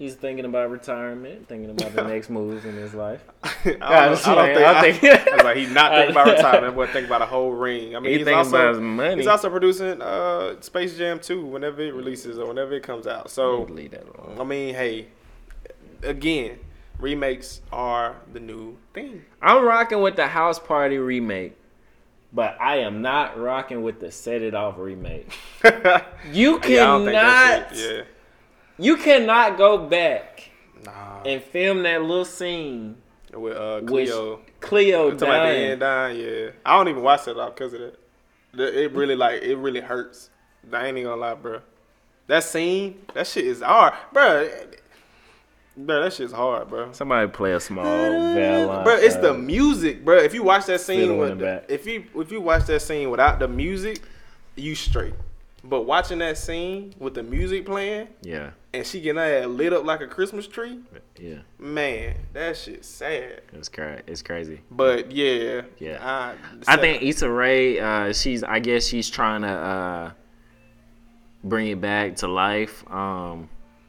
He's 0.00 0.14
thinking 0.14 0.46
about 0.46 0.70
retirement, 0.70 1.46
thinking 1.46 1.68
about 1.70 1.94
the 1.94 2.02
next 2.08 2.30
moves 2.30 2.64
in 2.64 2.74
his 2.74 2.94
life. 2.94 3.20
I 3.44 3.48
don't, 3.64 3.82
I 3.82 4.04
know, 4.06 4.10
was 4.12 4.26
I 4.26 4.34
don't 4.34 4.54
think. 4.54 4.66
I 4.66 4.78
I, 4.78 4.92
think- 4.92 5.28
I 5.28 5.34
was 5.36 5.44
like, 5.44 5.56
he's 5.58 5.70
not 5.70 5.92
thinking 5.92 6.10
about 6.12 6.26
retirement, 6.28 6.74
but 6.74 6.88
thinking 6.88 7.04
about 7.10 7.20
a 7.20 7.26
whole 7.26 7.52
ring. 7.52 7.94
I 7.94 8.00
mean, 8.00 8.12
He 8.12 8.18
he's 8.20 8.28
also 8.28 8.48
about 8.56 8.68
his 8.70 8.80
money. 8.80 9.16
he's 9.16 9.26
also 9.26 9.50
producing 9.50 10.00
uh, 10.00 10.58
Space 10.62 10.96
Jam 10.96 11.20
2 11.20 11.44
whenever 11.44 11.82
it 11.82 11.92
releases 11.94 12.38
or 12.38 12.46
whenever 12.48 12.72
it 12.72 12.82
comes 12.82 13.06
out. 13.06 13.30
So 13.30 13.64
Leave 13.70 13.90
that 13.90 14.04
alone. 14.04 14.38
I 14.40 14.44
mean, 14.44 14.74
hey, 14.74 15.08
again, 16.02 16.58
remakes 16.98 17.60
are 17.70 18.16
the 18.32 18.40
new 18.40 18.78
thing. 18.94 19.22
I'm 19.42 19.64
rocking 19.64 20.00
with 20.00 20.16
the 20.16 20.28
House 20.28 20.58
Party 20.58 20.96
remake, 20.96 21.56
but 22.32 22.56
I 22.58 22.76
am 22.78 23.02
not 23.02 23.38
rocking 23.38 23.82
with 23.82 24.00
the 24.00 24.10
Set 24.10 24.40
It 24.40 24.54
Off 24.54 24.76
remake. 24.78 25.28
You 26.32 26.58
Yeah, 26.64 26.84
I 26.84 26.86
don't 26.86 27.04
think 27.04 27.16
cannot. 27.18 27.68
that's 27.68 27.80
it. 27.82 28.06
You 28.80 28.96
cannot 28.96 29.58
go 29.58 29.78
back 29.78 30.50
Nah. 30.84 31.22
and 31.26 31.42
film 31.42 31.82
that 31.82 32.00
little 32.00 32.24
scene 32.24 32.96
With 33.34 33.56
uh, 33.56 33.80
with 33.82 33.88
Cleo. 33.88 34.40
Cleo 34.60 35.10
Talking 35.10 35.16
about 35.28 35.46
the 35.46 35.52
dying. 35.52 35.70
end 35.72 35.80
dying, 35.80 36.20
yeah. 36.20 36.50
I 36.64 36.76
don't 36.76 36.88
even 36.88 37.02
watch 37.02 37.24
that 37.26 37.36
off 37.38 37.54
because 37.54 37.74
of 37.74 37.80
that. 38.54 38.82
It 38.82 38.92
really 38.92 39.14
like 39.16 39.42
it 39.42 39.56
really 39.56 39.80
hurts. 39.80 40.30
I 40.72 40.86
ain't 40.86 40.96
even 40.98 41.10
gonna 41.10 41.20
lie, 41.20 41.34
bro. 41.34 41.60
That 42.26 42.44
scene, 42.44 43.02
that 43.14 43.26
shit 43.26 43.44
is 43.44 43.60
hard, 43.60 43.92
bro. 44.12 44.48
Bro, 45.76 46.02
that 46.02 46.12
shit's 46.12 46.32
hard, 46.32 46.68
bro. 46.68 46.92
Somebody 46.92 47.28
play 47.30 47.52
a 47.52 47.60
small 47.60 47.84
violin. 47.84 48.84
Bro, 48.84 48.96
it's 48.96 49.16
the 49.16 49.30
uh, 49.32 49.38
music, 49.38 50.04
bro. 50.04 50.16
If 50.18 50.34
you 50.34 50.42
watch 50.42 50.66
that 50.66 50.80
scene 50.80 51.16
with 51.16 51.38
the 51.38 51.62
the, 51.68 51.74
if 51.74 51.86
you 51.86 52.04
if 52.16 52.30
you 52.32 52.40
watch 52.40 52.66
that 52.66 52.80
scene 52.80 53.10
without 53.10 53.38
the 53.38 53.48
music, 53.48 54.00
you 54.56 54.74
straight. 54.74 55.14
But 55.62 55.82
watching 55.82 56.18
that 56.18 56.38
scene 56.38 56.94
with 56.98 57.14
the 57.14 57.22
music 57.22 57.66
playing 57.66 58.08
Yeah, 58.22 58.52
and 58.72 58.86
she 58.86 59.00
getting 59.00 59.20
her 59.20 59.46
lit 59.46 59.72
up 59.74 59.84
like 59.84 60.00
a 60.00 60.06
Christmas 60.06 60.46
tree, 60.46 60.78
yeah. 61.18 61.38
man, 61.58 62.16
that 62.32 62.56
shit's 62.56 62.88
sad. 62.88 63.42
It's 63.52 63.68
cra- 63.68 64.02
It's 64.06 64.22
crazy. 64.22 64.60
But 64.70 65.12
yeah, 65.12 65.62
Yeah. 65.78 65.98
I, 66.00 66.34
I 66.66 66.76
think 66.78 67.02
Issa 67.02 67.28
Rae, 67.30 67.78
uh, 67.78 68.12
she's. 68.12 68.42
I 68.42 68.58
guess 68.58 68.86
she's 68.86 69.10
trying 69.10 69.42
to 69.42 69.48
uh, 69.48 70.10
bring 71.44 71.68
it 71.68 71.80
back 71.80 72.16
to 72.16 72.28
life. 72.28 72.84
Um, 72.90 73.48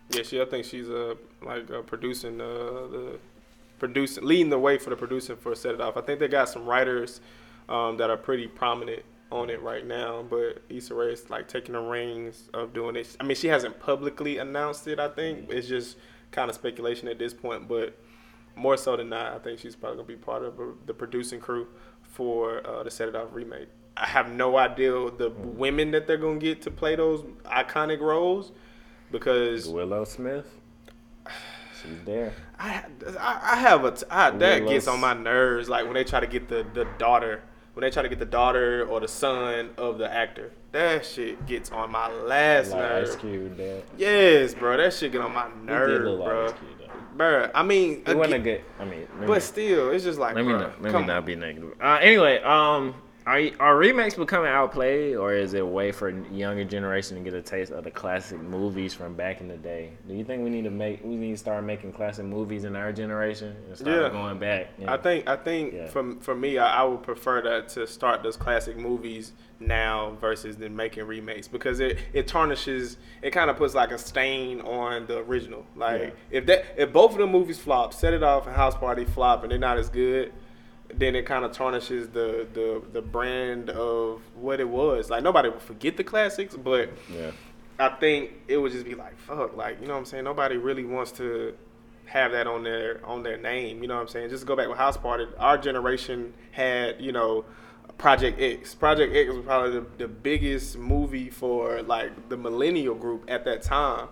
Yeah, 0.09 0.23
she. 0.23 0.41
I 0.41 0.45
think 0.45 0.65
she's 0.65 0.89
uh 0.89 1.15
like 1.41 1.71
uh, 1.71 1.81
producing 1.83 2.41
uh, 2.41 2.45
the 2.45 3.19
producing 3.79 4.25
leading 4.25 4.49
the 4.49 4.59
way 4.59 4.77
for 4.77 4.89
the 4.89 4.95
producing 4.97 5.37
for 5.37 5.55
Set 5.55 5.73
It 5.75 5.81
Off. 5.81 5.95
I 5.97 6.01
think 6.01 6.19
they 6.19 6.27
got 6.27 6.49
some 6.49 6.65
writers 6.65 7.21
um, 7.69 7.97
that 7.97 8.09
are 8.09 8.17
pretty 8.17 8.47
prominent 8.47 9.03
on 9.31 9.49
it 9.49 9.61
right 9.61 9.85
now, 9.85 10.23
but 10.29 10.61
Issa 10.69 10.93
Rae 10.93 11.13
is 11.13 11.29
like 11.29 11.47
taking 11.47 11.73
the 11.73 11.79
reins 11.79 12.49
of 12.53 12.73
doing 12.73 12.95
it. 12.95 13.15
I 13.19 13.23
mean, 13.23 13.35
she 13.35 13.47
hasn't 13.47 13.79
publicly 13.79 14.37
announced 14.37 14.87
it. 14.87 14.99
I 14.99 15.07
think 15.07 15.49
it's 15.49 15.67
just 15.67 15.97
kind 16.31 16.49
of 16.49 16.55
speculation 16.55 17.07
at 17.07 17.19
this 17.19 17.33
point, 17.33 17.67
but 17.67 17.97
more 18.55 18.77
so 18.77 18.95
than 18.97 19.09
not, 19.09 19.33
I 19.33 19.39
think 19.39 19.59
she's 19.59 19.75
probably 19.75 19.97
gonna 19.97 20.07
be 20.07 20.15
part 20.15 20.43
of 20.43 20.59
the 20.85 20.93
producing 20.93 21.39
crew 21.39 21.67
for 22.01 22.65
uh, 22.67 22.83
the 22.83 22.91
Set 22.91 23.07
It 23.07 23.15
Off 23.15 23.29
remake. 23.31 23.69
I 23.97 24.05
have 24.05 24.29
no 24.29 24.57
idea 24.57 24.91
the 24.91 25.29
women 25.29 25.91
that 25.91 26.07
they're 26.07 26.17
gonna 26.17 26.39
get 26.39 26.61
to 26.63 26.71
play 26.71 26.95
those 26.95 27.23
iconic 27.45 27.99
roles 27.99 28.51
because 29.11 29.67
Willow 29.67 30.03
Smith. 30.05 30.45
She's 31.81 31.97
there. 32.05 32.33
I 32.59 32.83
I, 33.19 33.39
I 33.53 33.55
have 33.57 33.83
a 33.85 33.91
t- 33.91 34.05
I, 34.09 34.29
that 34.31 34.61
Willow 34.61 34.73
gets 34.73 34.87
on 34.87 34.99
my 34.99 35.13
nerves. 35.13 35.67
Like 35.67 35.85
when 35.85 35.93
they 35.93 36.03
try 36.03 36.19
to 36.19 36.27
get 36.27 36.47
the 36.47 36.65
the 36.73 36.85
daughter, 36.97 37.43
when 37.73 37.81
they 37.81 37.89
try 37.89 38.03
to 38.03 38.09
get 38.09 38.19
the 38.19 38.25
daughter 38.25 38.85
or 38.85 38.99
the 38.99 39.07
son 39.07 39.69
of 39.77 39.97
the 39.97 40.11
actor, 40.11 40.51
that 40.71 41.05
shit 41.05 41.45
gets 41.45 41.71
on 41.71 41.91
my 41.91 42.11
last 42.11 42.71
Like 42.71 42.81
Ice 42.81 43.07
nerve. 43.09 43.19
Cube 43.19 43.57
there. 43.57 43.81
Yes, 43.97 44.53
bro, 44.53 44.77
that 44.77 44.93
shit 44.93 45.11
get 45.11 45.21
on 45.21 45.33
my 45.33 45.47
nerve, 45.63 46.03
like 46.19 46.27
bro. 46.29 46.47
Cube. 46.51 46.69
Bro, 47.15 47.51
I 47.53 47.63
mean, 47.63 48.03
It 48.07 48.15
wasn't 48.15 48.35
a 48.35 48.39
good. 48.39 48.63
I 48.79 48.85
mean, 48.85 49.01
me, 49.19 49.27
but 49.27 49.43
still, 49.43 49.91
it's 49.91 50.03
just 50.05 50.17
like, 50.17 50.33
let 50.33 50.45
me 50.45 50.51
bro, 50.53 50.61
not, 50.61 50.81
let 50.81 50.93
me 50.93 51.05
not 51.05 51.17
on. 51.17 51.25
be 51.25 51.35
negative. 51.35 51.73
Uh, 51.81 51.99
anyway, 52.01 52.41
um, 52.41 52.95
are 53.31 53.49
are 53.59 53.77
remakes 53.77 54.15
becoming 54.15 54.49
outplayed, 54.51 55.15
or 55.15 55.33
is 55.33 55.53
it 55.53 55.61
a 55.61 55.65
way 55.65 55.91
for 55.91 56.09
younger 56.31 56.63
generation 56.65 57.17
to 57.17 57.23
get 57.23 57.33
a 57.33 57.41
taste 57.41 57.71
of 57.71 57.83
the 57.83 57.91
classic 57.91 58.41
movies 58.41 58.93
from 58.93 59.13
back 59.15 59.39
in 59.41 59.47
the 59.47 59.57
day? 59.57 59.93
Do 60.07 60.13
you 60.13 60.23
think 60.25 60.43
we 60.43 60.49
need 60.49 60.63
to 60.63 60.69
make 60.71 61.03
we 61.03 61.15
need 61.15 61.31
to 61.31 61.37
start 61.37 61.63
making 61.63 61.93
classic 61.93 62.25
movies 62.25 62.63
in 62.65 62.75
our 62.75 62.91
generation 62.91 63.55
and 63.67 63.77
start 63.77 64.01
Yeah. 64.01 64.09
going 64.09 64.37
back? 64.39 64.69
you 64.77 64.87
I 64.87 64.97
think 64.97 65.27
I 65.29 65.35
think 65.37 65.73
Yeah. 65.73 65.87
for 65.87 66.15
for 66.19 66.35
me, 66.35 66.57
I, 66.57 66.81
I 66.81 66.83
would 66.83 67.03
prefer 67.03 67.41
that 67.41 67.69
to 67.69 67.87
start 67.87 68.21
those 68.23 68.35
classic 68.37 68.77
movies 68.77 69.31
now 69.59 70.17
versus 70.19 70.57
than 70.57 70.75
making 70.75 71.05
remakes 71.05 71.47
because 71.47 71.79
it 71.79 71.99
it 72.13 72.27
tarnishes. 72.27 72.97
It 73.21 73.31
kind 73.31 73.49
of 73.49 73.57
puts 73.57 73.73
like 73.75 73.91
a 73.91 73.97
stain 73.97 74.59
on 74.61 75.05
the 75.05 75.19
original. 75.19 75.65
Like 75.75 76.01
Yeah. 76.01 76.09
if 76.39 76.45
that 76.47 76.65
if 76.77 76.91
both 76.91 77.11
of 77.13 77.19
the 77.19 77.27
movies 77.27 77.59
flop, 77.59 77.93
Set 77.93 78.13
It 78.13 78.23
Off 78.23 78.47
and 78.47 78.55
House 78.55 78.75
Party 78.75 79.05
flop, 79.05 79.43
and 79.43 79.51
they're 79.51 79.59
not 79.59 79.77
as 79.77 79.89
good. 79.89 80.33
Then 80.95 81.15
it 81.15 81.25
kind 81.25 81.45
of 81.45 81.51
tarnishes 81.51 82.09
the, 82.09 82.47
the 82.53 82.81
the 82.91 83.01
brand 83.01 83.69
of 83.69 84.21
what 84.35 84.59
it 84.59 84.67
was. 84.67 85.09
Like 85.09 85.23
nobody 85.23 85.49
will 85.49 85.59
forget 85.59 85.97
the 85.97 86.03
classics, 86.03 86.55
but 86.55 86.89
yeah. 87.13 87.31
I 87.79 87.89
think 87.89 88.31
it 88.47 88.57
would 88.57 88.71
just 88.71 88.85
be 88.85 88.95
like 88.95 89.17
fuck, 89.19 89.55
like 89.55 89.79
you 89.81 89.87
know 89.87 89.93
what 89.93 89.99
I'm 89.99 90.05
saying. 90.05 90.23
Nobody 90.23 90.57
really 90.57 90.85
wants 90.85 91.11
to 91.13 91.55
have 92.05 92.33
that 92.33 92.45
on 92.47 92.63
their 92.63 93.03
on 93.05 93.23
their 93.23 93.37
name. 93.37 93.81
You 93.81 93.87
know 93.87 93.95
what 93.95 94.01
I'm 94.01 94.07
saying. 94.07 94.29
Just 94.29 94.45
go 94.45 94.55
back 94.55 94.67
with 94.67 94.77
House 94.77 94.97
Party. 94.97 95.25
Our 95.39 95.57
generation 95.57 96.33
had 96.51 96.99
you 96.99 97.11
know 97.11 97.45
Project 97.97 98.41
X. 98.41 98.75
Project 98.75 99.15
X 99.15 99.31
was 99.31 99.45
probably 99.45 99.79
the, 99.79 99.85
the 99.97 100.07
biggest 100.07 100.77
movie 100.77 101.29
for 101.29 101.81
like 101.83 102.29
the 102.29 102.37
millennial 102.37 102.95
group 102.95 103.25
at 103.27 103.45
that 103.45 103.61
time. 103.61 104.07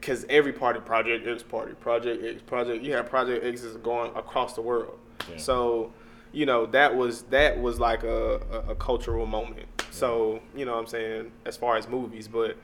Cause 0.00 0.24
every 0.28 0.52
party, 0.52 0.78
Project 0.80 1.26
X 1.26 1.42
party, 1.42 1.74
Project 1.74 2.24
X, 2.24 2.40
Project, 2.42 2.84
you 2.84 2.92
have 2.94 3.06
Project 3.08 3.44
X's 3.44 3.76
going 3.78 4.14
across 4.16 4.54
the 4.54 4.62
world. 4.62 4.98
Yeah. 5.30 5.36
So, 5.38 5.92
you 6.30 6.44
know 6.46 6.66
that 6.66 6.94
was 6.94 7.22
that 7.24 7.58
was 7.60 7.80
like 7.80 8.02
a, 8.04 8.40
a, 8.52 8.72
a 8.72 8.74
cultural 8.76 9.26
moment. 9.26 9.66
So 9.90 10.40
you 10.54 10.64
know 10.64 10.72
what 10.74 10.80
I'm 10.80 10.86
saying 10.86 11.32
as 11.46 11.56
far 11.56 11.76
as 11.76 11.88
movies, 11.88 12.28
but 12.28 12.56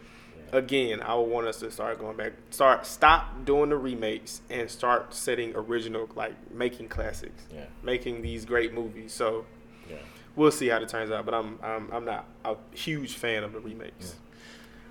again, 0.53 1.01
I 1.01 1.15
would 1.15 1.29
want 1.29 1.47
us 1.49 1.59
to 1.61 1.71
start 1.71 1.99
going 1.99 2.17
back, 2.17 2.33
start 2.51 2.87
stop 2.87 3.45
doing 3.45 3.71
the 3.71 3.77
remakes 3.77 4.43
and 4.51 4.71
start 4.71 5.13
setting 5.15 5.53
original, 5.57 6.09
like 6.15 6.35
making 6.53 6.89
classics, 6.89 7.47
Yeah. 7.53 7.65
making 7.83 8.23
these 8.23 8.45
great 8.45 8.73
movies. 8.75 9.13
So 9.13 9.47
Yeah. 9.91 9.97
we'll 10.37 10.51
see 10.53 10.69
how 10.69 10.77
it 10.77 10.89
turns 10.89 11.11
out. 11.11 11.25
But 11.25 11.35
I'm 11.35 11.59
I'm 11.63 11.91
I'm 11.91 12.05
not 12.05 12.27
a 12.45 12.57
huge 12.75 13.15
fan 13.15 13.43
of 13.43 13.53
the 13.55 13.61
remakes. 13.61 14.15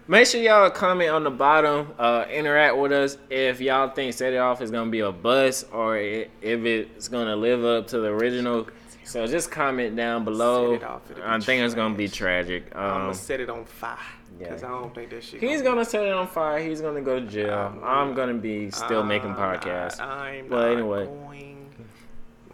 Make 0.07 0.27
sure 0.27 0.41
y'all 0.41 0.69
comment 0.69 1.09
on 1.11 1.23
the 1.23 1.29
bottom. 1.31 1.93
Uh, 1.97 2.25
interact 2.29 2.75
with 2.75 2.91
us 2.91 3.17
if 3.29 3.61
y'all 3.61 3.89
think 3.89 4.13
Set 4.13 4.33
It 4.33 4.37
Off 4.37 4.61
is 4.61 4.69
gonna 4.69 4.91
be 4.91 4.99
a 4.99 5.11
bust 5.13 5.67
or 5.71 5.97
if 5.97 6.27
it's 6.41 7.07
gonna 7.07 7.35
live 7.35 7.63
up 7.63 7.87
to 7.87 7.99
the 7.99 8.07
original. 8.09 8.67
So 9.05 9.25
just 9.27 9.49
comment 9.49 9.95
down 9.95 10.25
below. 10.25 10.73
Set 10.73 10.81
It 10.81 10.85
Off, 10.85 11.01
I 11.23 11.39
think 11.39 11.63
it's 11.63 11.73
gonna 11.73 11.95
be 11.95 12.09
tragic. 12.09 12.65
I'm 12.75 12.83
Um, 12.83 13.01
gonna 13.03 13.13
set 13.13 13.39
it 13.39 13.49
on 13.49 13.63
fire 13.63 13.97
yeah. 14.39 14.47
because 14.49 14.63
I 14.65 14.67
don't 14.69 14.93
think 14.93 15.09
that 15.11 15.23
shit. 15.23 15.39
he's 15.39 15.61
gonna 15.61 15.85
set 15.85 16.03
it 16.05 16.11
on 16.11 16.27
fire. 16.27 16.59
He's 16.59 16.81
gonna 16.81 17.01
go 17.01 17.21
to 17.21 17.25
jail. 17.25 17.53
Um, 17.53 17.79
I'm 17.83 18.13
gonna 18.13 18.33
be 18.33 18.71
still 18.71 19.03
making 19.03 19.35
podcasts. 19.35 20.01
I'm 20.01 20.47
But 20.49 20.65
not 20.67 20.71
anyway. 20.73 21.05
going. 21.05 21.65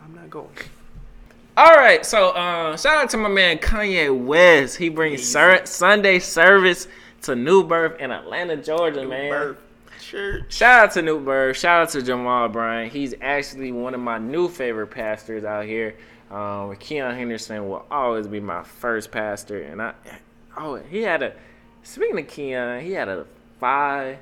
I'm 0.04 0.14
not 0.14 0.30
going. 0.30 0.50
All 1.58 1.76
right, 1.76 2.06
so 2.06 2.30
uh, 2.30 2.78
shout 2.78 2.98
out 3.04 3.10
to 3.10 3.18
my 3.18 3.28
man 3.28 3.58
Kanye 3.58 4.16
West. 4.16 4.78
He 4.78 4.88
brings 4.90 5.28
sur- 5.28 5.66
Sunday 5.66 6.20
service 6.20 6.88
to 7.24 7.36
New 7.36 7.64
Birth 7.64 8.00
in 8.00 8.12
Atlanta, 8.12 8.58
Georgia, 8.58 9.06
man. 9.06 9.30
Birth 9.30 9.58
church. 10.00 10.54
Shout 10.54 10.84
out 10.84 10.92
to 10.94 11.02
New 11.02 11.20
Birth. 11.20 11.58
Shout 11.58 11.82
out 11.82 11.90
to 11.90 12.02
Jamal 12.02 12.50
Bryant. 12.50 12.92
He's 12.92 13.14
actually 13.22 13.72
one 13.72 13.94
of 13.94 14.00
my 14.00 14.18
new 14.18 14.48
favorite 14.48 14.88
pastors 14.88 15.44
out 15.44 15.66
here. 15.66 15.96
Um, 16.32 16.76
Keion 16.76 17.16
Henderson 17.16 17.68
will 17.68 17.86
always 17.90 18.28
be 18.28 18.40
my 18.40 18.64
first 18.64 19.12
pastor, 19.12 19.62
and 19.64 19.82
I 19.82 19.94
oh 20.58 20.76
he 20.76 21.02
had 21.02 21.24
a 21.24 21.34
speaking 21.84 22.20
of 22.20 22.28
Keion, 22.28 22.82
he 22.82 22.92
had 22.92 23.08
a 23.08 23.26
five 23.60 24.20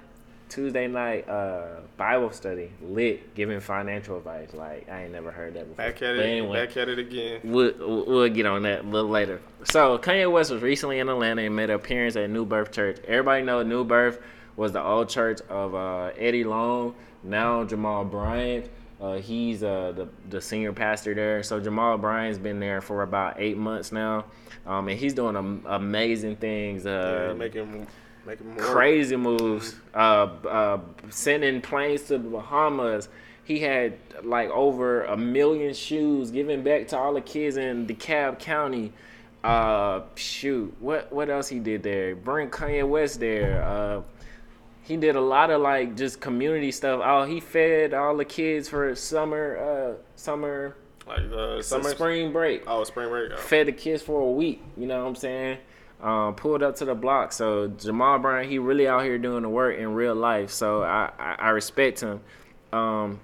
Tuesday 0.50 0.88
night 0.88 1.28
uh, 1.28 1.82
Bible 1.98 2.32
study 2.32 2.72
lit, 2.82 3.36
giving 3.36 3.60
financial 3.60 4.18
advice. 4.18 4.54
Like 4.54 4.88
I 4.90 5.04
ain't 5.04 5.12
never 5.12 5.32
heard 5.32 5.54
that 5.56 5.70
before. 5.70 5.76
Back 5.76 6.02
at 6.02 6.16
it. 6.16 6.26
anyway. 6.26 6.66
Back 6.66 6.78
at 6.78 6.90
it 6.90 7.00
again. 7.00 7.42
We'll, 7.44 7.74
we'll 8.06 8.30
get 8.30 8.46
on 8.46 8.64
that 8.64 8.86
a 8.86 8.88
little 8.88 9.10
later. 9.10 9.42
So 9.66 9.98
Kanye 9.98 10.32
West 10.32 10.52
was 10.52 10.62
recently 10.62 11.00
in 11.00 11.10
Atlanta 11.10 11.42
and 11.44 11.56
made 11.56 11.70
an 11.70 11.76
appearance 11.76 12.16
at 12.16 12.30
New 12.30 12.46
Birth 12.46 12.72
Church. 12.72 12.98
Everybody 13.08 13.44
know 13.44 13.62
New 13.64 13.84
Birth 13.84 14.20
was 14.56 14.72
the 14.72 14.82
old 14.82 15.10
church 15.10 15.42
of 15.50 15.76
uh, 15.76 16.12
Eddie 16.18 16.44
Long. 16.44 16.96
Now 17.24 17.64
Jamal 17.64 18.06
Bryant, 18.06 18.70
uh, 19.02 19.16
he's 19.16 19.64
uh, 19.64 19.92
the 19.96 20.08
the 20.30 20.40
senior 20.42 20.72
pastor 20.74 21.14
there. 21.14 21.44
So 21.44 21.60
Jamal 21.60 21.98
Bryant's 21.98 22.38
been 22.40 22.60
there 22.60 22.80
for 22.82 23.04
about 23.04 23.36
eight 23.38 23.58
months 23.58 23.92
now, 23.92 24.26
um, 24.66 24.88
and 24.88 24.98
he's 24.98 25.14
doing 25.14 25.36
am- 25.36 25.64
amazing 25.68 26.38
things. 26.38 26.86
Yeah, 26.86 27.30
Uh, 27.32 27.34
making 27.36 27.86
making 28.28 28.48
more. 28.48 28.58
crazy 28.58 29.16
moves. 29.16 29.76
Uh, 29.96 30.28
uh, 30.48 30.80
sending 31.10 31.62
planes 31.62 32.04
to 32.04 32.18
the 32.20 32.30
Bahamas. 32.30 33.10
He 33.44 33.60
had 33.60 33.98
like 34.24 34.50
over 34.50 35.06
a 35.06 35.16
million 35.18 35.74
shoes 35.74 36.30
given 36.32 36.64
back 36.64 36.90
to 36.90 36.98
all 36.98 37.14
the 37.14 37.22
kids 37.22 37.58
in 37.58 37.88
DeKalb 37.88 38.40
County. 38.40 38.92
Uh, 39.44 40.02
shoot, 40.16 40.76
what 40.80 41.12
what 41.14 41.30
else 41.30 41.48
he 41.48 41.60
did 41.60 41.82
there? 41.84 42.16
Bring 42.16 42.50
Kanye 42.50 42.88
West 42.88 43.20
there. 43.22 43.64
Uh, 43.64 44.02
he 44.84 44.98
did 44.98 45.16
a 45.16 45.22
lot 45.22 45.50
of 45.52 45.62
like 45.62 45.96
just 45.96 46.20
community 46.20 46.72
stuff. 46.72 47.02
Oh, 47.04 47.24
he 47.24 47.40
fed 47.40 47.94
all 47.94 48.18
the 48.18 48.26
kids 48.26 48.68
for 48.68 48.94
summer, 48.96 49.58
uh, 49.58 49.94
summer, 50.16 50.76
Like 51.08 51.20
uh, 51.32 51.62
summer. 51.62 51.90
spring 51.92 52.32
break 52.34 52.64
Oh, 52.68 52.84
spring 52.84 53.10
break. 53.10 53.32
Oh. 53.34 53.38
fed 53.38 53.68
the 53.68 53.72
kids 53.74 54.02
for 54.02 54.20
a 54.22 54.32
week. 54.32 54.62
You 54.76 54.88
know 54.88 55.02
what 55.04 55.08
I'm 55.10 55.16
saying? 55.16 55.58
Um, 56.02 56.36
pulled 56.36 56.62
up 56.62 56.76
to 56.78 56.86
the 56.86 56.94
block. 56.94 57.32
So 57.34 57.68
Jamal 57.70 58.20
Bryant, 58.20 58.52
he 58.52 58.60
really 58.60 58.88
out 58.88 59.04
here 59.04 59.18
doing 59.18 59.42
the 59.42 59.50
work 59.50 59.78
in 59.78 59.94
real 59.96 60.14
life. 60.14 60.52
So 60.52 60.84
I, 60.84 61.10
I, 61.18 61.36
I 61.40 61.50
respect 61.50 62.02
him. 62.02 62.22
Um, 62.72 63.20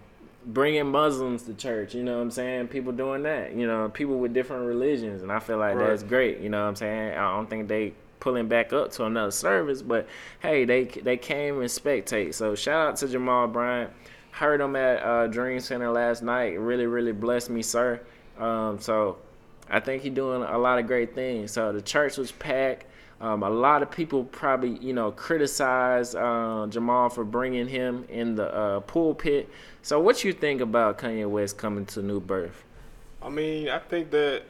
bringing 0.46 0.88
Muslims 0.88 1.44
to 1.44 1.54
church. 1.54 1.94
You 1.94 2.04
know 2.04 2.16
what 2.16 2.24
I'm 2.24 2.32
saying? 2.32 2.70
People 2.70 2.92
doing 2.92 3.24
that. 3.24 3.54
You 3.56 3.68
know, 3.68 3.90
people 3.90 4.18
with 4.18 4.34
different 4.34 4.66
religions, 4.66 5.22
and 5.22 5.32
I 5.32 5.40
feel 5.40 5.58
like 5.58 5.76
Right. 5.76 5.88
that's 5.88 6.04
great. 6.04 6.40
You 6.40 6.50
know 6.50 6.62
what 6.64 6.70
I'm 6.70 6.76
saying? 6.76 7.12
I 7.14 7.36
don't 7.36 7.48
think 7.50 7.68
they 7.68 7.94
pulling 8.20 8.48
back 8.48 8.74
up 8.74 8.92
to 8.94 9.06
another 9.06 9.32
service, 9.32 9.82
but 9.82 10.08
hey, 10.42 10.66
they 10.66 10.86
they 10.86 11.18
came 11.18 11.60
and 11.60 11.70
spectate. 11.70 12.34
So 12.34 12.56
shout 12.56 12.88
out 12.88 12.96
to 12.98 13.08
Jamal 13.08 13.48
Bryant. 13.48 13.92
Heard 14.32 14.62
him 14.62 14.76
at 14.76 15.04
uh, 15.04 15.28
Dream 15.28 15.60
Center 15.60 15.92
last 15.92 16.24
night. 16.24 16.60
Really, 16.60 16.88
really 16.88 17.12
blessed 17.12 17.52
me, 17.52 17.62
sir. 17.62 18.02
Um, 18.40 18.80
so 18.80 19.18
I 19.74 19.80
think 19.80 20.04
he's 20.04 20.14
doing 20.14 20.44
a 20.44 20.58
lot 20.58 20.78
of 20.78 20.86
great 20.86 21.16
things. 21.16 21.52
So 21.52 21.74
the 21.74 21.82
church 21.82 22.18
was 22.18 22.32
packed. 22.32 22.86
Um, 23.20 23.42
a 23.42 23.50
lot 23.50 23.82
of 23.82 23.90
people 23.90 24.24
probably, 24.26 24.78
you 24.78 24.94
know, 24.94 25.12
criticize 25.12 26.14
uh, 26.14 26.68
Jamal 26.70 27.10
for 27.10 27.24
bringing 27.24 27.68
him 27.68 28.06
in 28.08 28.36
the 28.36 28.54
uh, 28.54 28.80
pulpit. 28.82 29.50
So 29.82 30.00
what 30.00 30.24
you 30.24 30.32
think 30.32 30.62
about 30.62 31.00
Kanye 31.00 31.28
West 31.28 31.58
coming 31.58 31.88
to 31.88 32.04
New 32.04 32.20
Birth? 32.20 32.64
I 33.20 33.30
mean, 33.30 33.70
I 33.70 33.80
think 33.80 34.12
that 34.12 34.44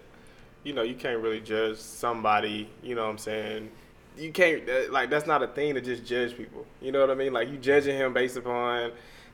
you 0.63 0.73
know 0.73 0.81
you 0.81 0.95
can't 0.95 1.21
really 1.21 1.39
judge 1.39 1.77
somebody. 1.77 2.69
You 2.81 2.95
know 2.95 3.03
what 3.03 3.11
I'm 3.11 3.17
saying? 3.17 3.69
You 4.17 4.31
can't 4.31 4.91
like 4.91 5.09
that's 5.09 5.27
not 5.27 5.41
a 5.41 5.47
thing 5.47 5.75
to 5.75 5.81
just 5.81 6.05
judge 6.05 6.35
people. 6.35 6.65
You 6.81 6.91
know 6.91 6.99
what 6.99 7.11
I 7.11 7.15
mean? 7.15 7.31
Like 7.31 7.49
you 7.49 7.57
judging 7.57 7.95
him 7.95 8.11
based 8.13 8.35
upon 8.35 8.91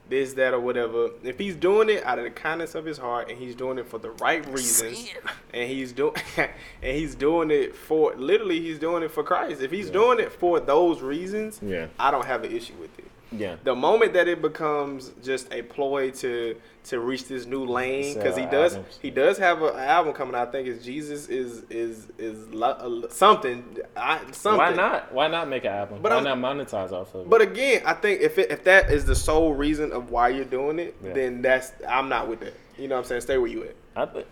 this, 0.09 0.33
that, 0.33 0.53
or 0.53 0.59
whatever. 0.59 1.09
If 1.23 1.37
he's 1.37 1.55
doing 1.55 1.89
it 1.89 2.03
out 2.05 2.17
of 2.17 2.23
the 2.25 2.31
kindness 2.31 2.75
of 2.75 2.85
his 2.85 2.97
heart 2.97 3.29
and 3.29 3.37
he's 3.37 3.55
doing 3.55 3.77
it 3.77 3.87
for 3.87 3.97
the 3.97 4.11
right 4.11 4.45
reasons, 4.47 5.09
and 5.53 5.69
he's 5.69 5.91
doing 5.91 6.15
and 6.37 6.97
he's 6.97 7.15
doing 7.15 7.51
it 7.51 7.75
for 7.75 8.13
literally 8.15 8.59
he's 8.59 8.79
doing 8.79 9.03
it 9.03 9.11
for 9.11 9.23
Christ. 9.23 9.61
If 9.61 9.71
he's 9.71 9.89
doing 9.89 10.19
it 10.19 10.31
for 10.31 10.59
those 10.59 11.01
reasons, 11.01 11.59
Yeah. 11.61 11.87
I 11.99 12.11
don't 12.11 12.25
have 12.25 12.43
an 12.43 12.51
issue 12.51 12.73
with 12.79 12.97
it. 12.99 13.05
Yeah. 13.31 13.57
The 13.63 13.75
moment 13.75 14.13
that 14.13 14.27
it 14.27 14.41
becomes 14.41 15.11
just 15.23 15.53
a 15.53 15.61
ploy 15.61 16.09
to 16.11 16.55
to 16.85 16.99
reach 16.99 17.27
this 17.27 17.45
new 17.45 17.63
lane, 17.65 18.15
because 18.15 18.35
he 18.35 18.45
does 18.47 18.73
albums. 18.75 18.99
he 19.01 19.11
does 19.11 19.37
have 19.37 19.61
an 19.61 19.75
album 19.77 20.13
coming 20.13 20.33
out. 20.33 20.47
I 20.47 20.51
think 20.51 20.67
it's 20.67 20.83
Jesus 20.83 21.27
is 21.27 21.63
is 21.69 22.07
is 22.17 22.47
lo- 22.47 23.05
something. 23.09 23.77
I, 23.95 24.19
something. 24.31 24.57
Why 24.57 24.73
not? 24.73 25.13
Why 25.13 25.27
not 25.27 25.47
make 25.47 25.63
an 25.65 25.73
album? 25.73 25.99
But 26.01 26.11
Why 26.11 26.17
I'm- 26.17 26.41
not 26.41 26.57
monetize 26.57 26.91
off 26.91 27.13
of 27.13 27.21
it? 27.21 27.29
But 27.29 27.41
again, 27.41 27.83
I 27.85 27.93
think 27.93 28.21
if 28.21 28.39
it, 28.39 28.49
if 28.49 28.63
that 28.63 28.89
is 28.91 29.05
the 29.05 29.15
sole 29.15 29.53
reason 29.53 29.91
of 29.91 30.09
why 30.09 30.29
you're 30.29 30.45
doing 30.45 30.79
it, 30.79 30.95
Yeah. 31.03 31.13
then 31.13 31.41
that's 31.43 31.71
I'm 31.87 32.09
not 32.09 32.27
with 32.27 32.39
that. 32.39 32.53
You 32.79 32.87
know 32.87 32.95
what 32.95 33.01
I'm 33.01 33.07
saying? 33.07 33.21
Stay 33.21 33.37
where 33.37 33.47
you 33.49 33.63
at. 33.65 33.75
I 33.95 34.05
think 34.07 34.25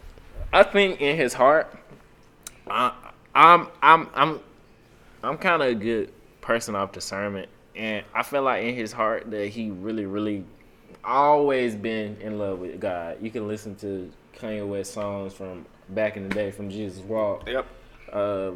I 0.53 0.63
think 0.63 1.01
in 1.01 1.15
his 1.17 1.33
heart, 1.35 1.71
I, 2.67 2.93
I'm 3.35 3.67
I'm 3.83 4.09
I'm 4.15 4.39
I'm 5.23 5.37
kind 5.37 5.61
of 5.61 5.67
a 5.69 5.75
good 5.75 6.11
person 6.41 6.75
of 6.75 6.91
discernment, 6.93 7.49
and 7.77 8.03
I 8.13 8.23
feel 8.23 8.41
like 8.43 8.63
in 8.63 8.75
his 8.75 8.91
heart 8.91 9.29
that 9.31 9.47
he 9.49 9.69
really 9.71 10.05
really 10.05 10.43
always 11.03 11.75
been 11.75 12.17
in 12.21 12.37
love 12.37 12.59
with 12.59 12.79
God. 12.79 13.17
You 13.21 13.31
can 13.31 13.47
listen 13.47 13.75
to 13.77 14.11
Kanye 14.35 14.67
West 14.67 14.93
songs 14.93 15.33
from 15.33 15.65
back 15.89 16.17
in 16.17 16.27
the 16.27 16.35
day, 16.35 16.51
from 16.51 16.69
Jesus 16.69 17.01
Walk, 17.03 17.47
Yep. 17.47 17.65
uh, 18.11 18.51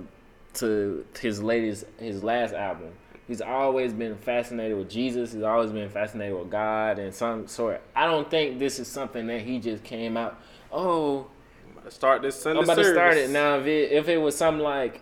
to 0.55 1.05
his 1.19 1.41
latest 1.41 1.85
his 1.99 2.23
last 2.23 2.53
album. 2.53 2.89
He's 3.27 3.39
always 3.41 3.93
been 3.93 4.17
fascinated 4.17 4.77
with 4.77 4.89
Jesus. 4.89 5.31
He's 5.31 5.43
always 5.43 5.71
been 5.71 5.89
fascinated 5.89 6.37
with 6.37 6.49
God 6.49 6.99
and 6.99 7.13
some 7.13 7.47
sort. 7.47 7.79
I 7.95 8.05
don't 8.05 8.29
think 8.29 8.59
this 8.59 8.77
is 8.79 8.89
something 8.89 9.27
that 9.27 9.41
he 9.41 9.59
just 9.59 9.83
came 9.85 10.17
out. 10.17 10.37
Oh, 10.71 11.27
I'm 11.65 11.71
about 11.77 11.85
to 11.85 11.91
start 11.91 12.21
this 12.21 12.35
Sunday 12.41 12.57
I'm 12.59 12.63
about 12.65 12.77
to 12.77 12.91
start 12.91 13.15
it 13.15 13.29
now. 13.29 13.59
If 13.59 13.67
it, 13.67 13.91
if 13.93 14.09
it 14.09 14.17
was 14.17 14.35
something 14.35 14.61
like 14.63 15.01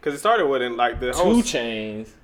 Because 0.00 0.14
it 0.14 0.18
started 0.20 0.46
with 0.46 0.62
in 0.62 0.78
like 0.78 1.00
the 1.00 1.12
Two 1.12 1.42
Chains, 1.42 2.14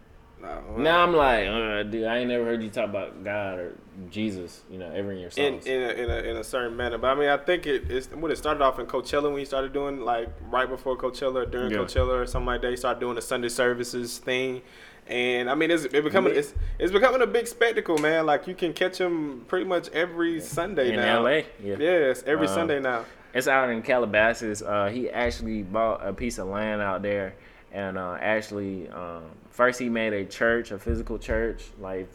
No, 0.41 0.63
now 0.77 1.03
I'm 1.03 1.15
like, 1.15 1.47
uh, 1.49 1.83
dude, 1.83 2.05
I 2.07 2.19
ain't 2.19 2.29
never 2.29 2.45
heard 2.45 2.63
you 2.63 2.71
talk 2.71 2.89
about 2.89 3.25
God 3.25 3.59
or 3.59 3.77
Jesus, 4.11 4.63
you 4.71 4.79
know, 4.79 4.89
ever 4.93 5.11
in 5.13 5.19
your 5.19 5.31
in 5.37 5.61
songs. 5.61 5.67
in 5.67 5.83
a, 5.83 5.89
in 5.89 6.11
a 6.11 6.17
in 6.31 6.37
a 6.37 6.45
certain 6.45 6.77
manner. 6.77 6.97
But 6.99 7.09
I 7.09 7.15
mean, 7.21 7.29
I 7.29 7.37
think 7.37 7.67
it 7.67 7.91
is 7.91 8.09
when 8.11 8.31
it 8.31 8.39
started 8.39 8.63
off 8.63 8.79
in 8.79 8.87
Coachella 8.87 9.25
when 9.31 9.39
he 9.39 9.45
started 9.45 9.73
doing 9.73 10.01
like 10.05 10.29
right 10.51 10.69
before 10.69 10.97
Coachella 10.97 11.43
or 11.43 11.47
during 11.47 11.73
Yeah. 11.73 11.79
Coachella 11.79 12.23
or 12.23 12.27
something 12.27 12.47
like 12.47 12.63
that. 12.63 12.71
He 12.71 12.77
started 12.77 13.01
doing 13.01 13.17
the 13.17 13.23
Sunday 13.23 13.49
services 13.49 14.19
thing, 14.19 14.63
and 15.09 15.51
I 15.51 15.57
mean, 15.57 15.73
it's 15.73 15.85
it 15.87 16.05
becoming 16.05 16.37
it's 16.37 16.55
it's 16.79 16.93
becoming 16.93 17.23
a 17.23 17.27
big 17.27 17.49
spectacle, 17.49 17.99
man. 17.99 18.25
Like 18.27 18.47
you 18.47 18.55
can 18.55 18.73
catch 18.73 18.99
him 18.99 19.45
pretty 19.49 19.67
much 19.67 19.89
every 19.91 20.41
Sunday 20.41 20.95
now. 20.95 21.01
in 21.01 21.07
now. 21.07 21.23
LA, 21.23 21.31
yeah. 21.63 21.77
Yes, 21.81 22.23
every 22.27 22.47
Um, 22.47 22.55
Sunday 22.55 22.79
now. 22.81 23.05
It's 23.35 23.49
out 23.49 23.69
in 23.71 23.83
Calabasas. 23.83 24.63
Uh, 24.63 24.87
he 24.87 25.11
actually 25.11 25.63
bought 25.63 26.07
a 26.07 26.13
piece 26.13 26.39
of 26.39 26.47
land 26.47 26.81
out 26.81 27.03
there, 27.03 27.35
and 27.73 27.99
uh, 27.99 28.17
actually, 28.21 28.89
um, 28.89 29.23
first 29.59 29.81
he 29.81 29.89
made 29.89 30.13
a 30.13 30.25
church, 30.25 30.71
a 30.71 30.79
physical 30.79 31.19
church. 31.19 31.65
Like 31.81 32.09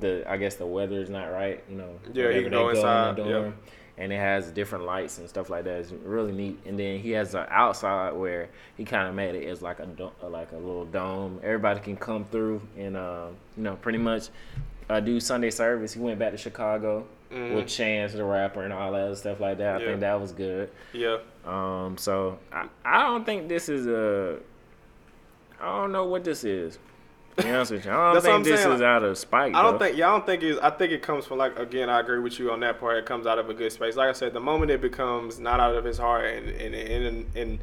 the, 0.00 0.22
I 0.30 0.36
guess 0.36 0.56
the 0.56 0.66
weather 0.66 1.00
is 1.00 1.08
not 1.08 1.32
right, 1.32 1.64
you 1.70 1.76
know. 1.76 1.98
Yeah, 2.12 2.28
you 2.28 2.42
can 2.42 2.52
go 2.52 2.68
in 2.68 2.76
dorm, 3.16 3.28
yep. 3.28 3.54
And 3.96 4.12
it 4.12 4.18
has 4.18 4.50
different 4.50 4.84
lights 4.84 5.18
and 5.18 5.28
stuff 5.28 5.48
like 5.50 5.64
that. 5.64 5.80
It's 5.80 5.92
really 5.92 6.32
neat. 6.32 6.58
And 6.66 6.78
then 6.78 7.00
he 7.00 7.10
has 7.12 7.34
an 7.34 7.46
outside 7.50 8.12
where 8.12 8.50
he 8.76 8.84
kind 8.84 9.08
of 9.08 9.14
made 9.14 9.34
it 9.34 9.46
as 9.48 9.62
like 9.62 9.78
a 9.78 9.88
like 10.26 10.52
a 10.52 10.56
little 10.56 10.84
dome. 10.84 11.40
Everybody 11.42 11.80
can 11.80 11.96
come 11.96 12.24
through 12.26 12.60
and 12.78 12.96
uh, 12.96 13.28
you 13.56 13.62
know 13.62 13.76
pretty 13.76 13.98
much 13.98 14.28
uh, 14.90 15.00
do 15.00 15.20
Sunday 15.20 15.50
service. 15.50 15.94
He 15.94 16.00
went 16.00 16.18
back 16.18 16.32
to 16.32 16.38
Chicago 16.38 17.06
with 17.30 17.68
Chance 17.68 18.12
the 18.12 18.24
rapper 18.24 18.62
and 18.62 18.72
all 18.72 18.92
that 18.92 19.16
stuff 19.16 19.40
like 19.40 19.58
that. 19.58 19.76
I. 19.76 19.78
Yeah. 19.80 19.86
think 19.86 20.00
that 20.00 20.20
was 20.20 20.32
good. 20.32 20.70
Yeah, 20.92 21.18
Um, 21.46 21.96
so 21.96 22.38
I, 22.52 22.68
I 22.84 23.02
don't 23.02 23.24
think 23.24 23.48
this 23.48 23.68
is 23.68 23.86
a. 23.86 24.38
I 25.60 25.66
don't 25.66 25.92
know 25.92 26.06
what 26.06 26.24
this 26.24 26.42
is. 26.44 26.78
To 27.40 27.46
be 27.46 27.52
honest 27.52 27.72
with 27.72 27.84
you, 27.84 27.90
I 27.92 28.12
don't 28.12 28.22
think 28.22 28.44
this 28.44 28.62
saying, 28.62 28.74
is 28.76 28.82
out 28.82 29.02
of 29.02 29.16
spite. 29.18 29.54
I 29.54 29.62
don't 29.62 29.78
bro. 29.78 29.86
think. 29.86 29.96
Yeah, 29.98 30.08
I 30.08 30.12
don't 30.12 30.26
think 30.26 30.42
it's. 30.42 30.60
I 30.60 30.70
think 30.70 30.92
it 30.92 31.02
comes 31.02 31.26
from 31.26 31.38
like 31.38 31.58
again. 31.58 31.88
I 31.90 32.00
agree 32.00 32.18
with 32.20 32.38
you 32.38 32.50
on 32.52 32.60
that 32.60 32.78
part. 32.80 32.98
It 32.98 33.06
comes 33.06 33.26
out 33.26 33.38
of 33.38 33.48
a 33.50 33.54
good 33.54 33.72
space. 33.72 33.96
Like 33.96 34.08
I 34.08 34.12
said, 34.12 34.32
the 34.32 34.40
moment 34.40 34.70
it 34.70 34.80
becomes 34.80 35.38
not 35.38 35.60
out 35.60 35.74
of 35.74 35.84
his 35.84 35.98
heart 35.98 36.26
and 36.26 36.48
and 36.48 36.74
in 36.74 37.26
in 37.34 37.58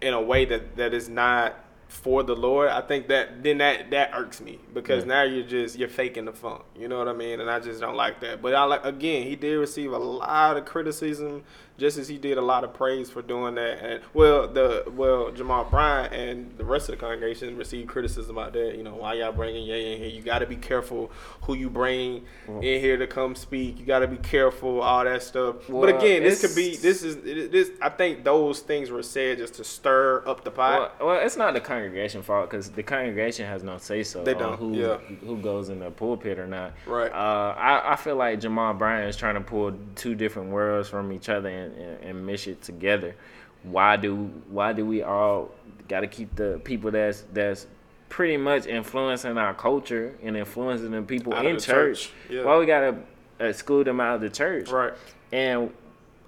in 0.00 0.14
a 0.14 0.20
way 0.20 0.44
that 0.46 0.76
that 0.76 0.94
is 0.94 1.08
not 1.08 1.56
for 1.88 2.22
the 2.22 2.34
Lord, 2.34 2.70
I 2.70 2.80
think 2.80 3.08
that 3.08 3.42
then 3.42 3.58
that 3.58 3.90
that 3.90 4.12
irks 4.14 4.40
me 4.40 4.58
because 4.72 5.04
Yeah. 5.04 5.08
now 5.08 5.22
you're 5.24 5.44
just 5.44 5.78
you're 5.78 5.88
faking 5.90 6.24
the 6.24 6.32
funk. 6.32 6.62
You 6.74 6.88
know 6.88 6.96
what 6.98 7.06
I 7.08 7.12
mean? 7.12 7.40
And 7.40 7.50
I 7.50 7.60
just 7.60 7.80
don't 7.80 7.96
like 7.96 8.20
that. 8.20 8.40
But 8.40 8.54
I 8.54 8.64
like 8.64 8.84
again, 8.84 9.24
he 9.26 9.36
did 9.36 9.56
receive 9.56 9.92
a 9.92 9.98
lot 9.98 10.56
of 10.56 10.64
criticism, 10.64 11.42
just 11.78 11.98
as 11.98 12.08
he 12.08 12.18
did 12.18 12.38
a 12.38 12.42
lot 12.42 12.64
of 12.64 12.74
praise 12.74 13.10
for 13.10 13.22
doing 13.22 13.54
that. 13.56 13.78
And 13.84 14.02
well, 14.14 14.48
the 14.48 14.84
well 14.94 15.30
Jamal 15.30 15.64
Bryant 15.64 16.12
and 16.12 16.56
the 16.58 16.64
rest 16.64 16.88
of 16.88 16.96
the 16.96 17.00
congregation 17.00 17.56
received 17.56 17.88
criticism 17.88 18.36
about 18.36 18.52
that. 18.52 18.76
You 18.76 18.82
know, 18.82 18.94
why 18.94 19.14
y'all 19.14 19.32
bringing 19.32 19.64
Ye 19.64 19.92
in 19.92 19.98
here? 19.98 20.08
You 20.08 20.22
got 20.22 20.40
to 20.40 20.46
be 20.46 20.56
careful 20.56 21.10
who 21.42 21.54
you 21.54 21.70
bring 21.70 22.24
in 22.48 22.80
here 22.80 22.96
to 22.96 23.06
come 23.06 23.34
speak. 23.34 23.78
You 23.80 23.86
got 23.86 24.00
to 24.00 24.08
be 24.08 24.16
careful, 24.16 24.80
all 24.80 25.04
that 25.04 25.22
stuff. 25.22 25.56
but 25.68 25.88
again, 25.88 26.22
this 26.22 26.40
could 26.40 26.54
be 26.54 26.76
this 26.76 27.02
is 27.02 27.16
this. 27.50 27.70
I 27.80 27.88
think 27.88 28.24
those 28.24 28.60
things 28.60 28.90
were 28.90 29.02
said 29.02 29.38
just 29.38 29.54
to 29.54 29.64
stir 29.64 30.22
up 30.26 30.44
the 30.44 30.50
pot. 30.50 30.96
Well, 31.00 31.08
well, 31.08 31.26
it's 31.26 31.36
not 31.36 31.54
the 31.54 31.60
congregation 31.60 32.22
fault 32.22 32.50
because 32.50 32.70
the 32.70 32.82
congregation 32.82 33.46
has 33.46 33.62
no 33.62 33.78
say 33.78 34.02
so 34.02 34.22
They 34.22 34.34
on 34.34 34.40
don't, 34.40 34.58
who 34.58 34.74
yeah. 34.74 34.96
who 34.96 35.36
goes 35.38 35.68
in 35.68 35.78
the 35.78 35.90
pulpit 35.90 36.38
or 36.38 36.46
not. 36.46 36.72
Right. 36.86 37.10
Uh, 37.10 37.54
I, 37.56 37.92
I 37.92 37.96
feel 37.96 38.16
like 38.16 38.40
Jamal 38.40 38.74
Bryant 38.74 39.08
is 39.08 39.16
trying 39.16 39.34
to 39.34 39.40
pull 39.40 39.72
two 39.94 40.14
different 40.14 40.50
worlds 40.50 40.88
from 40.88 41.12
each 41.12 41.28
other 41.28 41.48
and, 41.48 41.61
and, 41.62 42.04
and 42.04 42.26
mesh 42.26 42.48
it 42.48 42.62
together. 42.62 43.14
Why 43.62 43.96
do 43.96 44.16
why 44.48 44.72
do 44.72 44.84
we 44.84 45.02
all 45.02 45.50
got 45.88 46.00
to 46.00 46.06
keep 46.06 46.34
the 46.34 46.60
people 46.64 46.90
that's 46.90 47.24
that's 47.32 47.66
pretty 48.08 48.36
much 48.36 48.66
influencing 48.66 49.38
our 49.38 49.54
culture 49.54 50.14
and 50.22 50.36
influencing 50.36 50.90
the 50.90 51.02
people 51.02 51.32
Out 51.32 51.46
in 51.46 51.54
the 51.56 51.60
church? 51.60 52.02
church, 52.02 52.12
yeah. 52.30 52.44
Why 52.44 52.58
we 52.58 52.66
gotta 52.66 52.96
exclude 53.40 53.86
them 53.86 54.00
out 54.00 54.16
of 54.16 54.20
the 54.20 54.30
church? 54.30 54.68
right. 54.70 54.92
And 55.32 55.72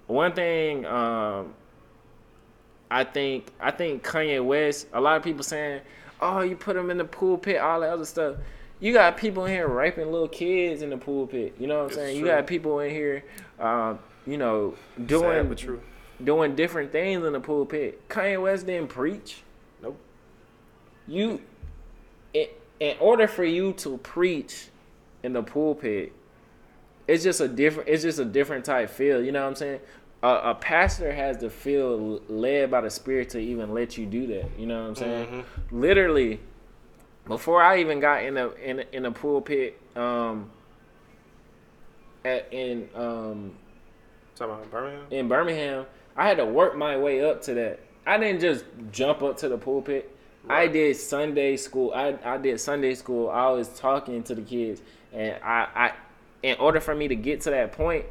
one 0.06 0.32
thing, 0.32 0.86
um, 0.86 1.54
I 2.90 3.04
think 3.04 3.46
I 3.60 3.70
think 3.70 4.04
Kanye 4.04 4.44
West. 4.44 4.86
A 4.92 5.00
lot 5.00 5.16
of 5.16 5.22
people 5.22 5.42
saying, 5.42 5.80
"Oh, 6.20 6.40
you 6.40 6.56
put 6.56 6.76
him 6.76 6.90
in 6.90 6.98
the 6.98 7.04
pulpit, 7.04 7.56
all 7.58 7.80
that 7.80 7.90
other 7.90 8.04
stuff." 8.04 8.36
You 8.80 8.92
got 8.92 9.16
people 9.16 9.46
in 9.46 9.52
here 9.52 9.68
raping 9.68 10.10
little 10.12 10.28
kids 10.28 10.82
in 10.82 10.90
the 10.90 10.96
pulpit. 10.98 11.54
You 11.58 11.66
know 11.66 11.76
what 11.76 11.80
I'm 11.82 11.86
It's 11.88 11.96
saying? 11.96 12.16
You 12.18 12.24
got 12.26 12.46
people 12.46 12.80
in 12.80 12.90
here, 12.90 13.24
uh, 13.58 13.94
you 14.26 14.38
know, 14.38 14.74
doing 15.06 15.56
Sad 15.56 15.78
doing 16.22 16.54
different 16.54 16.92
things 16.92 17.24
in 17.24 17.32
the 17.32 17.40
pulpit. 17.40 18.08
Kanye 18.08 18.40
West 18.40 18.66
didn't 18.66 18.88
preach. 18.88 19.42
Nope. 19.82 19.98
You, 21.06 21.40
in, 22.32 22.46
in 22.80 22.96
order 23.00 23.26
for 23.26 23.44
you 23.44 23.72
to 23.74 23.98
preach 23.98 24.68
in 25.22 25.32
the 25.32 25.42
pulpit, 25.42 26.12
it's 27.06 27.24
just 27.24 27.40
a 27.40 27.48
different. 27.48 27.88
It's 27.88 28.02
just 28.02 28.18
a 28.18 28.24
different 28.24 28.64
type 28.64 28.90
feel. 28.90 29.22
You 29.22 29.32
know 29.32 29.42
what 29.42 29.48
I'm 29.48 29.56
saying? 29.56 29.80
A, 30.22 30.28
a 30.28 30.54
pastor 30.54 31.12
has 31.12 31.36
to 31.38 31.50
feel 31.50 32.20
led 32.28 32.70
by 32.70 32.80
the 32.80 32.90
Spirit 32.90 33.30
to 33.30 33.38
even 33.38 33.74
let 33.74 33.98
you 33.98 34.06
do 34.06 34.26
that. 34.28 34.50
You 34.58 34.66
know 34.66 34.82
what 34.82 34.88
I'm 34.88 34.94
saying? 34.94 35.26
Mm-hmm. 35.26 35.80
Literally, 35.80 36.40
before 37.26 37.62
I 37.62 37.80
even 37.80 38.00
got 38.00 38.24
in 38.24 38.34
the 38.34 38.54
in 38.54 38.84
in 38.92 39.02
the 39.02 39.10
pulpit, 39.10 39.78
um, 39.96 40.50
at 42.24 42.48
in 42.50 42.88
um 42.94 43.54
Talking 44.36 44.54
about 44.54 44.70
Birmingham. 44.70 45.06
in 45.10 45.28
Birmingham, 45.28 45.86
I 46.16 46.26
had 46.26 46.38
to 46.38 46.44
work 46.44 46.76
my 46.76 46.96
way 46.96 47.24
up 47.24 47.42
to 47.42 47.54
that. 47.54 47.80
I 48.06 48.18
didn't 48.18 48.40
just 48.40 48.64
jump 48.90 49.22
up 49.22 49.36
to 49.38 49.48
the 49.48 49.56
pulpit. 49.56 50.10
I 50.48 50.66
did 50.66 50.96
Sunday 50.96 51.56
school. 51.56 51.92
I, 51.94 52.18
I 52.24 52.36
did 52.36 52.60
Sunday 52.60 52.94
school. 52.94 53.30
I 53.30 53.48
was 53.48 53.68
talking 53.68 54.22
to 54.24 54.34
the 54.34 54.42
kids, 54.42 54.82
and 55.12 55.42
I, 55.42 55.68
I, 55.74 55.92
in 56.42 56.58
order 56.58 56.80
for 56.80 56.94
me 56.94 57.08
to 57.08 57.16
get 57.16 57.40
to 57.42 57.50
that 57.50 57.72
point, 57.72 58.04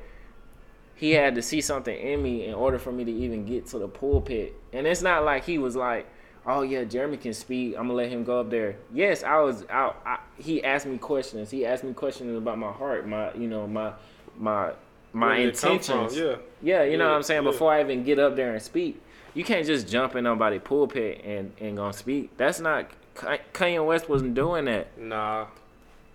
he 0.96 1.12
had 1.12 1.36
to 1.36 1.42
see 1.42 1.62
something 1.62 1.96
in 1.96 2.24
me 2.24 2.46
in 2.46 2.54
order 2.54 2.80
for 2.80 2.92
me 2.92 3.04
to 3.04 3.12
even 3.12 3.46
get 3.46 3.68
to 3.68 3.78
the 3.78 3.88
pulpit. 3.88 4.56
And 4.72 4.88
it's 4.88 5.02
not 5.02 5.24
like 5.24 5.44
he 5.46 5.58
was 5.58 5.76
like, 5.76 6.08
"Oh 6.46 6.62
yeah, 6.64 6.86
Jeremy 6.86 7.18
can 7.18 7.34
speak. 7.34 7.76
I'm 7.78 7.84
gonna 7.84 7.94
let 7.94 8.10
him 8.10 8.24
go 8.24 8.40
up 8.40 8.50
there." 8.50 8.78
Yes, 8.92 9.24
I 9.24 9.40
was 9.40 9.66
out. 9.70 10.02
I, 10.06 10.20
he 10.38 10.64
asked 10.64 10.86
me 10.88 10.98
questions. 10.98 11.52
He 11.52 11.66
asked 11.66 11.84
me 11.84 11.94
questions 11.94 12.36
about 12.36 12.58
my 12.58 12.72
heart, 12.72 13.08
my 13.08 13.34
you 13.34 13.48
know 13.48 13.68
my 13.68 13.94
my 14.38 14.72
my 15.14 15.28
Where 15.28 15.38
did 15.38 15.48
it 15.50 15.58
come 15.58 15.80
from? 15.80 16.00
intentions. 16.00 16.18
Yeah. 16.18 16.36
Yeah, 16.62 16.84
you 16.84 16.98
know 16.98 17.08
what 17.08 17.16
I'm 17.16 17.24
saying? 17.24 17.44
yeah. 17.44 17.52
Before 17.52 17.72
I 17.74 17.82
even 17.82 18.04
get 18.04 18.20
up 18.20 18.36
there 18.36 18.54
and 18.54 18.62
speak, 18.62 19.02
you 19.34 19.44
can't 19.44 19.66
just 19.66 19.88
jump 19.88 20.16
in 20.16 20.24
nobody 20.24 20.60
pulpit 20.60 21.22
and, 21.24 21.54
and 21.60 21.78
gonna 21.78 21.94
speak. 21.94 22.36
That's 22.38 22.60
not 22.60 22.90
Kanye 23.16 23.86
West 23.86 24.10
wasn't 24.10 24.34
doing 24.34 24.66
that. 24.66 24.98
Nah. 24.98 25.48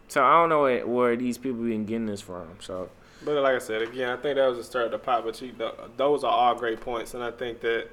So 0.08 0.24
I 0.24 0.40
don't 0.40 0.48
know 0.48 0.62
where, 0.62 0.86
where 0.86 1.16
these 1.16 1.38
people 1.38 1.62
been 1.62 1.84
getting 1.84 2.06
this 2.06 2.20
from. 2.20 2.48
So 2.60 2.88
But 3.24 3.34
like 3.42 3.54
I 3.54 3.58
said, 3.58 3.82
again, 3.82 4.10
I 4.10 4.16
think 4.16 4.36
that 4.36 4.46
was 4.46 4.58
the 4.58 4.64
start 4.64 4.86
of 4.86 4.92
the 4.92 4.98
pot. 4.98 5.24
But 5.24 5.40
you, 5.42 5.52
those 5.96 6.24
are 6.24 6.32
all 6.32 6.54
great 6.54 6.80
points, 6.80 7.14
and 7.14 7.22
I 7.22 7.30
think 7.30 7.60
that 7.60 7.88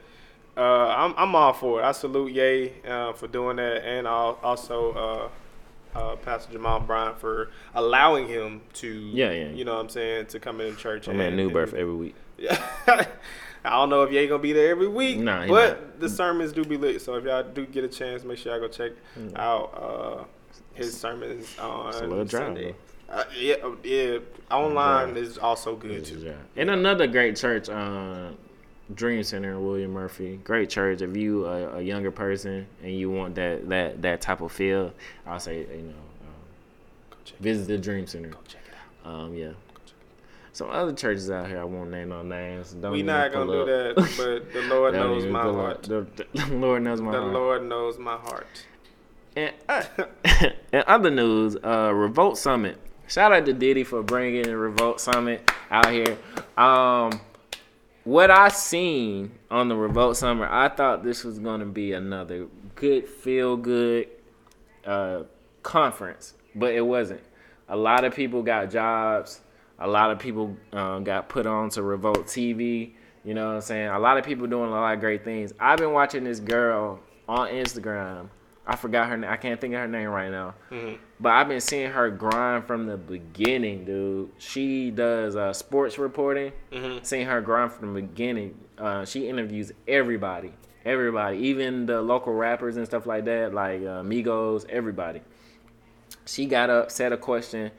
uh, 0.58 0.62
I'm 0.62 1.14
I'm 1.18 1.36
all 1.36 1.54
for 1.54 1.82
it. 1.82 1.84
I 1.84 1.92
salute 1.92 2.32
Ye 2.32 2.74
uh, 2.88 3.12
for 3.14 3.28
doing 3.28 3.58
that, 3.58 3.84
and 3.86 4.08
I'll 4.08 4.40
also 4.42 4.92
uh, 4.94 5.30
uh, 5.96 6.16
Pastor 6.18 6.52
Jamal 6.54 6.80
Bryant 6.80 7.20
for 7.20 7.50
allowing 7.74 8.28
him 8.28 8.62
to, 8.74 8.88
Yeah, 8.90 9.32
yeah. 9.32 9.50
you 9.50 9.66
know 9.66 9.74
what 9.76 9.82
I'm 9.82 9.90
saying, 9.90 10.28
to 10.28 10.40
come 10.40 10.62
into 10.62 10.78
church. 10.78 11.08
I'm 11.08 11.20
at 11.22 11.34
New 11.34 11.50
Birth 11.50 11.74
every 11.74 11.96
week. 11.96 12.16
Yeah. 12.38 12.62
I 13.64 13.72
don't 13.72 13.90
know 13.90 14.04
if 14.04 14.12
Ye 14.12 14.28
gonna 14.28 14.42
be 14.42 14.54
there 14.54 14.70
every 14.70 14.88
week, 14.88 15.18
Nah, 15.18 15.48
but 15.48 15.82
not. 15.82 16.00
the 16.00 16.10
sermons 16.10 16.54
do 16.54 16.64
be 16.64 16.78
lit. 16.78 17.02
So 17.02 17.16
if 17.16 17.24
y'all 17.24 17.42
do 17.44 17.66
get 17.66 17.84
a 17.84 17.88
chance, 17.88 18.24
make 18.24 18.38
sure 18.38 18.52
y'all 18.52 18.62
go 18.62 18.68
check 18.68 18.92
out 19.36 19.74
uh, 19.76 20.24
his 20.76 20.96
sermons 20.96 21.58
on 21.58 21.90
It's 21.90 22.00
a 22.02 22.06
little 22.08 22.26
dry, 22.26 22.40
Sunday. 22.42 22.76
Uh, 23.10 23.24
yeah, 23.40 23.56
oh, 23.64 23.78
yeah. 23.84 24.18
Online 24.52 25.16
is 25.18 25.38
also 25.40 25.76
good 25.76 26.06
too. 26.06 26.18
Yeah. 26.20 26.34
And 26.56 26.70
another 26.70 27.08
great 27.08 27.36
church, 27.38 27.70
uh, 27.70 28.30
Dream 28.94 29.24
Center 29.24 29.52
in 29.52 29.66
William 29.66 29.92
Murphy. 29.92 30.40
Great 30.44 30.70
church. 30.70 31.02
If 31.02 31.16
you 31.16 31.46
a, 31.46 31.78
a 31.78 31.82
younger 31.82 32.12
person 32.12 32.68
and 32.84 32.94
you 32.94 33.10
want 33.10 33.36
that 33.36 33.68
that 33.70 34.02
that 34.02 34.22
type 34.22 34.42
of 34.42 34.52
feel, 34.52 34.94
I'll 35.26 35.40
say 35.40 35.60
you 35.60 35.82
know 35.84 35.94
um, 35.94 37.18
check 37.24 37.38
visit 37.40 37.68
the 37.68 37.78
Dream 37.78 38.06
Center. 38.06 38.30
Go 38.30 38.38
check 38.48 38.62
it 38.68 39.08
out. 39.08 39.12
Um, 39.12 39.34
yeah. 39.34 39.52
Some 40.54 40.70
other 40.70 40.94
churches 40.94 41.30
out 41.30 41.48
here, 41.48 41.60
I 41.60 41.66
won't 41.66 41.92
name 41.92 42.10
no 42.10 42.24
names. 42.24 42.72
Don't 42.72 42.94
We 42.94 43.04
not 43.04 43.34
gonna 43.34 43.52
do 43.52 43.62
up. 43.62 43.68
that, 43.68 44.14
but 44.18 44.54
the 44.54 44.62
Lord 44.70 44.94
knows 44.94 45.26
my 45.26 45.42
heart. 45.42 45.84
The, 45.84 46.08
the 46.34 46.46
Lord 46.56 46.82
knows 46.82 47.02
my 47.02 47.12
The 47.12 47.20
heart. 47.20 47.34
The 47.34 47.38
Lord 47.38 47.64
knows 47.64 47.98
my 47.98 48.16
heart. 48.16 48.66
And 49.36 49.54
uh, 49.68 49.84
in 50.72 50.84
other 50.88 51.12
news, 51.12 51.58
uh, 51.62 51.92
Revolt 51.94 52.38
Summit. 52.38 52.78
Shout 53.08 53.34
out 53.34 53.46
to 53.48 53.54
Diddy 53.54 53.84
for 53.84 54.02
bringing 54.02 54.50
Revolt 54.50 55.02
Summit 55.02 55.52
out 55.70 55.92
here. 55.92 56.18
Um, 56.58 57.20
what 58.06 58.32
I 58.32 58.50
seen 58.50 59.32
on 59.52 59.68
the 59.68 59.76
Revolt 59.76 60.16
Summit, 60.16 60.48
I 60.50 60.70
thought 60.70 61.04
this 61.04 61.24
was 61.24 61.40
gonna 61.40 61.66
be 61.66 61.92
another 61.94 62.48
good, 62.76 63.10
feel 63.10 63.58
good 63.58 64.08
uh, 64.86 65.24
conference, 65.64 66.36
but 66.54 66.74
it 66.74 66.86
wasn't. 66.86 67.22
A 67.68 67.76
lot 67.76 68.06
of 68.06 68.16
people 68.16 68.44
got 68.44 68.70
jobs. 68.70 69.42
A 69.80 69.88
lot 69.88 70.12
of 70.12 70.20
people 70.20 70.56
um, 70.72 71.04
got 71.04 71.28
put 71.28 71.46
on 71.48 71.70
to 71.72 71.82
Revolt 71.82 72.28
TV. 72.28 72.94
You 73.24 73.34
know 73.34 73.48
what 73.48 73.56
I'm 73.56 73.62
saying? 73.62 73.88
A 73.88 74.00
lot 74.00 74.18
of 74.18 74.24
people 74.24 74.46
doing 74.46 74.70
a 74.70 74.74
lot 74.74 74.94
of 74.94 75.00
great 75.00 75.24
things. 75.24 75.52
I've 75.60 75.80
been 75.80 75.92
watching 75.92 76.24
this 76.24 76.40
girl 76.40 77.00
on 77.28 77.50
Instagram. 77.50 78.30
I 78.68 78.76
forgot 78.76 79.10
her 79.10 79.18
name. 79.18 79.30
I 79.30 79.38
can't 79.38 79.62
think 79.62 79.74
of 79.76 79.80
her 79.82 79.88
name 79.88 80.10
right 80.10 80.32
now. 80.32 80.56
But 81.20 81.30
I've 81.34 81.48
been 81.48 81.62
seeing 81.62 81.92
her 81.92 82.10
grind 82.10 82.66
from 82.66 82.88
the 82.88 82.98
beginning, 82.98 83.86
dude. 83.86 84.32
She 84.38 84.90
does 84.92 85.36
uh, 85.36 85.54
sports 85.54 85.98
reporting. 86.00 86.52
Seeing 87.04 87.28
her 87.28 87.42
grind 87.42 87.72
from 87.74 87.94
the 87.94 88.02
beginning. 88.02 88.58
Uh, 88.78 89.06
she 89.06 89.30
interviews 89.30 89.72
everybody, 89.88 90.52
everybody, 90.84 91.38
even 91.38 91.86
the 91.86 92.02
local 92.02 92.34
rappers 92.34 92.76
and 92.78 92.86
stuff 92.86 93.06
like 93.06 93.26
that, 93.26 93.54
like 93.54 93.82
uh, 93.82 94.02
Migos, 94.04 94.66
everybody. 94.70 95.22
She 96.26 96.46
got 96.48 96.70
up, 96.70 96.92
said 96.92 97.14
a 97.14 97.18
question. 97.18 97.72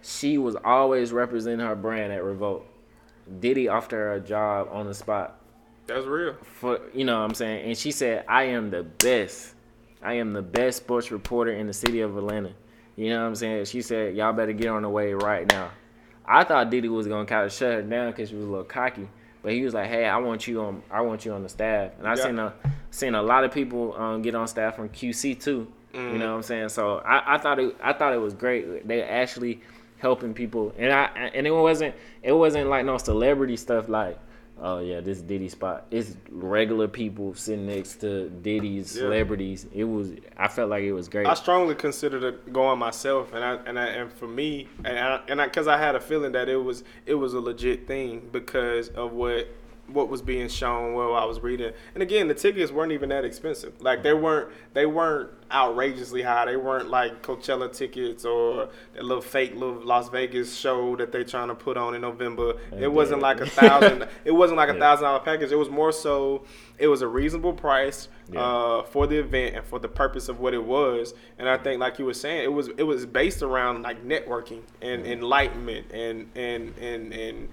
She 0.00 0.38
was 0.38 0.56
always 0.64 1.12
representing 1.12 1.66
her 1.66 1.74
brand 1.74 2.12
at 2.12 2.22
Revolt. 2.22 2.64
Diddy 3.40 3.68
offered 3.68 3.96
her 3.96 4.12
a 4.14 4.20
job 4.20 4.68
on 4.70 4.86
the 4.86 4.94
spot 4.94 5.38
That's 5.86 6.06
real. 6.06 6.34
for 6.60 6.80
you 6.94 7.04
know 7.04 7.18
what 7.18 7.24
I'm 7.24 7.34
saying, 7.34 7.66
and 7.66 7.76
she 7.76 7.90
said, 7.90 8.24
"I 8.28 8.44
am 8.44 8.70
the 8.70 8.84
best. 8.84 9.54
I 10.02 10.14
am 10.14 10.32
the 10.32 10.42
best 10.42 10.78
sports 10.78 11.10
reporter 11.10 11.52
in 11.52 11.66
the 11.66 11.72
city 11.72 12.00
of 12.00 12.16
Atlanta." 12.16 12.52
You 12.96 13.10
know 13.10 13.20
what 13.22 13.28
I'm 13.28 13.34
saying? 13.34 13.64
She 13.66 13.82
said, 13.82 14.16
"Y'all 14.16 14.32
better 14.32 14.52
get 14.52 14.68
on 14.68 14.82
the 14.82 14.88
way 14.88 15.12
right 15.14 15.46
now." 15.48 15.70
I 16.26 16.44
thought 16.44 16.70
Diddy 16.70 16.88
was 16.88 17.06
gonna 17.06 17.24
kind 17.26 17.46
of 17.46 17.52
shut 17.52 17.72
her 17.72 17.82
down 17.82 18.10
because 18.10 18.28
she 18.28 18.34
was 18.34 18.44
a 18.44 18.48
little 18.48 18.64
cocky, 18.64 19.08
but 19.42 19.52
he 19.52 19.62
was 19.62 19.72
like, 19.74 19.88
"Hey, 19.88 20.04
I 20.04 20.18
want 20.18 20.46
you 20.46 20.60
on. 20.62 20.82
I 20.90 21.00
want 21.02 21.24
you 21.24 21.32
on 21.32 21.42
the 21.42 21.48
staff." 21.48 21.92
And 21.98 22.06
I 22.06 22.16
Yeah. 22.16 22.22
seen 22.22 22.38
a 22.38 22.52
seen 22.90 23.14
a 23.14 23.22
lot 23.22 23.44
of 23.44 23.52
people 23.52 23.94
um, 23.96 24.22
get 24.22 24.34
on 24.34 24.46
staff 24.48 24.76
from 24.76 24.88
QC 24.88 25.34
too. 25.34 25.66
Mm-hmm. 25.94 26.12
You 26.12 26.18
know 26.18 26.30
what 26.30 26.36
I'm 26.36 26.42
saying? 26.42 26.68
So 26.70 26.98
I, 26.98 27.34
I 27.34 27.38
thought 27.38 27.58
it 27.58 27.76
I 27.82 27.92
thought 27.92 28.12
it 28.12 28.20
was 28.20 28.34
great. 28.34 28.86
They 28.86 29.02
actually 29.02 29.60
helping 29.98 30.34
people, 30.34 30.72
and 30.78 30.92
I 30.92 31.04
and 31.34 31.46
it 31.46 31.50
wasn't 31.50 31.94
it 32.22 32.32
wasn't 32.32 32.68
like 32.68 32.84
no 32.84 32.98
celebrity 32.98 33.56
stuff 33.56 33.88
like. 33.88 34.18
Oh 34.60 34.80
yeah, 34.80 35.00
this 35.00 35.20
Diddy 35.20 35.48
spot. 35.48 35.86
It's 35.90 36.16
regular 36.30 36.88
people 36.88 37.34
sitting 37.34 37.66
next 37.66 38.00
to 38.00 38.28
Diddy's 38.28 38.94
Yeah. 38.96 39.02
celebrities. 39.02 39.66
It 39.72 39.84
was. 39.84 40.12
I 40.36 40.48
felt 40.48 40.70
like 40.70 40.82
it 40.82 40.92
was 40.92 41.08
great. 41.08 41.26
I 41.26 41.34
strongly 41.34 41.74
considered 41.74 42.24
it 42.24 42.52
going 42.52 42.78
myself, 42.78 43.32
and 43.32 43.44
I 43.44 43.54
and 43.66 43.78
I 43.78 43.86
and 43.86 44.12
for 44.12 44.26
me, 44.26 44.68
and 44.84 44.98
I, 44.98 45.20
and 45.28 45.40
because 45.40 45.68
I, 45.68 45.78
had 45.78 45.94
a 45.94 46.00
feeling 46.00 46.32
that 46.32 46.48
it 46.48 46.56
was 46.56 46.82
it 47.06 47.14
was 47.14 47.34
a 47.34 47.40
legit 47.40 47.86
thing 47.86 48.28
because 48.32 48.88
of 48.88 49.12
what 49.12 49.48
what 49.88 50.08
was 50.08 50.22
being 50.22 50.48
shown, 50.48 50.94
while 50.94 51.14
I 51.14 51.24
was 51.24 51.40
reading, 51.40 51.72
and 51.94 52.02
again, 52.02 52.28
the 52.28 52.34
tickets 52.34 52.70
weren't 52.70 52.92
even 52.92 53.08
that 53.08 53.24
expensive. 53.24 53.80
Like 53.80 54.02
they 54.02 54.12
weren't 54.12 54.50
they 54.74 54.86
weren't 54.86 55.30
outrageously 55.50 56.22
high. 56.22 56.44
They 56.44 56.56
weren't 56.56 56.90
like 56.90 57.22
Coachella 57.22 57.72
tickets 57.74 58.24
or 58.24 58.68
that 58.94 59.02
little 59.02 59.22
fake 59.22 59.54
little 59.54 59.80
Las 59.82 60.08
Vegas 60.10 60.56
show 60.56 60.94
that 60.96 61.10
they're 61.10 61.24
trying 61.24 61.48
to 61.48 61.54
put 61.54 61.76
on 61.76 61.94
in 61.94 62.02
November. 62.02 62.54
It 62.78 62.92
wasn't 62.92 63.22
like 63.22 63.40
a 63.40 63.46
thousand. 63.46 64.06
it 64.24 64.30
wasn't 64.30 64.56
like 64.58 64.68
a 64.68 64.78
thousand 64.78 65.04
dollar 65.04 65.20
package. 65.20 65.50
It 65.50 65.56
was 65.56 65.68
more 65.68 65.90
so. 65.90 66.44
It 66.78 66.86
was 66.86 67.02
a 67.02 67.08
reasonable 67.08 67.52
price. 67.52 68.08
Yeah. 68.30 68.42
Uh, 68.42 68.82
for 68.82 69.06
the 69.06 69.18
event 69.18 69.56
and 69.56 69.64
for 69.64 69.78
the 69.78 69.88
purpose 69.88 70.28
of 70.28 70.38
what 70.38 70.52
it 70.52 70.62
was. 70.62 71.14
And 71.38 71.48
I 71.48 71.56
think, 71.56 71.80
like 71.80 71.98
you 71.98 72.04
were 72.04 72.14
saying, 72.14 72.44
it 72.44 72.52
was 72.52 72.68
it 72.76 72.82
was 72.82 73.06
based 73.06 73.42
around 73.42 73.82
like 73.82 74.04
networking 74.04 74.62
and 74.82 75.06
enlightenment 75.06 75.90
and 75.92 76.30
and 76.36 76.76
and 76.78 77.12
and 77.12 77.48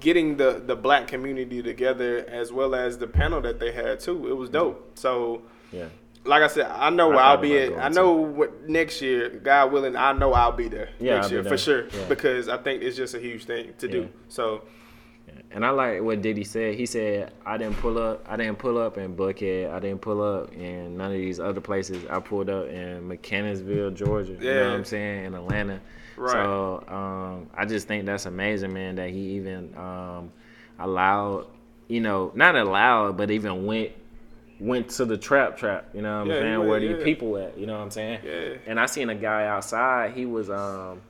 getting 0.00 0.36
the 0.36 0.62
the 0.64 0.76
black 0.76 1.06
community 1.08 1.62
together 1.62 2.24
as 2.28 2.52
well 2.52 2.74
as 2.74 2.98
the 2.98 3.06
panel 3.06 3.40
that 3.42 3.58
they 3.60 3.72
had 3.72 4.00
too. 4.00 4.28
It 4.28 4.34
was 4.34 4.50
dope. 4.50 4.92
So. 4.98 5.42
yeah. 5.72 5.88
Like 6.24 6.42
I 6.42 6.48
said, 6.48 6.66
I 6.66 6.90
know 6.90 7.12
I 7.12 7.14
where 7.14 7.24
I'll 7.24 7.36
be 7.36 7.56
at. 7.56 7.78
I 7.78 7.88
know 7.88 8.10
what 8.14 8.68
next 8.68 9.00
year, 9.00 9.28
God 9.28 9.70
willing, 9.70 9.94
I 9.94 10.10
know 10.12 10.32
I'll 10.32 10.50
be 10.50 10.66
there 10.66 10.88
Yeah, 10.98 11.14
next 11.14 11.26
I'll 11.26 11.32
year 11.34 11.44
for 11.44 11.56
sure 11.56 11.86
Yeah. 11.86 12.08
because 12.08 12.48
I 12.48 12.56
think 12.56 12.82
it's 12.82 12.96
just 12.96 13.14
a 13.14 13.20
huge 13.20 13.44
thing 13.44 13.74
to 13.78 13.86
Yeah. 13.86 13.92
do. 13.92 14.08
So 14.28 14.62
And 15.56 15.64
I 15.64 15.70
like 15.70 16.02
what 16.02 16.20
Diddy 16.20 16.44
said. 16.44 16.74
He 16.74 16.84
said, 16.84 17.32
"I 17.46 17.56
didn't 17.56 17.78
pull 17.78 17.96
up. 17.96 18.22
I 18.28 18.36
didn't 18.36 18.58
pull 18.58 18.76
up 18.76 18.98
in 18.98 19.16
Buckhead. 19.16 19.72
I 19.72 19.80
didn't 19.80 20.02
pull 20.02 20.22
up 20.22 20.52
in 20.52 20.98
none 20.98 21.06
of 21.06 21.16
these 21.16 21.40
other 21.40 21.62
places. 21.62 22.04
I 22.10 22.20
pulled 22.20 22.50
up 22.50 22.68
in 22.68 23.08
Mechanicsville, 23.08 23.92
Georgia. 23.92 24.36
Yeah. 24.38 24.38
You 24.38 24.54
know 24.60 24.68
what 24.68 24.76
I'm 24.76 24.84
saying? 24.84 25.24
In 25.24 25.34
Atlanta. 25.34 25.80
Right. 26.18 26.32
So 26.32 26.84
um, 26.88 27.48
I 27.54 27.64
just 27.64 27.88
think 27.88 28.04
that's 28.04 28.26
amazing, 28.26 28.74
man. 28.74 28.96
That 28.96 29.08
he 29.08 29.36
even 29.36 29.74
um, 29.78 30.30
allowed, 30.78 31.46
you 31.88 32.02
know, 32.02 32.32
not 32.34 32.54
allowed, 32.54 33.16
but 33.16 33.30
even 33.30 33.64
went 33.64 33.92
went 34.60 34.90
to 34.90 35.06
the 35.06 35.16
trap 35.16 35.56
trap. 35.56 35.88
You 35.94 36.02
know 36.02 36.16
what 36.16 36.20
I'm 36.20 36.26
Yeah, 36.32 36.40
saying? 36.40 36.58
went, 36.58 36.68
Where 36.68 36.80
the 36.80 36.98
yeah. 36.98 37.04
people 37.04 37.38
at? 37.38 37.56
You 37.56 37.64
know 37.64 37.78
what 37.78 37.82
I'm 37.82 37.90
saying? 37.90 38.20
Yeah. 38.22 38.56
And 38.66 38.78
I 38.78 38.84
seen 38.84 39.08
a 39.08 39.14
guy 39.14 39.46
outside. 39.46 40.12
He 40.12 40.26
was 40.26 40.50
um, 40.50 41.00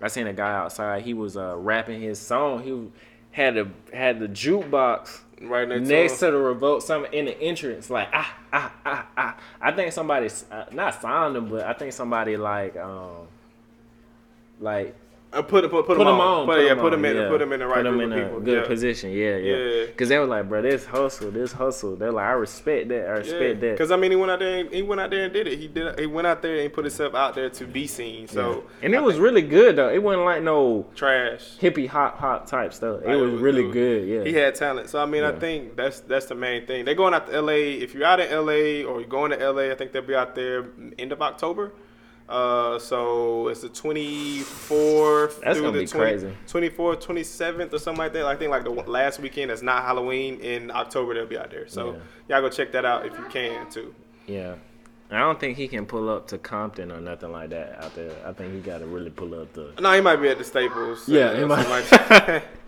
I 0.00 0.08
seen 0.08 0.26
a 0.26 0.32
guy 0.32 0.52
outside. 0.56 1.02
He 1.02 1.14
was 1.14 1.36
uh 1.36 1.54
rapping 1.56 2.00
his 2.00 2.18
song. 2.18 2.64
He 2.64 2.90
had 3.32 3.56
a 3.56 3.68
had 3.92 4.20
the 4.20 4.28
jukebox 4.28 5.20
right 5.42 5.68
next, 5.68 5.88
next 5.88 6.12
to, 6.20 6.26
to 6.26 6.32
the 6.32 6.38
revolt 6.38 6.82
summit 6.82 7.12
in 7.12 7.24
the 7.24 7.38
entrance. 7.40 7.90
Like 7.90 8.08
ah 8.12 8.34
ah 8.52 8.72
ah 8.86 9.06
ah. 9.16 9.36
I 9.60 9.72
think 9.72 9.92
somebody 9.92 10.30
uh, 10.50 10.64
not 10.72 11.00
signed 11.00 11.34
them, 11.34 11.48
but 11.48 11.64
I 11.64 11.72
think 11.72 11.92
somebody 11.92 12.36
like 12.36 12.76
um 12.76 13.26
like 14.60 14.94
uh, 15.32 15.42
put 15.42 15.62
put 15.70 15.70
put, 15.70 15.86
put 15.86 16.00
him 16.00 16.06
on. 16.08 16.20
on. 16.20 16.46
Put, 16.46 16.64
yeah, 16.64 16.74
put 16.74 16.92
him 16.92 17.04
him 17.04 17.16
in. 17.16 17.22
yeah. 17.22 17.28
Put 17.28 17.40
him 17.42 17.52
in 17.52 17.60
the 17.60 17.66
right 17.66 17.82
Put 17.84 17.90
group 17.90 18.02
in 18.02 18.12
a 18.12 18.24
people. 18.24 18.40
good 18.40 18.62
yeah. 18.62 18.66
position. 18.68 19.10
Yeah, 19.12 19.36
yeah. 19.36 19.56
Yeah. 19.56 19.86
Because 19.86 20.08
they 20.08 20.18
were 20.18 20.26
like, 20.26 20.48
bro, 20.48 20.62
this 20.62 20.84
hustle, 20.84 21.30
this 21.30 21.52
hustle. 21.52 21.96
They're 21.96 22.12
like, 22.12 22.26
I 22.26 22.32
respect 22.32 22.88
that. 22.90 23.06
I 23.06 23.12
respect 23.12 23.60
that. 23.60 23.70
Because 23.72 23.90
I 23.90 23.96
mean, 23.96 24.10
he 24.10 24.16
went 24.16 24.30
out 24.30 24.40
there. 24.40 24.58
And, 24.60 24.70
he 24.72 24.82
went 24.82 25.00
out 25.00 25.10
there 25.10 25.24
and 25.24 25.32
did 25.32 25.46
it. 25.46 25.58
He 25.58 25.68
did. 25.68 25.98
He 25.98 26.06
went 26.06 26.26
out 26.26 26.42
there 26.42 26.56
and 26.58 26.72
put 26.72 26.84
himself 26.84 27.14
out 27.14 27.34
there 27.34 27.48
to 27.50 27.66
be 27.66 27.86
seen. 27.86 28.28
So 28.28 28.64
and 28.82 28.94
it 28.94 29.02
was 29.02 29.18
really 29.18 29.42
good 29.42 29.76
though. 29.76 29.88
It 29.88 30.02
wasn't 30.02 30.24
like 30.24 30.42
no 30.42 30.86
trash. 30.94 31.56
hippie 31.60 31.88
hop 31.88 32.18
hop 32.18 32.46
type 32.46 32.72
stuff. 32.74 33.02
It 33.02 33.08
Like, 33.08 33.16
was 33.20 33.40
really 33.40 33.70
good. 33.70 34.06
Yeah. 34.06 34.24
He 34.24 34.32
had 34.34 34.54
talent. 34.54 34.90
So 34.90 35.02
I 35.02 35.06
mean, 35.06 35.24
I 35.24 35.32
think 35.32 35.76
that's 35.76 36.00
that's 36.00 36.26
the 36.26 36.34
main 36.34 36.66
thing. 36.66 36.84
They're 36.84 36.94
going 36.94 37.14
out 37.14 37.26
to 37.28 37.40
LA. 37.40 37.52
If 37.52 37.94
you're 37.94 38.04
out 38.04 38.20
in 38.20 38.30
LA 38.30 38.86
or 38.88 39.00
you're 39.00 39.04
going 39.08 39.30
to 39.30 39.50
LA, 39.50 39.70
I 39.70 39.74
think 39.74 39.92
they'll 39.92 40.02
be 40.02 40.14
out 40.14 40.34
there 40.34 40.66
end 40.98 41.12
of 41.12 41.22
October. 41.22 41.72
Uh, 42.28 42.78
so 42.78 43.48
it's 43.48 43.60
the 43.60 43.68
24th 43.68 45.40
That's 45.40 45.58
through 45.58 45.66
gonna 45.66 45.78
the 45.78 45.84
be 45.84 45.86
crazy. 45.86 46.32
24th, 46.48 47.02
27th 47.02 47.72
or 47.72 47.78
something 47.78 47.98
like 47.98 48.12
that. 48.14 48.24
I 48.26 48.36
think 48.36 48.50
like 48.50 48.64
the 48.64 48.70
last 48.70 49.20
weekend 49.20 49.50
that's 49.50 49.62
not 49.62 49.84
Halloween 49.84 50.40
in 50.40 50.70
October 50.70 51.14
they'll 51.14 51.26
be 51.26 51.38
out 51.38 51.50
there. 51.50 51.68
So 51.68 52.00
y'all 52.28 52.40
go 52.40 52.48
check 52.48 52.72
that 52.72 52.84
out 52.84 53.06
if 53.06 53.16
you 53.18 53.24
can 53.24 53.70
too. 53.70 53.94
Yeah. 54.26 54.54
I 55.12 55.18
don't 55.20 55.38
think 55.38 55.56
he 55.58 55.68
can 55.68 55.84
pull 55.86 56.08
up 56.08 56.26
to 56.28 56.38
Compton 56.38 56.90
or 56.90 57.00
nothing 57.00 57.32
like 57.32 57.50
that 57.50 57.82
out 57.84 57.94
there. 57.94 58.12
I 58.24 58.32
think 58.32 58.54
he 58.54 58.60
got 58.60 58.78
to 58.78 58.86
really 58.86 59.10
pull 59.10 59.38
up 59.40 59.52
to. 59.54 59.72
No, 59.80 59.92
he 59.92 60.00
might 60.00 60.16
be 60.16 60.28
at 60.28 60.38
the 60.38 60.44
Staples. 60.44 61.08
Yeah, 61.08 61.36
he 61.38 61.44
might. 61.44 61.68
like. 61.68 62.42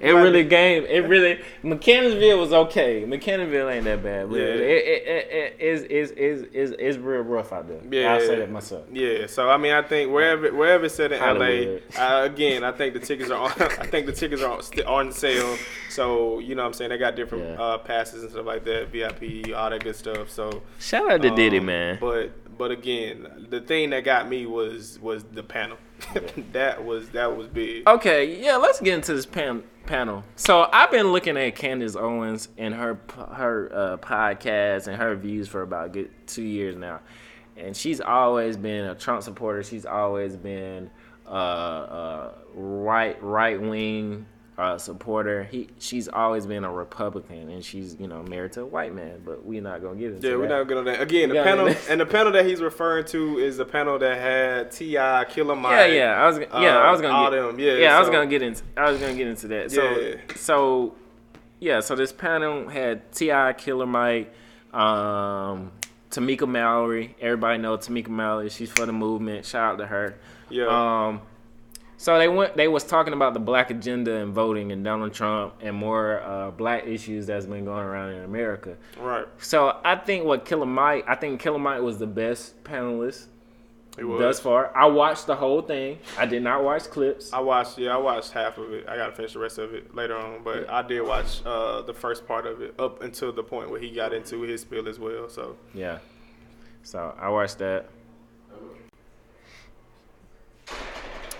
It 0.00 0.10
really 0.12 0.44
game. 0.44 0.84
It 0.84 1.08
really 1.08 1.40
Mechanicsville 1.62 2.38
was 2.38 2.52
okay. 2.52 3.04
Mechanicsville 3.06 3.68
ain't 3.70 3.84
that 3.84 4.02
bad, 4.02 4.28
but 4.28 4.36
Yeah. 4.36 4.44
it, 4.44 4.60
it, 4.60 5.02
it, 5.06 5.32
it 5.32 5.56
is 5.60 5.82
is 5.84 6.10
is 6.12 6.42
is 6.52 6.72
is 6.72 6.98
real 6.98 7.22
rough 7.22 7.52
out 7.52 7.66
there. 7.68 7.80
Yeah. 7.90 8.12
I'll 8.14 8.20
say 8.20 8.36
that 8.36 8.50
myself. 8.50 8.84
Yeah, 8.92 9.26
so 9.26 9.48
I 9.48 9.56
mean, 9.56 9.72
I 9.72 9.82
think 9.82 10.12
wherever 10.12 10.52
wherever 10.52 10.84
it's 10.86 10.94
set 10.94 11.12
in 11.12 11.20
Hollywood. 11.20 11.82
LA, 11.96 12.00
uh, 12.02 12.24
again, 12.24 12.64
I 12.64 12.72
think 12.72 12.94
the 12.94 13.00
tickets 13.00 13.30
are 13.30 13.40
on. 13.44 13.50
I 13.80 13.86
think 13.86 14.06
the 14.06 14.12
tickets 14.12 14.42
are 14.42 14.50
on, 14.52 15.06
on 15.06 15.12
sale. 15.12 15.56
So 15.88 16.38
you 16.40 16.54
know, 16.54 16.62
what 16.62 16.68
I'm 16.68 16.74
saying 16.74 16.90
they 16.90 16.98
got 16.98 17.16
different 17.16 17.44
Yeah. 17.44 17.62
uh, 17.62 17.78
passes 17.78 18.22
and 18.22 18.30
stuff 18.32 18.44
like 18.44 18.64
that, 18.64 18.88
VIP, 18.88 19.54
all 19.56 19.70
that 19.70 19.82
good 19.82 19.96
stuff. 19.96 20.30
So 20.30 20.62
Shout 20.78 21.10
out 21.10 21.22
to 21.22 21.30
Diddy, 21.30 21.58
um, 21.58 21.66
man. 21.86 21.98
But 22.00 22.58
but 22.58 22.70
again, 22.70 23.46
the 23.50 23.60
thing 23.60 23.90
that 23.90 24.04
got 24.04 24.28
me 24.28 24.46
was 24.46 24.98
was 25.00 25.24
the 25.24 25.42
panel. 25.42 25.78
that 26.52 26.84
was 26.84 27.10
that 27.10 27.36
was 27.36 27.48
big. 27.48 27.86
Okay, 27.88 28.42
yeah, 28.42 28.56
let's 28.56 28.80
get 28.80 28.94
into 28.94 29.14
this 29.14 29.26
pan- 29.26 29.64
panel. 29.86 30.24
So 30.36 30.68
I've 30.72 30.90
been 30.90 31.12
looking 31.12 31.36
at 31.36 31.54
Candace 31.56 31.96
Owens 31.96 32.48
and 32.58 32.74
her 32.74 33.00
her 33.32 33.70
uh, 33.72 33.96
podcast 33.98 34.88
and 34.88 34.96
her 34.96 35.14
views 35.16 35.48
for 35.48 35.62
about 35.62 35.86
a 35.86 35.88
good 35.88 36.10
two 36.26 36.42
years 36.42 36.76
now, 36.76 37.00
and 37.56 37.76
she's 37.76 38.00
always 38.00 38.56
been 38.56 38.84
a 38.86 38.94
Trump 38.94 39.22
supporter. 39.22 39.62
She's 39.62 39.86
always 39.86 40.36
been 40.36 40.90
uh, 41.26 41.30
uh, 41.30 42.34
right 42.54 43.22
right 43.22 43.60
wing 43.60 44.26
uh, 44.58 44.78
supporter. 44.78 45.44
He 45.44 45.68
she's 45.78 46.08
always 46.08 46.46
been 46.46 46.64
a 46.64 46.72
Republican, 46.72 47.50
and 47.50 47.62
she's 47.64 47.96
you 48.00 48.06
know 48.08 48.22
married 48.22 48.52
to 48.52 48.62
a 48.62 48.66
white 48.66 48.94
man. 48.94 49.20
But 49.24 49.44
we're 49.44 49.60
not 49.60 49.82
gonna 49.82 49.96
get 49.96 50.12
into 50.12 50.26
Yeah, 50.26 50.32
that. 50.34 50.38
we're 50.40 50.48
not 50.48 50.66
gonna 50.66 50.68
get 50.68 50.78
on 50.78 50.84
that. 50.86 51.00
Again, 51.02 51.28
the 51.28 51.42
panel 51.42 51.74
and 51.88 52.00
the 52.00 52.06
panel 52.06 52.32
that 52.32 52.46
he's 52.46 52.60
referring 52.62 53.04
to 53.06 53.38
is 53.38 53.58
the 53.58 53.66
panel 53.66 53.98
that 53.98 54.16
had 54.18 54.70
T.I., 54.72 55.24
Killer 55.28 55.54
Mike. 55.56 55.72
Yeah, 55.72 55.86
yeah. 55.86 56.22
I 56.22 56.26
was 56.26 56.38
yeah, 56.38 56.78
I 56.78 56.90
was 56.90 57.00
gonna 57.00 57.14
all 57.14 57.30
get, 57.30 57.36
them. 57.42 57.58
Yeah, 57.60 57.72
yeah. 57.74 57.96
I 57.96 58.00
was 58.00 58.08
gonna 58.08 58.26
get 58.26 58.42
into 58.42 58.62
I 58.76 58.90
was 58.90 59.00
gonna 59.00 59.14
get 59.14 59.26
into 59.26 59.48
that. 59.48 59.70
So 59.70 59.82
Yeah. 59.98 60.14
so 60.36 60.94
yeah. 61.60 61.80
So 61.80 61.94
this 61.94 62.12
panel 62.12 62.68
had 62.68 63.12
T.I., 63.12 63.52
Killer 63.54 63.86
Mike, 63.86 64.32
um, 64.72 65.72
Tamika 66.10 66.48
Mallory. 66.48 67.14
Everybody 67.20 67.58
know 67.58 67.76
Tamika 67.76 68.08
Mallory. 68.08 68.48
She's 68.48 68.70
for 68.70 68.86
the 68.86 68.92
movement. 68.92 69.44
Shout 69.44 69.74
out 69.74 69.78
to 69.78 69.86
her. 69.86 70.16
Yeah. 70.48 70.66
Um, 70.66 71.20
so 71.98 72.18
they 72.18 72.28
went. 72.28 72.56
They 72.56 72.68
was 72.68 72.84
talking 72.84 73.12
about 73.12 73.32
the 73.34 73.40
black 73.40 73.70
agenda 73.70 74.16
and 74.16 74.32
voting 74.34 74.70
and 74.72 74.84
Donald 74.84 75.14
Trump 75.14 75.54
and 75.60 75.74
more 75.74 76.20
uh, 76.22 76.50
black 76.50 76.86
issues 76.86 77.26
that's 77.26 77.46
been 77.46 77.64
going 77.64 77.84
around 77.84 78.10
in 78.12 78.22
America. 78.24 78.76
right. 78.98 79.26
So 79.38 79.78
I 79.84 79.96
think 79.96 80.24
what 80.24 80.44
Killer 80.44 80.66
Mike. 80.66 81.04
I 81.08 81.14
think 81.14 81.40
Killer 81.40 81.58
Mike 81.58 81.80
was 81.82 81.98
the 81.98 82.06
best 82.06 82.62
panelist 82.64 83.26
It 83.98 84.04
was. 84.04 84.20
thus 84.20 84.40
far. 84.40 84.76
I 84.76 84.86
watched 84.86 85.26
the 85.26 85.36
whole 85.36 85.62
thing. 85.62 85.98
I 86.18 86.26
did 86.26 86.42
not 86.42 86.62
watch 86.62 86.84
clips. 86.84 87.32
I 87.32 87.40
watched. 87.40 87.78
Yeah, 87.78 87.94
I 87.94 87.98
watched 87.98 88.32
half 88.32 88.58
of 88.58 88.72
it. 88.74 88.86
I 88.86 88.96
gotta 88.96 89.12
finish 89.12 89.32
the 89.32 89.38
rest 89.38 89.56
of 89.58 89.72
it 89.72 89.94
later 89.94 90.16
on, 90.18 90.42
but 90.44 90.68
I 90.68 90.82
did 90.82 91.00
watch 91.00 91.40
uh, 91.46 91.80
the 91.82 91.94
first 91.94 92.26
part 92.26 92.46
of 92.46 92.60
it 92.60 92.74
up 92.78 93.02
until 93.02 93.32
the 93.32 93.42
point 93.42 93.70
where 93.70 93.80
he 93.80 93.90
got 93.90 94.12
into 94.12 94.42
his 94.42 94.60
spiel 94.60 94.86
as 94.88 94.98
well. 94.98 95.28
So 95.30 95.56
Yeah. 95.72 95.98
So 96.82 97.14
I 97.18 97.30
watched 97.30 97.58
that. 97.58 97.86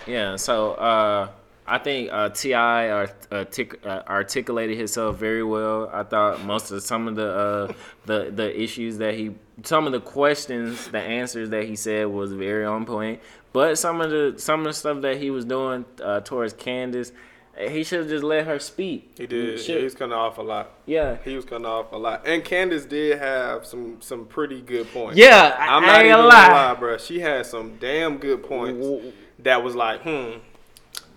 Yeah. 0.07 0.35
So 0.37 0.71
uh, 0.73 1.29
I 1.65 1.77
think 1.79 2.09
uh, 2.11 2.29
T.I. 2.29 2.89
art- 2.89 3.27
artic- 3.31 3.85
uh, 3.85 4.03
articulated 4.07 4.77
himself 4.77 5.17
very 5.17 5.43
well. 5.43 5.89
I 5.93 6.03
thought 6.03 6.43
most 6.43 6.71
of 6.71 6.81
some 6.83 7.07
of 7.07 7.15
the 7.15 7.27
uh, 7.29 7.73
the 8.05 8.31
the 8.33 8.61
issues 8.61 8.97
that 8.99 9.15
he, 9.15 9.35
some 9.63 9.85
of 9.85 9.91
the 9.91 9.99
questions, 9.99 10.87
the 10.89 10.99
answers 10.99 11.49
that 11.49 11.65
he 11.65 11.75
said 11.75 12.07
was 12.07 12.31
very 12.33 12.65
on 12.65 12.85
point. 12.85 13.19
But 13.53 13.77
some 13.77 14.01
of 14.01 14.09
the 14.11 14.35
some 14.37 14.61
of 14.61 14.65
the 14.67 14.73
stuff 14.73 15.01
that 15.01 15.17
he 15.17 15.29
was 15.29 15.43
doing 15.45 15.83
uh, 16.01 16.19
towards 16.21 16.53
Candace, 16.53 17.11
he 17.57 17.83
should 17.83 17.99
have 18.01 18.07
just 18.09 18.23
let 18.23 18.45
her 18.45 18.59
speak. 18.59 19.15
he 19.17 19.25
did. 19.25 19.59
He 19.59 19.83
was 19.83 19.95
cutting 19.95 20.13
off 20.13 20.37
a 20.37 20.41
lot. 20.43 20.71
yeah. 20.85 21.17
He 21.25 21.35
was 21.35 21.43
cutting 21.43 21.65
off 21.65 21.91
a 21.91 21.97
lot. 21.97 22.25
And 22.27 22.43
Candace 22.45 22.85
did 22.85 23.17
have 23.17 23.65
some 23.65 23.97
some 23.99 24.25
pretty 24.25 24.61
good 24.61 24.89
points. 24.93 25.17
Yeah, 25.17 25.55
I, 25.57 25.75
I'm 25.75 25.83
I 25.83 25.87
not 25.87 25.95
ain't 25.97 26.05
even 26.05 26.17
gonna 26.17 26.29
gonna 26.31 26.53
lie. 26.53 26.67
lie, 26.69 26.79
bro. 26.79 26.97
She 26.97 27.19
had 27.19 27.45
some 27.45 27.77
damn 27.77 28.17
good 28.19 28.43
points 28.43 28.85
W- 28.85 29.11
that 29.47 29.63
was 29.63 29.75
like, 29.75 30.01
hmm, 30.01 30.39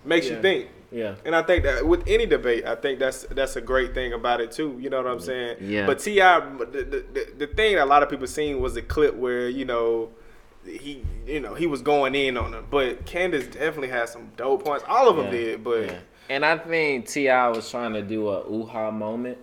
makes 0.05 0.27
Yeah. 0.27 0.37
you 0.37 0.43
think. 0.43 0.69
Yeah. 0.93 1.15
And 1.25 1.37
I 1.37 1.43
think 1.43 1.63
that 1.65 1.87
with 1.87 2.03
any 2.09 2.27
debate, 2.27 2.65
I 2.67 2.75
think 2.75 2.99
that's 2.99 3.23
that's 3.31 3.55
a 3.57 3.61
great 3.61 3.95
thing 3.95 4.13
about 4.13 4.41
it 4.41 4.51
too. 4.51 4.77
You 4.81 4.91
know 4.91 4.97
what 4.97 5.07
I'm 5.07 5.21
saying? 5.21 5.59
Yeah. 5.61 5.87
But 5.87 6.01
T.I., 6.01 6.41
the, 6.41 7.05
the, 7.13 7.27
the, 7.39 7.47
thing 7.47 7.77
that 7.77 7.85
a 7.85 7.87
lot 7.87 8.03
of 8.03 8.11
people 8.11 8.27
seen 8.27 8.61
was 8.61 8.75
the 8.75 8.83
clip 8.83 9.15
where 9.15 9.49
you 9.49 9.65
know 9.65 10.11
he 10.65 11.05
you 11.27 11.39
know 11.41 11.55
he 11.55 11.67
was 11.69 11.81
going 11.81 12.15
in 12.17 12.37
on 12.37 12.53
her, 12.55 12.63
but 12.63 13.07
Candace 13.07 13.47
definitely 13.47 13.89
had 13.89 14.09
some 14.09 14.33
dope 14.37 14.65
points. 14.65 14.85
All 14.89 15.09
of 15.09 15.17
them 15.17 15.27
Yeah, 15.27 15.31
did, 15.31 15.65
but 15.65 15.87
yeah. 15.87 15.99
And 16.29 16.45
I 16.45 16.59
think 16.59 17.07
T.I. 17.07 17.49
was 17.49 17.69
trying 17.71 17.93
to 17.93 18.03
do 18.03 18.29
a 18.29 18.41
ooh 18.51 18.67
ha 18.67 18.91
moment, 18.91 19.39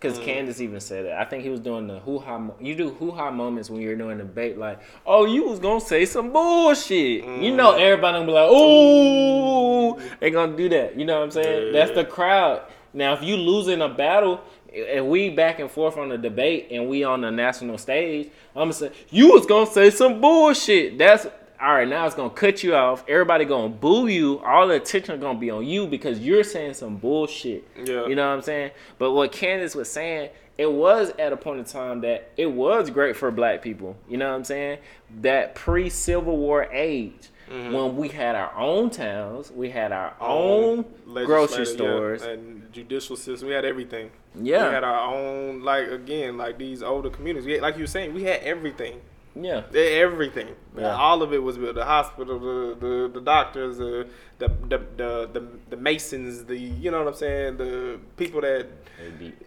because 0.00 0.18
Mm. 0.18 0.24
Candace 0.24 0.60
even 0.62 0.80
said 0.80 1.04
it. 1.04 1.12
I 1.12 1.24
think 1.24 1.44
he 1.44 1.50
was 1.50 1.60
doing 1.60 1.86
the 1.86 1.98
hoo 1.98 2.18
ha. 2.18 2.38
Mo- 2.38 2.54
you 2.60 2.74
do 2.74 2.88
hoo 2.90 3.10
ha 3.10 3.30
moments 3.30 3.68
when 3.68 3.82
you're 3.82 3.96
doing 3.96 4.18
a 4.18 4.22
debate, 4.22 4.56
like, 4.58 4.78
oh, 5.06 5.26
you 5.26 5.44
was 5.44 5.58
gonna 5.58 5.80
say 5.80 6.04
some 6.06 6.32
bullshit. 6.32 7.24
You 7.24 7.54
know, 7.54 7.72
Mm. 7.72 7.80
everybody 7.80 8.14
gonna 8.18 8.26
be 8.26 8.32
like, 8.32 8.50
ooh, 8.50 9.96
they 10.20 10.30
gonna 10.30 10.56
do 10.56 10.68
that. 10.70 10.98
You 10.98 11.04
know 11.04 11.18
what 11.18 11.24
I'm 11.24 11.30
saying? 11.30 11.66
Yeah. 11.66 11.72
That's 11.72 11.90
the 11.92 12.04
crowd. 12.04 12.62
Now, 12.92 13.12
if 13.12 13.22
you 13.22 13.36
losing 13.36 13.80
a 13.82 13.88
battle. 13.88 14.40
And 14.72 15.08
we 15.08 15.30
back 15.30 15.58
and 15.58 15.68
forth 15.68 15.96
on 15.98 16.10
the 16.10 16.16
debate, 16.16 16.68
and 16.70 16.88
we 16.88 17.02
on 17.02 17.22
the 17.22 17.30
national 17.32 17.76
stage. 17.76 18.28
I'm 18.54 18.60
gonna 18.62 18.72
say 18.72 18.90
you 19.10 19.32
was 19.32 19.44
gonna 19.44 19.66
say 19.66 19.90
some 19.90 20.20
bullshit. 20.20 20.96
That's 20.96 21.26
all 21.60 21.74
right. 21.74 21.88
Now 21.88 22.06
it's 22.06 22.14
gonna 22.14 22.30
cut 22.30 22.62
you 22.62 22.74
off. 22.74 23.04
Everybody 23.06 23.44
gonna 23.44 23.68
boo 23.68 24.06
you. 24.06 24.38
All 24.40 24.68
the 24.68 24.74
attention 24.74 25.20
gonna 25.20 25.38
be 25.38 25.50
on 25.50 25.66
you 25.66 25.86
because 25.86 26.18
you're 26.20 26.44
saying 26.44 26.74
some 26.74 26.96
bullshit. 26.96 27.68
Yeah. 27.76 28.06
You 28.06 28.14
know 28.14 28.28
what 28.28 28.36
I'm 28.36 28.42
saying? 28.42 28.70
But 28.98 29.12
what 29.12 29.32
Candace 29.32 29.74
was 29.74 29.90
saying, 29.90 30.30
it 30.56 30.70
was 30.70 31.12
at 31.18 31.32
a 31.32 31.36
point 31.36 31.58
in 31.58 31.64
time 31.66 32.00
that 32.00 32.30
it 32.36 32.46
was 32.46 32.90
great 32.90 33.16
for 33.16 33.30
black 33.30 33.62
people. 33.62 33.96
You 34.08 34.16
know 34.16 34.28
what 34.30 34.36
I'm 34.36 34.44
saying? 34.44 34.78
That 35.20 35.54
pre 35.54 35.90
Civil 35.90 36.36
War 36.36 36.64
age. 36.72 37.28
Mm-hmm. 37.50 37.72
When 37.72 37.96
we 37.96 38.08
had 38.08 38.36
our 38.36 38.54
own 38.56 38.90
towns, 38.90 39.50
we 39.50 39.70
had 39.70 39.90
our 39.90 40.14
own 40.20 40.84
grocery 41.04 41.64
legislative, 41.64 41.66
yeah, 41.66 41.74
stores. 41.74 42.22
and 42.22 42.72
judicial 42.72 43.16
system. 43.16 43.48
We 43.48 43.54
had 43.54 43.64
everything. 43.64 44.10
Yeah. 44.40 44.68
we 44.68 44.74
had 44.74 44.84
our 44.84 45.12
own 45.12 45.62
like 45.64 45.88
again 45.88 46.36
like 46.36 46.58
these 46.58 46.80
older 46.80 47.10
communities. 47.10 47.50
Had, 47.50 47.60
like 47.60 47.74
you 47.74 47.82
were 47.82 47.88
saying, 47.88 48.14
we 48.14 48.22
had 48.22 48.40
everything. 48.42 49.00
Yeah. 49.34 49.62
Everything, 49.74 50.48
Yeah. 50.76 50.94
all 50.96 51.22
of 51.22 51.32
it 51.32 51.42
was 51.42 51.56
built. 51.56 51.74
The 51.76 51.84
hospital, 51.84 52.38
the 52.38 52.74
the, 52.80 53.10
the 53.14 53.20
doctors, 53.20 53.78
the 53.78 54.08
the, 54.38 54.48
the 54.48 54.78
the 54.96 55.30
the 55.32 55.48
the 55.70 55.76
masons, 55.76 56.44
the 56.44 56.56
you 56.58 56.90
know 56.90 56.98
what 57.04 57.08
I'm 57.08 57.14
saying, 57.14 57.56
the 57.58 57.98
people 58.16 58.40
that 58.40 58.66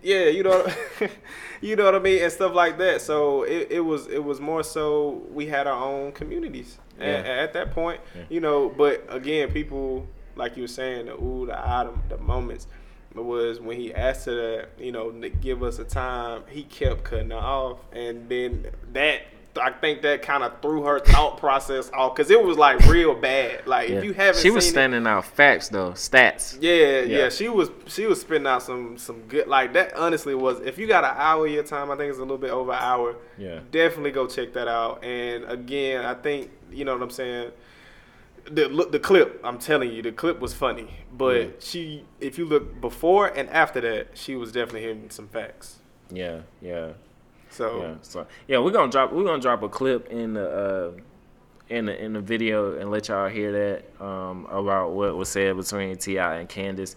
yeah, 0.01 0.25
you 0.27 0.43
know, 0.43 0.65
you 1.61 1.75
know 1.75 1.83
what 1.85 1.95
I 1.95 1.99
mean, 1.99 2.23
and 2.23 2.31
stuff 2.31 2.53
like 2.55 2.77
that. 2.77 3.01
So 3.01 3.43
it, 3.43 3.67
it 3.71 3.79
was 3.81 4.07
it 4.07 4.23
was 4.23 4.39
more 4.39 4.63
so 4.63 5.21
we 5.31 5.47
had 5.47 5.67
our 5.67 5.83
own 5.83 6.11
communities 6.13 6.77
Yeah. 6.99 7.07
at, 7.43 7.53
that 7.53 7.71
point, 7.71 7.99
Yeah. 8.15 8.21
you 8.29 8.39
know. 8.39 8.69
But 8.69 9.05
again, 9.09 9.51
people 9.51 10.07
like 10.35 10.55
you 10.55 10.63
were 10.63 10.67
saying, 10.67 11.07
the 11.07 11.13
ooh, 11.13 11.45
the 11.45 11.59
item, 11.59 12.01
the 12.09 12.17
moments 12.17 12.67
was 13.13 13.59
when 13.59 13.77
he 13.77 13.93
asked 13.93 14.25
her 14.25 14.33
that, 14.35 14.69
you 14.83 14.91
know, 14.91 15.11
to 15.11 15.29
give 15.29 15.61
us 15.61 15.77
a 15.77 15.83
time. 15.83 16.43
He 16.49 16.63
kept 16.63 17.03
cutting 17.03 17.29
her 17.31 17.35
off, 17.37 17.79
and 17.91 18.27
then 18.29 18.67
that. 18.93 19.23
I 19.61 19.69
think 19.71 20.01
that 20.01 20.23
kind 20.23 20.43
of 20.43 20.59
threw 20.61 20.83
her 20.83 20.99
thought 20.99 21.37
process 21.37 21.91
off 21.93 22.15
because 22.15 22.31
it 22.31 22.43
was 22.43 22.57
like 22.57 22.79
real 22.87 23.13
bad. 23.13 23.67
Like 23.67 23.89
Yeah. 23.89 23.97
if 23.97 24.03
you 24.03 24.13
haven't, 24.13 24.41
she 24.41 24.49
was 24.49 24.63
seen 24.63 24.69
it- 24.69 24.73
standing 24.73 25.05
out 25.07 25.25
facts 25.25 25.69
though, 25.69 25.91
stats. 25.91 26.57
yeah, 26.59 26.73
yeah, 26.73 26.99
Yeah. 27.01 27.29
She 27.29 27.49
was 27.49 27.69
she 27.85 28.07
was 28.07 28.21
spitting 28.21 28.47
out 28.47 28.63
some 28.63 28.97
some 28.97 29.21
good 29.27 29.47
like 29.47 29.73
that. 29.73 29.93
Honestly, 29.95 30.33
was 30.33 30.59
if 30.61 30.77
you 30.79 30.87
got 30.87 31.03
an 31.03 31.13
hour 31.15 31.45
of 31.45 31.51
your 31.51 31.63
time, 31.63 31.91
I 31.91 31.95
think 31.95 32.09
it's 32.09 32.17
a 32.17 32.21
little 32.21 32.37
bit 32.39 32.49
over 32.51 32.71
an 32.71 32.79
hour. 32.81 33.15
Yeah. 33.37 33.59
definitely 33.71 34.11
go 34.11 34.25
check 34.27 34.53
that 34.53 34.67
out. 34.67 35.03
And 35.03 35.45
again, 35.45 36.03
I 36.03 36.15
think 36.15 36.49
you 36.71 36.83
know 36.85 36.93
what 36.93 37.03
I'm 37.03 37.09
saying. 37.11 37.51
The 38.45 38.67
look 38.67 38.91
the 38.91 38.99
clip, 38.99 39.39
I'm 39.43 39.57
telling 39.59 39.91
you, 39.93 40.01
the 40.01 40.11
clip 40.11 40.39
was 40.39 40.53
funny. 40.53 40.87
But 41.13 41.35
Yeah. 41.41 41.47
she, 41.59 42.05
if 42.19 42.37
you 42.37 42.45
look 42.45 42.81
before 42.81 43.27
and 43.27 43.49
after 43.51 43.79
that, 43.81 44.07
she 44.15 44.35
was 44.35 44.51
definitely 44.51 44.81
hitting 44.81 45.09
some 45.11 45.27
facts. 45.29 45.77
Yeah, 46.11 46.39
yeah. 46.59 46.89
So 47.53 47.81
Yeah, 47.81 47.93
so 48.01 48.27
yeah, 48.47 48.57
we're 48.57 48.71
gonna 48.71 48.91
drop 48.91 49.13
we're 49.13 49.23
gonna 49.23 49.41
drop 49.41 49.61
a 49.61 49.69
clip 49.69 50.09
in 50.09 50.33
the 50.33 50.49
uh, 50.49 50.91
in 51.69 51.85
the 51.85 52.03
in 52.03 52.13
the 52.13 52.21
video 52.21 52.77
and 52.79 52.89
let 52.89 53.07
y'all 53.07 53.29
hear 53.29 53.51
that 53.51 54.03
um, 54.03 54.47
about 54.49 54.91
what 54.91 55.15
was 55.15 55.29
said 55.29 55.55
between 55.55 55.95
T.I. 55.97 56.37
and 56.37 56.49
Candace. 56.49 56.95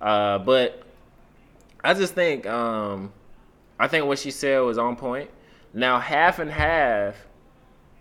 Uh, 0.00 0.38
but 0.38 0.82
I 1.82 1.94
just 1.94 2.14
think 2.14 2.46
um, 2.46 3.12
I 3.78 3.88
think 3.88 4.06
what 4.06 4.18
she 4.18 4.30
said 4.30 4.60
was 4.60 4.76
on 4.76 4.96
point. 4.96 5.30
Now 5.72 5.98
half 5.98 6.38
and 6.38 6.50
half, 6.50 7.16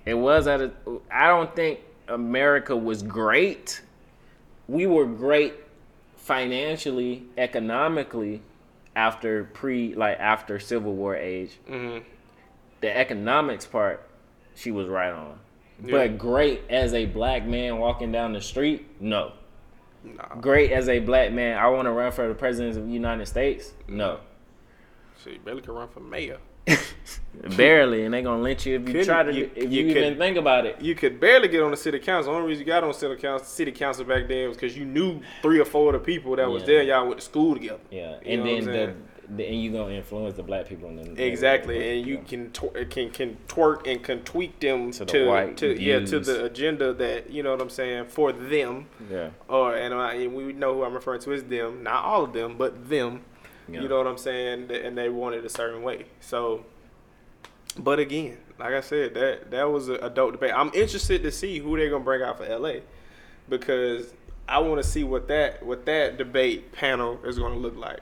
it 0.06 0.14
was 0.14 0.46
at 0.48 0.62
a. 0.62 0.72
I 1.10 1.28
don't 1.28 1.56
think 1.56 1.80
America 2.10 2.76
was 2.76 3.02
great. 3.02 3.82
We 4.68 4.88
were 4.88 5.06
great 5.06 5.54
financially, 6.18 7.24
economically 7.38 8.42
after 8.96 9.46
pre 9.46 9.96
like 9.96 10.20
after 10.20 10.60
Civil 10.60 10.94
War 10.94 11.16
age 11.16 11.60
mhm. 11.70 12.04
the 12.82 12.96
economics 12.96 13.66
part, 13.66 14.08
she 14.56 14.72
was 14.72 14.88
right 14.88 15.12
on. 15.12 15.40
Yeah. 15.84 15.92
But 15.92 16.18
great 16.18 16.62
as 16.70 16.94
a 16.94 17.06
black 17.06 17.46
man 17.46 17.80
walking 17.80 18.12
down 18.12 18.34
the 18.34 18.42
street, 18.42 18.86
no. 19.02 19.34
nah, 20.04 20.36
Great 20.36 20.72
as 20.72 20.88
a 20.88 21.00
black 21.00 21.32
man, 21.32 21.58
I 21.58 21.68
want 21.68 21.88
to 21.88 21.92
run 21.92 22.12
for 22.12 22.28
the 22.28 22.36
president 22.36 22.78
of 22.78 22.88
the 22.88 22.94
United 22.94 23.26
States, 23.28 23.74
no. 23.88 24.20
she 25.24 25.40
barely 25.40 25.62
can 25.62 25.74
run 25.74 25.90
for 25.90 26.00
mayor. 26.00 26.40
Barely, 27.58 28.06
and 28.06 28.14
they 28.14 28.22
gonna 28.22 28.42
lynch 28.42 28.66
you 28.66 28.76
if 28.76 28.82
you 28.82 28.88
Couldn't- 28.88 29.06
try 29.06 29.24
to, 29.24 29.34
you- 29.34 29.50
if 29.56 29.64
you 29.72 29.84
you, 29.86 29.90
even 29.90 30.18
think 30.18 30.38
about 30.38 30.66
it. 30.66 30.80
You 30.82 30.96
could 30.96 31.20
barely 31.20 31.48
get 31.50 31.62
on 31.62 31.72
the 31.72 31.78
city 31.78 32.00
council. 32.00 32.32
The 32.32 32.38
only 32.38 32.50
reason 32.50 32.62
you 32.62 32.68
got 32.68 32.84
on 32.84 32.94
city 32.94 33.16
council, 33.18 33.46
city 33.46 33.72
council 33.72 34.06
back 34.06 34.28
then 34.28 34.48
was 34.48 34.56
because 34.58 34.78
you 34.78 34.86
knew 34.86 35.20
three 35.42 35.60
or 35.60 35.66
four 35.66 35.94
of 35.94 36.02
the 36.02 36.06
people 36.06 36.36
that 36.38 36.50
was 36.50 36.62
Yeah. 36.62 36.68
there. 36.68 36.84
Y'all 36.84 37.08
went 37.08 37.20
to 37.20 37.26
school 37.26 37.56
together. 37.56 37.80
Yeah, 37.92 38.12
You 38.12 38.18
and 38.26 38.44
know 38.46 38.52
what 38.52 38.60
I'm 38.60 38.66
then 38.66 38.96
the, 39.30 39.36
the 39.36 39.46
and 39.48 39.62
you 39.62 39.72
gonna 39.72 39.94
influence 39.94 40.36
the 40.36 40.44
black 40.44 40.70
people 40.70 40.88
in 40.90 41.16
the 41.16 41.26
Exactly, 41.26 41.98
and 42.00 42.08
you 42.08 42.16
Yeah. 42.16 42.22
can 42.30 42.52
tw- 42.52 42.90
can 42.90 43.10
can 43.10 43.38
twerk 43.48 43.88
and 43.92 44.02
can 44.02 44.22
tweak 44.22 44.60
them 44.62 44.92
To 44.92 45.04
to, 45.06 45.18
the 45.26 45.54
to, 45.56 45.82
yeah 45.82 46.00
to 46.00 46.20
the 46.20 46.46
agenda 46.46 46.94
that 46.94 47.30
you 47.32 47.42
know 47.44 47.52
what 47.52 47.62
I'm 47.62 47.70
saying 47.70 48.06
for 48.06 48.32
them. 48.32 48.86
yeah, 49.12 49.30
Or 49.50 49.76
and, 49.76 49.94
I, 49.94 50.14
and 50.14 50.34
we 50.34 50.54
know 50.54 50.76
who 50.76 50.84
I'm 50.84 50.94
referring 50.94 51.20
to 51.22 51.34
as 51.34 51.44
them, 51.44 51.84
not 51.84 52.06
all 52.06 52.24
of 52.24 52.32
them, 52.34 52.56
but 52.58 52.90
them. 52.90 53.22
Yeah. 53.70 53.82
You 53.82 53.88
know 53.88 53.98
what 53.98 54.08
I'm 54.08 54.18
saying, 54.18 54.72
and 54.72 54.98
they 54.98 55.10
wanted 55.10 55.46
a 55.46 55.50
certain 55.50 55.84
way. 55.84 56.06
So 56.20 56.66
But 57.78 58.00
again, 58.00 58.38
like 58.60 58.74
I 58.74 58.82
said, 58.82 59.14
that 59.16 59.52
that 59.52 59.72
was 59.72 59.90
a, 59.90 60.10
dope 60.10 60.34
debate. 60.34 60.52
I'm 60.56 60.72
interested 60.74 61.24
to 61.24 61.32
see 61.32 61.60
who 61.60 61.78
they're 61.78 61.90
gonna 61.90 62.04
bring 62.04 62.22
out 62.22 62.38
for 62.38 62.46
LA 62.48 62.82
because 63.50 64.14
I 64.48 64.60
want 64.60 64.82
to 64.84 64.88
see 64.88 65.04
what 65.04 65.28
that 65.30 65.64
what 65.66 65.86
that 65.86 66.18
debate 66.18 66.72
panel 66.72 67.20
is 67.26 67.40
gonna 67.40 67.56
look 67.56 67.76
like. 67.76 68.02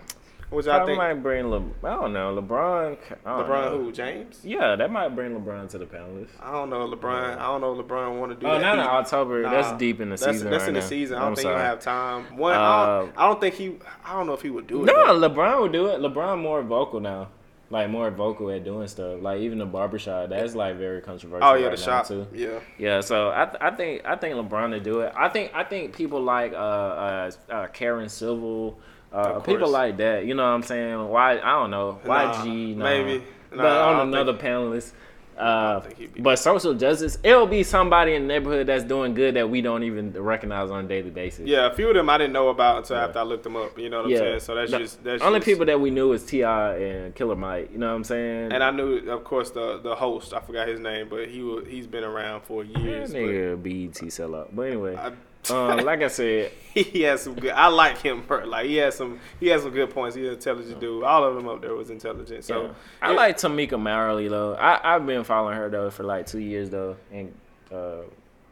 Which 0.51 0.67
I 0.67 0.85
think 0.85 0.97
might 0.97 1.13
bring 1.15 1.47
Le- 1.49 1.63
I 1.83 1.89
don't 1.95 2.11
know 2.13 2.35
LeBron. 2.39 2.97
I 3.25 3.29
don't 3.37 3.47
LeBron 3.49 3.71
know. 3.71 3.77
who 3.85 3.91
James. 3.93 4.41
Yeah, 4.43 4.75
that 4.75 4.91
might 4.91 5.15
bring 5.15 5.31
LeBron 5.31 5.69
to 5.69 5.77
the 5.77 5.85
panelists. 5.85 6.27
I 6.41 6.51
don't 6.51 6.69
know 6.69 6.87
LeBron. 6.87 7.37
I 7.37 7.45
don't 7.47 7.61
know 7.61 7.73
LeBron 7.81 8.19
want 8.19 8.33
to 8.33 8.37
do 8.37 8.45
Oh, 8.47 8.51
that. 8.59 8.61
not 8.61 8.77
in 8.77 8.83
He- 8.83 8.89
October. 8.89 9.41
That's 9.43 9.71
deep 9.79 10.01
in 10.01 10.09
the 10.09 10.17
that's, 10.17 10.23
season. 10.33 10.51
That's 10.51 10.61
right 10.63 10.67
in 10.69 10.73
the 10.75 10.81
season. 10.81 11.17
I 11.17 11.19
don't 11.21 11.29
I'm 11.29 11.35
think 11.35 11.43
sorry. 11.43 11.55
he'll 11.55 11.65
have 11.65 11.79
time. 11.79 12.37
One, 12.37 12.53
I, 12.53 12.57
Uh, 12.57 12.99
don't, 12.99 13.13
I 13.17 13.27
don't 13.27 13.39
think 13.41 13.55
he. 13.55 13.77
I 14.05 14.13
don't 14.13 14.27
know 14.27 14.33
if 14.33 14.41
he 14.41 14.49
would 14.49 14.67
do 14.67 14.83
it. 14.83 14.85
No, 14.87 15.17
though. 15.19 15.29
LeBron 15.29 15.61
would 15.61 15.71
do 15.71 15.87
it. 15.87 15.99
LeBron 16.01 16.39
more 16.41 16.61
vocal 16.61 16.99
now. 16.99 17.29
Like 17.69 17.89
more 17.89 18.11
vocal 18.11 18.51
at 18.51 18.65
doing 18.65 18.85
stuff. 18.89 19.21
Like 19.21 19.39
even 19.39 19.57
the 19.57 19.65
barbershop, 19.65 20.29
that's 20.31 20.53
like 20.53 20.75
very 20.75 20.99
controversial. 20.99 21.47
Oh 21.47 21.53
yeah, 21.53 21.67
right 21.67 21.77
the 21.77 21.85
now, 21.85 21.97
shop. 22.03 22.07
too. 22.09 22.27
Yeah. 22.33 22.59
Yeah, 22.77 22.99
so 22.99 23.29
I, 23.33 23.45
th- 23.45 23.57
I 23.61 23.71
think 23.71 24.01
I 24.05 24.17
think 24.17 24.35
LeBron 24.35 24.71
to 24.71 24.81
do 24.81 24.99
it. 24.99 25.13
I 25.15 25.29
think 25.29 25.53
I 25.55 25.63
think 25.63 25.95
people 25.95 26.21
like 26.21 26.51
uh, 26.51 26.55
uh, 26.57 27.31
uh 27.49 27.67
Karen 27.67 28.09
Civil, 28.09 28.77
uh, 29.13 29.39
people 29.39 29.69
like 29.69 29.97
that. 29.97 30.25
You 30.25 30.33
know 30.35 30.43
what 30.43 30.49
I'm 30.49 30.63
saying? 30.63 31.07
Why 31.09 31.39
I 31.39 31.51
don't 31.59 31.71
know. 31.71 31.99
YG 32.05 32.75
nah. 32.77 32.83
maybe. 32.83 33.23
but 33.49 33.57
Nah, 33.57 33.63
I 33.65 33.93
on 33.99 34.07
another 34.07 34.33
think- 34.33 34.43
panelist. 34.43 34.91
Uh, 35.37 35.79
think 35.79 35.97
he'd 35.97 36.13
be- 36.13 36.21
but 36.21 36.35
social 36.37 36.73
justice, 36.75 37.17
it'll 37.23 37.47
be 37.47 37.63
somebody 37.63 38.13
in 38.13 38.23
the 38.23 38.27
neighborhood 38.27 38.67
that's 38.67 38.83
doing 38.83 39.15
good 39.15 39.33
that 39.35 39.49
we 39.49 39.59
don't 39.61 39.81
even 39.81 40.11
recognize 40.13 40.69
on 40.69 40.85
a 40.85 40.87
daily 40.87 41.09
basis. 41.09 41.47
Yeah, 41.47 41.65
a 41.65 41.73
few 41.73 41.87
of 41.89 41.95
them 41.95 42.09
I 42.11 42.19
didn't 42.19 42.33
know 42.33 42.49
about 42.49 42.79
until 42.79 42.97
Yeah. 42.97 43.05
after 43.05 43.19
I 43.19 43.23
looked 43.23 43.43
them 43.43 43.55
up. 43.55 43.79
You 43.79 43.89
know 43.89 43.97
what 43.99 44.05
I'm 44.05 44.11
Yeah. 44.11 44.17
saying? 44.19 44.39
So 44.41 44.53
that's 44.55 44.69
The 44.71 44.77
just 44.79 45.03
that's 45.03 45.23
only 45.23 45.39
just, 45.39 45.47
people 45.47 45.65
that 45.65 45.79
we 45.81 45.89
knew 45.89 46.09
was 46.09 46.23
T.I. 46.25 46.75
and 46.75 47.15
Killer 47.15 47.35
Mike. 47.35 47.69
You 47.71 47.79
know 47.79 47.87
what 47.89 47.95
I'm 47.95 48.03
saying? 48.03 48.51
And 48.51 48.63
I 48.63 48.69
knew, 48.69 48.97
of 49.09 49.23
course, 49.23 49.49
the 49.49 49.79
the 49.81 49.95
host. 49.95 50.31
I 50.33 50.41
forgot 50.41 50.67
his 50.67 50.79
name, 50.79 51.07
but 51.09 51.27
he 51.27 51.41
was 51.41 51.65
he's 51.67 51.87
been 51.87 52.03
around 52.03 52.41
for 52.43 52.63
that 52.63 52.77
years. 52.79 53.11
nigga 53.11 53.63
BET 53.63 53.93
sellout. 54.11 54.49
But 54.53 54.61
anyway, 54.63 54.93
but 54.95 55.13
um, 55.49 55.79
like 55.85 56.01
I 56.03 56.07
said, 56.07 56.51
he 56.73 57.01
has 57.01 57.21
some 57.23 57.33
good. 57.35 57.51
I 57.51 57.67
like 57.67 57.97
him. 57.99 58.23
Like 58.45 58.67
he 58.67 58.75
has 58.77 58.95
some 58.95 59.19
he 59.39 59.47
has 59.47 59.63
some 59.63 59.71
good 59.71 59.89
points. 59.89 60.15
He's 60.15 60.27
an 60.27 60.33
intelligent 60.33 60.79
dude. 60.79 61.03
All 61.03 61.23
of 61.23 61.35
them 61.35 61.47
up 61.47 61.61
there 61.61 61.73
was 61.73 61.89
intelligent. 61.89 62.43
So 62.45 62.61
Yeah. 62.63 62.69
I 63.01 63.11
it- 63.11 63.15
like 63.15 63.37
Tamika 63.37 63.81
Mallory 63.81 64.27
though. 64.27 64.53
I 64.55 64.95
I've 64.95 65.05
been 65.05 65.23
following 65.23 65.57
her 65.57 65.69
though 65.69 65.89
for 65.89 66.03
like 66.03 66.27
two 66.27 66.39
years 66.39 66.69
though, 66.69 66.95
and 67.11 67.33
uh, 67.73 68.01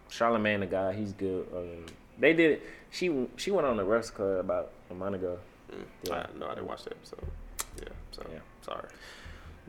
Charlamagne 0.10 0.60
tha 0.62 0.66
God, 0.66 0.96
he's 0.96 1.14
good. 1.14 1.48
Uh, 1.56 1.90
they 2.18 2.34
did. 2.34 2.62
She 2.92 3.28
she 3.38 3.52
went 3.52 3.68
on 3.68 3.78
the 3.78 3.84
Breakfast 3.84 4.16
Club 4.16 4.40
about 4.40 4.72
a 4.90 4.94
month 4.96 5.16
ago. 5.16 5.38
Mm, 5.72 6.12
I, 6.12 6.26
no, 6.40 6.48
I 6.48 6.56
didn't 6.56 6.68
watch 6.68 6.84
that 6.86 6.94
episode. 6.94 7.20
Yeah. 7.78 7.90
So 8.12 8.24
Yeah. 8.34 8.40
sorry. 8.62 8.88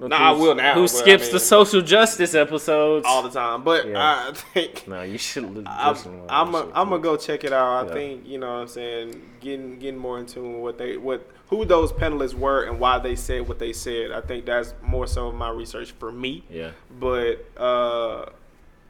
Nah, 0.08 0.16
I 0.16 0.30
will 0.32 0.54
now, 0.54 0.74
Who 0.74 0.82
but 0.82 0.94
I 0.94 0.98
skips 0.98 1.24
mean- 1.24 1.32
the 1.32 1.40
social 1.40 1.82
justice 1.82 2.34
episodes? 2.34 3.04
All 3.06 3.22
the 3.22 3.30
time, 3.30 3.62
but 3.62 3.86
Yeah. 3.86 4.28
I 4.28 4.32
think. 4.32 4.88
no, 4.88 5.02
you 5.02 5.18
should. 5.18 5.44
I'm, 5.66 5.96
I'm, 6.28 6.52
gonna 6.52 6.98
go 6.98 7.16
check 7.16 7.44
it 7.44 7.52
out. 7.52 7.84
I 7.84 7.88
Yeah. 7.88 7.92
think 7.92 8.26
you 8.26 8.38
know 8.38 8.48
what 8.54 8.60
I'm 8.62 8.68
saying 8.68 9.20
getting 9.40 9.78
getting 9.78 9.98
more 9.98 10.18
in 10.18 10.26
tune 10.26 10.54
with 10.54 10.62
what 10.62 10.78
they 10.78 10.96
what 10.96 11.26
who 11.48 11.64
those 11.64 11.92
panelists 11.92 12.34
were 12.34 12.64
and 12.64 12.78
why 12.80 12.98
they 12.98 13.16
said 13.16 13.46
what 13.48 13.58
they 13.58 13.72
said. 13.72 14.12
I 14.12 14.20
think 14.20 14.46
that's 14.46 14.72
more 14.82 15.06
so 15.06 15.32
my 15.32 15.50
research 15.50 15.92
for 15.92 16.10
me. 16.12 16.44
Yeah. 16.48 16.70
But 16.98 17.44
uh, 17.56 18.26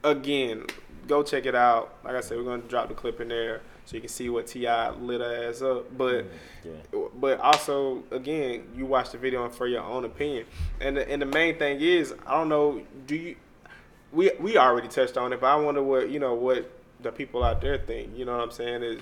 again, 0.03 0.65
go 1.07 1.23
check 1.23 1.45
it 1.45 1.55
out. 1.55 1.93
Like 2.03 2.15
I 2.15 2.21
said, 2.21 2.37
we're 2.37 2.43
gonna 2.43 2.61
drop 2.63 2.87
the 2.87 2.93
clip 2.93 3.19
in 3.19 3.27
there 3.29 3.61
so 3.85 3.95
you 3.97 4.01
can 4.01 4.09
see 4.09 4.29
what 4.29 4.47
T.I. 4.47 4.91
lit 4.91 5.21
her 5.21 5.47
ass 5.49 5.61
up. 5.61 5.95
But 5.97 6.25
Yeah. 6.63 6.71
but 7.15 7.39
also 7.39 8.03
again, 8.11 8.63
you 8.75 8.85
watch 8.85 9.11
the 9.11 9.17
video 9.17 9.47
for 9.49 9.67
your 9.67 9.81
own 9.83 10.05
opinion. 10.05 10.45
And 10.79 10.97
the, 10.97 11.09
and 11.09 11.21
the 11.21 11.25
main 11.25 11.57
thing 11.57 11.79
is, 11.81 12.13
I 12.25 12.31
don't 12.37 12.49
know, 12.49 12.81
do 13.07 13.15
you? 13.15 13.35
We 14.13 14.31
we 14.39 14.57
already 14.57 14.87
touched 14.89 15.17
on 15.17 15.31
it, 15.33 15.39
but 15.41 15.47
I 15.47 15.55
wonder 15.55 15.81
what 15.83 16.09
you 16.09 16.19
know 16.19 16.33
what 16.33 16.69
the 17.01 17.11
people 17.11 17.43
out 17.43 17.61
there 17.61 17.77
think. 17.77 18.17
You 18.17 18.25
know 18.25 18.35
what 18.37 18.43
I'm 18.43 18.51
saying? 18.51 18.83
Is 18.83 19.01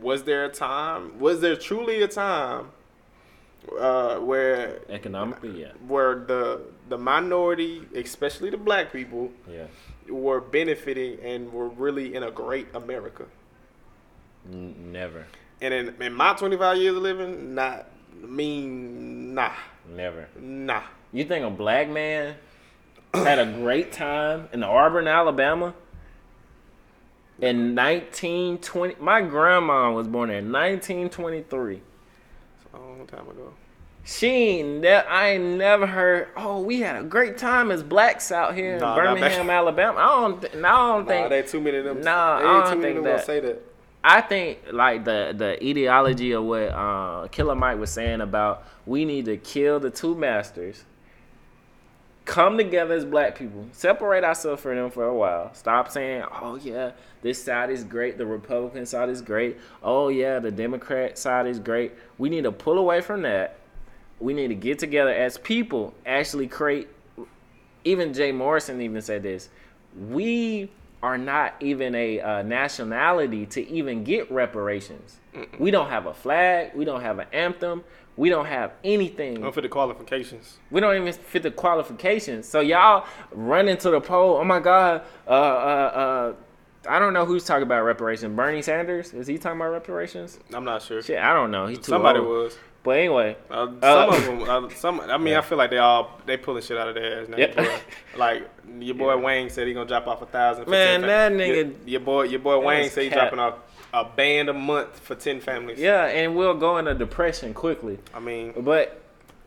was 0.00 0.24
there 0.24 0.44
a 0.44 0.48
time? 0.48 1.18
Was 1.20 1.40
there 1.40 1.56
truly 1.56 2.02
a 2.02 2.08
time 2.08 2.66
uh, 3.78 4.16
where 4.18 4.80
Economically, 4.88 5.60
yeah. 5.62 5.72
where 5.86 6.14
the 6.16 6.60
the 6.88 6.98
minority, 6.98 7.82
especially 7.94 8.50
the 8.50 8.56
black 8.56 8.92
people, 8.92 9.30
Yeah. 9.50 9.66
were 10.08 10.40
benefiting 10.40 11.18
and 11.22 11.52
were 11.52 11.68
really 11.68 12.14
in 12.14 12.22
a 12.22 12.30
great 12.30 12.66
America? 12.74 13.26
Never. 14.50 15.26
And 15.60 15.74
in, 15.74 16.02
in 16.02 16.14
my 16.14 16.34
25 16.34 16.76
years 16.78 16.96
of 16.96 17.02
living, 17.02 17.54
not 17.54 17.86
mean 18.20 19.34
nah, 19.34 19.52
Never. 19.94 20.28
nah. 20.40 20.82
You 21.12 21.24
think 21.24 21.44
a 21.44 21.50
black 21.50 21.88
man 21.88 22.36
had 23.14 23.38
a 23.38 23.46
great 23.46 23.92
time 23.92 24.48
in 24.52 24.62
Auburn, 24.62 25.08
Alabama? 25.08 25.74
In 27.40 27.74
1920, 27.76 28.96
my 29.00 29.22
grandma 29.22 29.92
was 29.92 30.08
born 30.08 30.28
in 30.30 30.50
1923. 30.52 31.74
It's 31.76 31.82
a 32.74 32.76
long 32.76 33.06
time 33.06 33.28
ago. 33.28 33.52
She 34.04 34.26
ain't 34.26 34.80
ne- 34.80 35.04
I 35.06 35.30
ain't 35.32 35.44
never 35.58 35.86
heard. 35.86 36.28
Oh, 36.36 36.60
we 36.60 36.80
had 36.80 36.96
a 36.96 37.04
great 37.04 37.36
time 37.38 37.70
as 37.70 37.82
blacks 37.82 38.32
out 38.32 38.54
here 38.56 38.74
in 38.74 38.80
Nah, 38.80 38.96
not 38.96 39.14
Birmingham, 39.18 39.50
Alabama. 39.50 39.98
I 39.98 40.20
don't. 40.20 40.40
Th- 40.40 40.52
I 40.54 40.56
don't 40.60 40.62
Nah, 40.62 41.04
think. 41.04 41.28
they 41.28 41.42
too 41.42 41.60
many 41.60 41.76
of 41.78 41.84
them. 41.84 42.00
Nah, 42.00 42.38
I 42.38 42.70
don't 42.70 42.80
think 42.80 43.04
that. 43.04 43.24
say 43.26 43.40
that. 43.40 43.62
I 44.08 44.22
think 44.22 44.60
like 44.72 45.04
the 45.04 45.34
the 45.36 45.62
ideology 45.62 46.32
of 46.32 46.42
what 46.42 46.70
uh, 46.70 47.28
Killer 47.30 47.54
Mike 47.54 47.78
was 47.78 47.90
saying 47.90 48.22
about 48.22 48.66
we 48.86 49.04
need 49.04 49.26
to 49.26 49.36
kill 49.36 49.80
the 49.80 49.90
two 49.90 50.14
masters, 50.14 50.82
come 52.24 52.56
together 52.56 52.94
as 52.94 53.04
black 53.04 53.36
people, 53.36 53.66
separate 53.72 54.24
ourselves 54.24 54.62
from 54.62 54.76
them 54.76 54.90
for 54.90 55.04
a 55.04 55.14
while. 55.14 55.52
Stop 55.52 55.90
saying, 55.90 56.24
"Oh 56.40 56.56
yeah, 56.56 56.92
this 57.20 57.44
side 57.44 57.68
is 57.68 57.84
great, 57.84 58.16
the 58.16 58.24
Republican 58.24 58.86
side 58.86 59.10
is 59.10 59.20
great. 59.20 59.58
Oh 59.82 60.08
yeah, 60.08 60.38
the 60.38 60.50
Democrat 60.50 61.18
side 61.18 61.46
is 61.46 61.58
great." 61.58 61.92
We 62.16 62.30
need 62.30 62.44
to 62.44 62.52
pull 62.52 62.78
away 62.78 63.02
from 63.02 63.20
that. 63.22 63.56
We 64.20 64.32
need 64.32 64.48
to 64.48 64.54
get 64.54 64.78
together 64.78 65.12
as 65.12 65.36
people, 65.36 65.92
actually 66.06 66.46
create. 66.46 66.88
Even 67.84 68.14
Jay 68.14 68.32
Morrison 68.32 68.80
even 68.80 69.02
said 69.02 69.22
this. 69.22 69.50
We 69.94 70.70
are 71.02 71.18
not 71.18 71.54
even 71.60 71.94
a 71.94 72.20
uh, 72.20 72.42
nationality 72.42 73.46
to 73.46 73.68
even 73.68 74.04
get 74.04 74.30
reparations. 74.30 75.18
We 75.58 75.70
don't 75.70 75.88
have 75.88 76.06
a 76.06 76.14
flag. 76.14 76.72
We 76.74 76.84
don't 76.84 77.00
have 77.02 77.18
an 77.20 77.28
anthem. 77.32 77.84
We 78.16 78.28
don't 78.30 78.46
have 78.46 78.72
anything. 78.82 79.40
Don't 79.40 79.54
fit 79.54 79.60
the 79.60 79.68
qualifications. 79.68 80.58
We 80.72 80.80
don't 80.80 80.96
even 80.96 81.12
fit 81.12 81.44
the 81.44 81.52
qualifications. 81.52 82.48
So 82.48 82.58
y'all 82.58 83.06
run 83.30 83.68
into 83.68 83.90
the 83.90 84.00
poll. 84.00 84.38
Oh 84.38 84.44
my 84.44 84.58
God. 84.58 85.02
Uh, 85.26 85.30
uh, 85.30 85.34
uh, 85.34 86.32
I 86.88 86.98
don't 86.98 87.12
know 87.12 87.24
who's 87.24 87.44
talking 87.44 87.62
about 87.62 87.82
reparations. 87.82 88.34
Bernie 88.34 88.62
Sanders 88.62 89.12
is 89.12 89.28
he 89.28 89.38
talking 89.38 89.60
about 89.60 89.70
reparations? 89.70 90.40
I'm 90.52 90.64
not 90.64 90.82
sure. 90.82 91.00
Shit, 91.02 91.18
I 91.18 91.32
don't 91.32 91.52
know. 91.52 91.66
He's 91.66 91.78
too 91.78 91.84
Somebody 91.84 92.18
old. 92.18 92.28
was. 92.28 92.58
But 92.88 92.98
anyway, 93.00 93.36
Uh, 93.50 93.66
some 93.66 93.78
Uh, 93.82 94.06
of 94.08 94.24
them. 94.24 94.42
Uh, 94.64 94.68
some. 94.70 95.00
I 95.00 95.18
mean, 95.18 95.34
I 95.34 95.42
feel 95.42 95.58
like 95.58 95.68
they 95.70 95.76
all 95.78 96.18
they 96.24 96.38
pulling 96.38 96.62
shit 96.62 96.78
out 96.78 96.88
of 96.88 96.94
their 96.94 97.20
ass 97.22 97.28
now. 97.28 97.36
Yep. 97.36 97.56
boy. 97.56 97.74
Like 98.16 98.48
your 98.80 98.94
boy 98.94 99.16
Wayne 99.18 99.50
said 99.50 99.66
he 99.68 99.74
gonna 99.74 99.86
drop 99.86 100.06
off 100.06 100.22
a 100.22 100.26
thousand. 100.26 100.64
for 100.64 100.70
Man, 100.70 101.00
10 101.02 101.08
that 101.08 101.30
fam- 101.32 101.38
nigga- 101.38 101.56
Your, 101.56 101.88
your 101.88 102.00
boy, 102.00 102.22
your 102.22 102.40
boy 102.40 102.58
Wayne 102.60 102.88
said 102.90 103.04
he 103.04 103.10
cap. 103.10 103.30
dropping 103.30 103.38
off 103.40 103.54
a 103.92 104.04
band 104.04 104.48
a 104.48 104.52
month 104.54 104.98
for 105.00 105.14
ten 105.14 105.40
families. 105.40 105.78
yeah, 105.78 106.06
and 106.06 106.34
we'll 106.34 106.54
go 106.54 106.78
into 106.78 106.94
depression 106.94 107.52
quickly. 107.54 107.98
I 108.14 108.20
mean, 108.20 108.54
But 108.56 108.97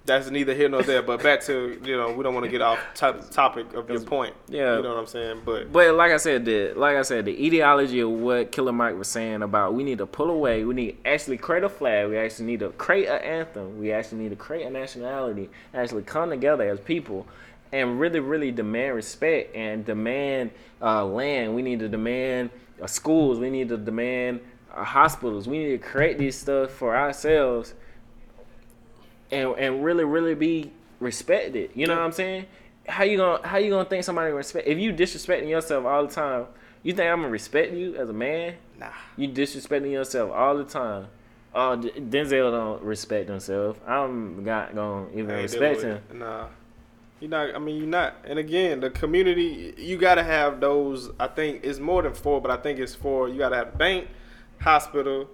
that's 0.05 0.29
neither 0.29 0.53
here 0.53 0.69
nor 0.69 0.83
there. 0.83 1.01
But 1.01 1.21
back 1.21 1.41
to 1.41 1.79
you 1.83 1.97
know, 1.97 2.11
we 2.11 2.23
don't 2.23 2.33
want 2.33 2.45
to 2.45 2.51
get 2.51 2.61
off 2.61 2.79
top, 2.95 3.29
topic 3.29 3.73
of 3.73 3.89
your 3.89 4.01
point. 4.01 4.33
yeah. 4.47 4.77
you 4.77 4.83
know 4.83 4.89
what 4.89 4.99
I'm 4.99 5.07
saying. 5.07 5.41
But 5.45 5.71
But 5.71 5.93
like 5.95 6.11
I 6.11 6.17
said, 6.17 6.45
the 6.45 6.73
like 6.75 6.95
I 6.95 7.01
said, 7.03 7.25
the 7.25 7.45
ideology 7.45 7.99
of 7.99 8.09
what 8.09 8.51
Killer 8.51 8.71
Mike 8.71 8.97
was 8.97 9.07
saying 9.07 9.41
about 9.41 9.73
we 9.73 9.83
need 9.83 9.99
to 9.99 10.05
pull 10.05 10.29
away, 10.29 10.63
we 10.63 10.73
need 10.73 10.97
actually 11.05 11.37
create 11.37 11.63
a 11.63 11.69
flag, 11.69 12.09
we 12.09 12.17
actually 12.17 12.45
need 12.45 12.59
to 12.61 12.69
create 12.69 13.07
an 13.07 13.21
anthem, 13.21 13.79
we 13.79 13.91
actually 13.91 14.19
need 14.19 14.29
to 14.29 14.35
create 14.35 14.65
a 14.65 14.69
nationality, 14.69 15.49
actually 15.73 16.03
come 16.03 16.29
together 16.29 16.69
as 16.69 16.79
people, 16.79 17.27
and 17.71 17.99
really, 17.99 18.19
really 18.19 18.51
demand 18.51 18.95
respect 18.95 19.55
and 19.55 19.85
demand 19.85 20.51
uh, 20.81 21.05
land. 21.05 21.55
We 21.55 21.61
need 21.61 21.79
to 21.79 21.87
demand 21.87 22.49
uh, 22.81 22.87
schools. 22.87 23.39
We 23.39 23.49
need 23.49 23.69
to 23.69 23.77
demand 23.77 24.41
uh, 24.75 24.83
hospitals. 24.83 25.47
We 25.47 25.59
need 25.59 25.71
to 25.71 25.77
create 25.77 26.17
this 26.17 26.37
stuff 26.37 26.71
for 26.71 26.95
ourselves, 26.95 27.73
and 29.31 29.55
and 29.57 29.83
really, 29.83 30.03
really 30.03 30.35
be 30.35 30.71
respected. 30.99 31.71
You 31.73 31.87
know 31.87 31.95
what 31.95 32.03
I'm 32.03 32.11
saying? 32.11 32.45
How 32.87 33.03
you 33.03 33.17
gonna 33.17 33.47
how 33.47 33.57
you 33.57 33.69
gonna 33.69 33.87
think 33.89 34.03
somebody 34.03 34.31
respect 34.31 34.67
if 34.67 34.77
you 34.77 34.93
disrespecting 34.93 35.49
yourself 35.49 35.85
all 35.85 36.05
the 36.05 36.13
time? 36.13 36.47
You 36.83 36.93
think 36.93 37.11
I'm 37.11 37.19
gonna 37.19 37.29
respect 37.29 37.73
you 37.73 37.95
as 37.95 38.09
a 38.09 38.13
man? 38.13 38.55
nah, 38.79 38.87
You 39.15 39.29
disrespecting 39.29 39.91
yourself 39.91 40.31
all 40.31 40.57
the 40.57 40.63
time. 40.63 41.07
Oh, 41.53 41.75
D- 41.75 41.91
Denzel 41.91 42.51
don't 42.51 42.81
respect 42.81 43.29
himself. 43.29 43.79
I'm 43.85 44.43
not 44.43 44.73
gonna 44.73 45.07
even 45.11 45.27
respect 45.27 45.81
him. 45.81 46.01
Nah. 46.13 46.47
You're 47.19 47.29
not. 47.29 47.53
I 47.53 47.59
mean, 47.59 47.77
you're 47.77 47.85
not. 47.87 48.15
And 48.23 48.39
again, 48.39 48.79
the 48.79 48.89
community. 48.89 49.75
You 49.77 49.97
gotta 49.97 50.23
have 50.23 50.59
those. 50.59 51.11
I 51.19 51.27
think 51.27 51.63
it's 51.63 51.77
more 51.77 52.01
than 52.01 52.15
four, 52.15 52.41
but 52.41 52.49
I 52.49 52.57
think 52.57 52.79
it's 52.79 52.95
four. 52.95 53.29
You 53.29 53.37
gotta 53.37 53.57
have 53.57 53.77
bank, 53.77 54.07
hospital, 54.59 55.29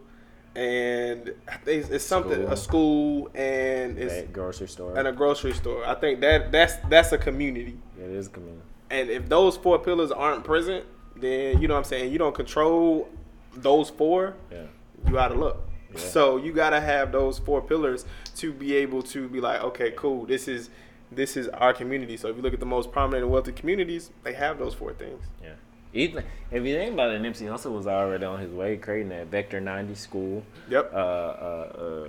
and 0.57 1.33
it's, 1.67 1.89
it's 1.89 2.03
something 2.03 2.33
School. 2.41 2.51
a 2.51 2.57
school 2.57 3.29
and 3.35 3.97
it's 3.97 4.13
That 4.15 4.33
grocery 4.33 4.67
store. 4.67 4.97
and 4.97 5.07
a 5.07 5.11
grocery 5.11 5.53
store. 5.53 5.85
I 5.85 5.93
think 5.93 6.19
that 6.21 6.51
that's 6.51 6.75
that's 6.89 7.11
a 7.11 7.17
community. 7.17 7.77
it 7.99 8.09
is 8.09 8.27
a 8.27 8.29
community. 8.31 8.63
And 8.89 9.09
if 9.09 9.29
those 9.29 9.55
four 9.55 9.77
pillars 9.79 10.11
aren't 10.11 10.43
present, 10.43 10.85
then 11.15 11.61
you 11.61 11.67
know 11.67 11.75
what 11.75 11.79
I'm 11.79 11.83
saying. 11.83 12.11
You 12.11 12.17
don't 12.17 12.33
control 12.35 13.07
those 13.53 13.89
four. 13.91 14.35
Yeah. 14.51 14.63
You 15.07 15.19
out 15.19 15.31
of 15.31 15.37
luck. 15.37 15.57
Yeah. 15.93 15.99
So 15.99 16.37
you 16.37 16.51
gotta 16.53 16.81
have 16.81 17.11
those 17.11 17.37
four 17.37 17.61
pillars 17.61 18.05
to 18.37 18.51
be 18.51 18.75
able 18.77 19.03
to 19.03 19.27
be 19.29 19.39
like, 19.39 19.61
okay, 19.61 19.91
cool. 19.91 20.25
This 20.25 20.47
is 20.47 20.69
this 21.11 21.37
is 21.37 21.47
our 21.49 21.71
community. 21.73 22.17
So 22.17 22.29
if 22.29 22.35
you 22.35 22.41
look 22.41 22.53
at 22.53 22.59
the 22.59 22.65
most 22.65 22.91
prominent 22.91 23.23
and 23.23 23.31
wealthy 23.31 23.51
communities, 23.51 24.09
they 24.23 24.33
have 24.33 24.57
those 24.57 24.73
four 24.73 24.93
things. 24.93 25.23
Yeah. 25.43 25.51
Ethan, 25.93 26.23
if 26.51 26.63
you 26.65 26.75
think 26.75 26.93
about 26.93 27.11
it, 27.11 27.21
Nipsey 27.21 27.47
Hussle 27.47 27.71
was 27.75 27.87
already 27.87 28.25
on 28.25 28.39
his 28.39 28.51
way 28.51 28.77
creating 28.77 29.09
that 29.09 29.27
Vector 29.27 29.59
90 29.59 29.95
school. 29.95 30.43
Yep. 30.69 30.91
Uh, 30.93 30.97
uh, 30.97 30.99
uh, 30.99 32.07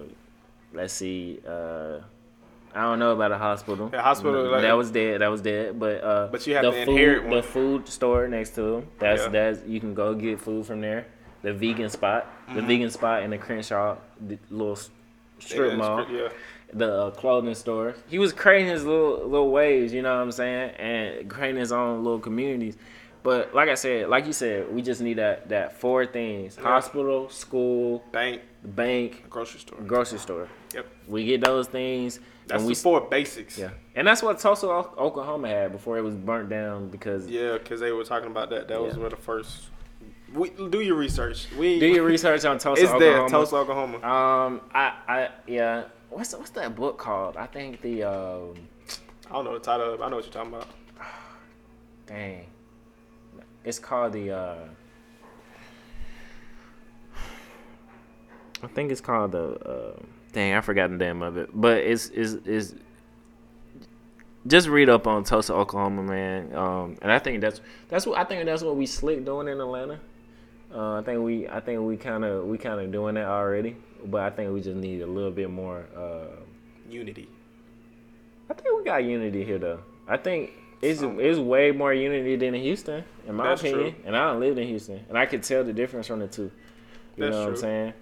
let's 0.73 0.93
see. 0.93 1.41
Uh, 1.47 1.99
I 2.75 2.83
don't 2.83 2.99
know 2.99 3.13
about 3.13 3.33
a 3.33 3.39
hospital. 3.39 3.89
Hospital, 3.95 4.45
No, 4.45 4.51
like- 4.51 4.63
that 4.63 4.73
was 4.77 4.91
dead. 4.91 5.21
That 5.21 5.29
was 5.29 5.41
dead. 5.41 5.79
But 5.79 6.05
uh, 6.05 6.29
But 6.31 6.47
you 6.47 6.55
have 6.55 6.65
the 6.65 6.71
to 6.73 6.85
food, 6.85 6.91
inherit 6.93 7.31
the 7.31 7.43
food 7.43 7.89
store 7.89 8.29
next 8.29 8.51
to 8.57 8.77
him. 8.77 8.87
That's 8.99 9.23
Yeah. 9.23 9.29
that's 9.29 9.67
you 9.67 9.81
can 9.81 9.95
go 9.95 10.15
get 10.15 10.41
food 10.41 10.67
from 10.67 10.81
there. 10.81 11.07
The 11.43 11.53
vegan 11.55 11.89
spot, 11.89 12.27
the 12.49 12.55
Mm-hmm. 12.61 12.67
vegan 12.69 12.91
spot 12.91 13.23
in 13.23 13.31
the 13.31 13.39
Crenshaw 13.39 13.97
the 14.21 14.39
little 14.51 14.79
strip 15.39 15.71
Yeah, 15.71 15.77
mall 15.77 16.07
Yeah. 16.11 16.29
the 16.73 16.93
uh, 17.05 17.11
clothing 17.13 17.55
store. 17.55 17.95
He 18.09 18.19
was 18.19 18.33
creating 18.33 18.67
his 18.69 18.85
little 18.85 19.27
little 19.27 19.51
waves, 19.51 19.93
you 19.95 20.03
know 20.03 20.15
what 20.17 20.23
I'm 20.23 20.33
saying, 20.33 20.71
and 20.73 21.31
creating 21.31 21.61
his 21.61 21.73
own 21.73 22.05
little 22.05 22.19
communities. 22.21 22.77
But 23.29 23.55
like 23.55 23.69
I 23.69 23.75
said, 23.75 24.09
like 24.09 24.25
you 24.25 24.33
said, 24.33 24.73
we 24.75 24.81
just 24.81 25.03
need 25.03 25.19
that 25.19 25.51
that 25.51 25.79
four 25.79 26.07
things: 26.07 26.57
hospital, 26.57 27.29
school, 27.29 28.03
Bank, 28.11 28.41
bank, 28.65 29.25
grocery 29.29 29.61
store. 29.61 29.79
grocery 29.83 30.19
store. 30.19 30.49
Yep. 30.73 30.87
We 31.07 31.27
get 31.27 31.45
those 31.45 31.67
things, 31.67 32.21
That's 32.47 32.61
and 32.63 32.67
we 32.67 32.73
the 32.73 32.81
four 32.81 33.03
basics. 33.03 33.59
yeah, 33.59 33.73
and 33.95 34.07
that's 34.07 34.23
what 34.23 34.39
Tulsa, 34.39 34.67
Oklahoma 34.67 35.47
had 35.49 35.73
before 35.73 35.99
it 35.99 36.01
was 36.01 36.15
burnt 36.15 36.49
down 36.49 36.89
because. 36.89 37.29
Yeah, 37.29 37.59
because 37.59 37.81
they 37.81 37.93
were 37.93 38.03
talking 38.03 38.31
about 38.31 38.49
that. 38.49 38.67
That 38.69 38.81
was 38.81 38.95
Yeah. 38.95 39.03
one 39.03 39.13
of 39.13 39.19
the 39.19 39.23
first. 39.23 39.69
We, 40.33 40.49
do 40.49 40.81
your 40.81 40.97
research. 40.97 41.49
We 41.53 41.79
Do 41.79 41.87
your 41.87 42.05
research 42.05 42.47
on 42.47 42.57
Tulsa, 42.59 42.83
It's 42.83 42.93
there, 42.93 43.21
Oklahoma. 43.25 43.31
Tulsa, 43.31 43.57
Oklahoma. 43.57 43.97
Um, 43.97 44.61
I, 44.75 44.93
I, 45.07 45.29
yeah. 45.47 45.85
What's 46.09 46.35
what's 46.35 46.51
that 46.53 46.75
book 46.75 46.97
called? 46.97 47.37
I 47.37 47.45
think 47.45 47.83
the 47.83 48.05
um, 48.05 48.55
I 49.29 49.33
don't 49.35 49.45
know 49.45 49.53
the 49.53 49.61
title. 49.61 50.03
I 50.03 50.09
know 50.09 50.17
what 50.17 50.25
you're 50.25 50.33
talking 50.33 50.55
about. 50.55 50.69
Dang. 52.07 52.47
It's 53.69 53.79
called 53.79 54.15
the 54.15 54.31
uh 54.31 54.55
I 58.63 58.67
think 58.69 58.91
it's 58.91 59.03
called 59.03 59.33
the 59.33 59.45
uh 59.59 60.01
dang, 60.33 60.55
I 60.55 60.63
forgot 60.63 60.89
the 60.89 60.97
name 60.97 61.21
of 61.21 61.37
it. 61.37 61.51
But 61.53 61.79
it's 61.79 62.09
is 62.09 62.35
is 62.47 62.75
just 64.47 64.69
read 64.69 64.89
up 64.89 65.07
on 65.07 65.23
Tulsa, 65.23 65.53
Oklahoma, 65.53 66.03
man. 66.03 66.55
Um 66.57 66.97
and 67.03 67.13
I 67.13 67.19
think 67.19 67.43
that's 67.43 67.61
that's 67.89 68.07
what 68.07 68.17
I 68.17 68.25
think 68.25 68.47
that's 68.47 68.63
what 68.63 68.77
we 68.77 68.87
slick 68.87 69.27
doing 69.27 69.49
in 69.49 69.61
Atlanta. 69.61 70.01
Uh, 70.75 70.95
I 70.95 71.03
think 71.03 71.23
we 71.23 71.47
I 71.47 71.61
think 71.61 71.83
we 71.83 71.99
kind 71.99 72.25
of 72.25 72.47
we 72.47 72.57
kind 72.57 72.81
of 72.81 72.91
doing 72.91 73.17
that 73.17 73.27
already, 73.27 73.77
but 74.07 74.23
I 74.23 74.31
think 74.31 74.51
we 74.51 74.63
just 74.63 74.77
need 74.77 75.03
a 75.03 75.07
little 75.07 75.31
bit 75.31 75.51
more 75.51 75.85
uh 75.95 76.37
Unity. 76.89 77.29
I 78.49 78.55
think 78.55 78.79
we 78.79 78.83
got 78.83 79.05
unity 79.05 79.45
here 79.45 79.59
though. 79.59 79.81
I 80.07 80.17
think 80.17 80.53
it's 80.83 81.01
Some- 81.01 81.19
it's 81.21 81.39
way 81.39 81.73
more 81.73 81.93
unity 81.93 82.37
than 82.37 82.55
in 82.55 82.63
Houston, 82.63 83.05
in 83.27 83.35
my 83.35 83.53
opinion. 83.53 83.93
true. 83.95 83.95
And 84.05 84.17
I 84.17 84.31
don't 84.31 84.41
live 84.41 84.59
in 84.59 84.67
Houston, 84.69 85.01
and 85.09 85.19
I 85.19 85.27
could 85.27 85.43
tell 85.43 85.65
the 85.65 85.73
difference 85.73 86.07
from 86.07 86.21
the 86.21 86.29
two. 86.29 86.43
You 86.45 86.51
That's 87.25 87.33
know 87.35 87.41
what 87.43 87.49
I'm 87.51 87.57
saying? 87.57 87.93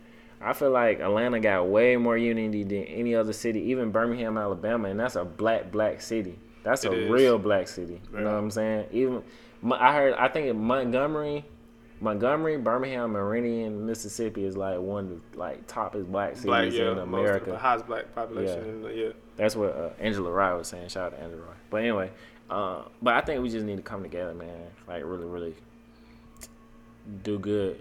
I 0.43 0.53
feel 0.53 0.70
like 0.70 1.01
Atlanta 1.01 1.41
got 1.41 1.66
way 1.68 1.97
more 1.97 2.18
unity 2.18 2.62
than 2.62 2.83
any 2.85 3.14
other 3.14 3.33
city, 3.33 3.61
even 3.70 3.91
Birmingham, 3.91 4.37
Alabama, 4.37 4.89
and 4.89 5.01
that's 5.01 5.16
a 5.16 5.24
black 5.24 5.72
black 5.72 6.03
city. 6.03 6.39
That's 6.62 6.85
It 6.85 6.93
a 6.93 7.05
is. 7.05 7.11
real 7.11 7.39
black 7.39 7.68
city. 7.68 8.01
You 8.12 8.18
know 8.20 8.24
what 8.33 8.35
I'm 8.39 8.51
saying? 8.51 8.87
Even 8.93 9.22
I 9.72 9.95
heard 9.95 10.14
I 10.14 10.29
think 10.29 10.49
in 10.49 10.62
Montgomery, 10.62 11.45
Montgomery, 12.01 12.59
Birmingham, 12.59 13.12
Meridian, 13.12 13.87
Mississippi 13.87 14.45
is 14.45 14.57
like 14.57 14.79
one 14.79 15.05
of 15.05 15.33
the 15.33 15.39
like 15.39 15.66
toppest 15.66 16.07
black 16.12 16.31
cities 16.33 16.45
Black, 16.45 16.72
yeah. 16.72 16.91
in 16.91 16.97
Most 17.09 17.20
America. 17.20 17.51
the 17.53 17.59
highest 17.59 17.87
black 17.87 18.14
population 18.14 18.83
Yeah. 18.83 18.89
the 18.89 18.95
yeah. 18.95 19.09
That's 19.37 19.57
what 19.57 19.74
uh, 19.74 19.91
Angela 19.99 20.31
Rye 20.31 20.53
was 20.55 20.68
saying. 20.68 20.89
Shout 20.89 21.12
out 21.12 21.16
to 21.16 21.22
Angela 21.22 21.43
Rye. 21.43 21.55
But 21.70 21.77
anyway, 21.79 22.11
uh, 22.51 22.82
but 23.03 23.14
I 23.14 23.20
think 23.20 23.42
we 23.42 23.49
just 23.51 23.64
need 23.66 23.76
to 23.76 23.82
come 23.82 24.03
together, 24.03 24.34
man. 24.34 24.66
Like 24.86 25.03
really, 25.05 25.26
really 25.26 25.55
do 27.22 27.38
good. 27.38 27.80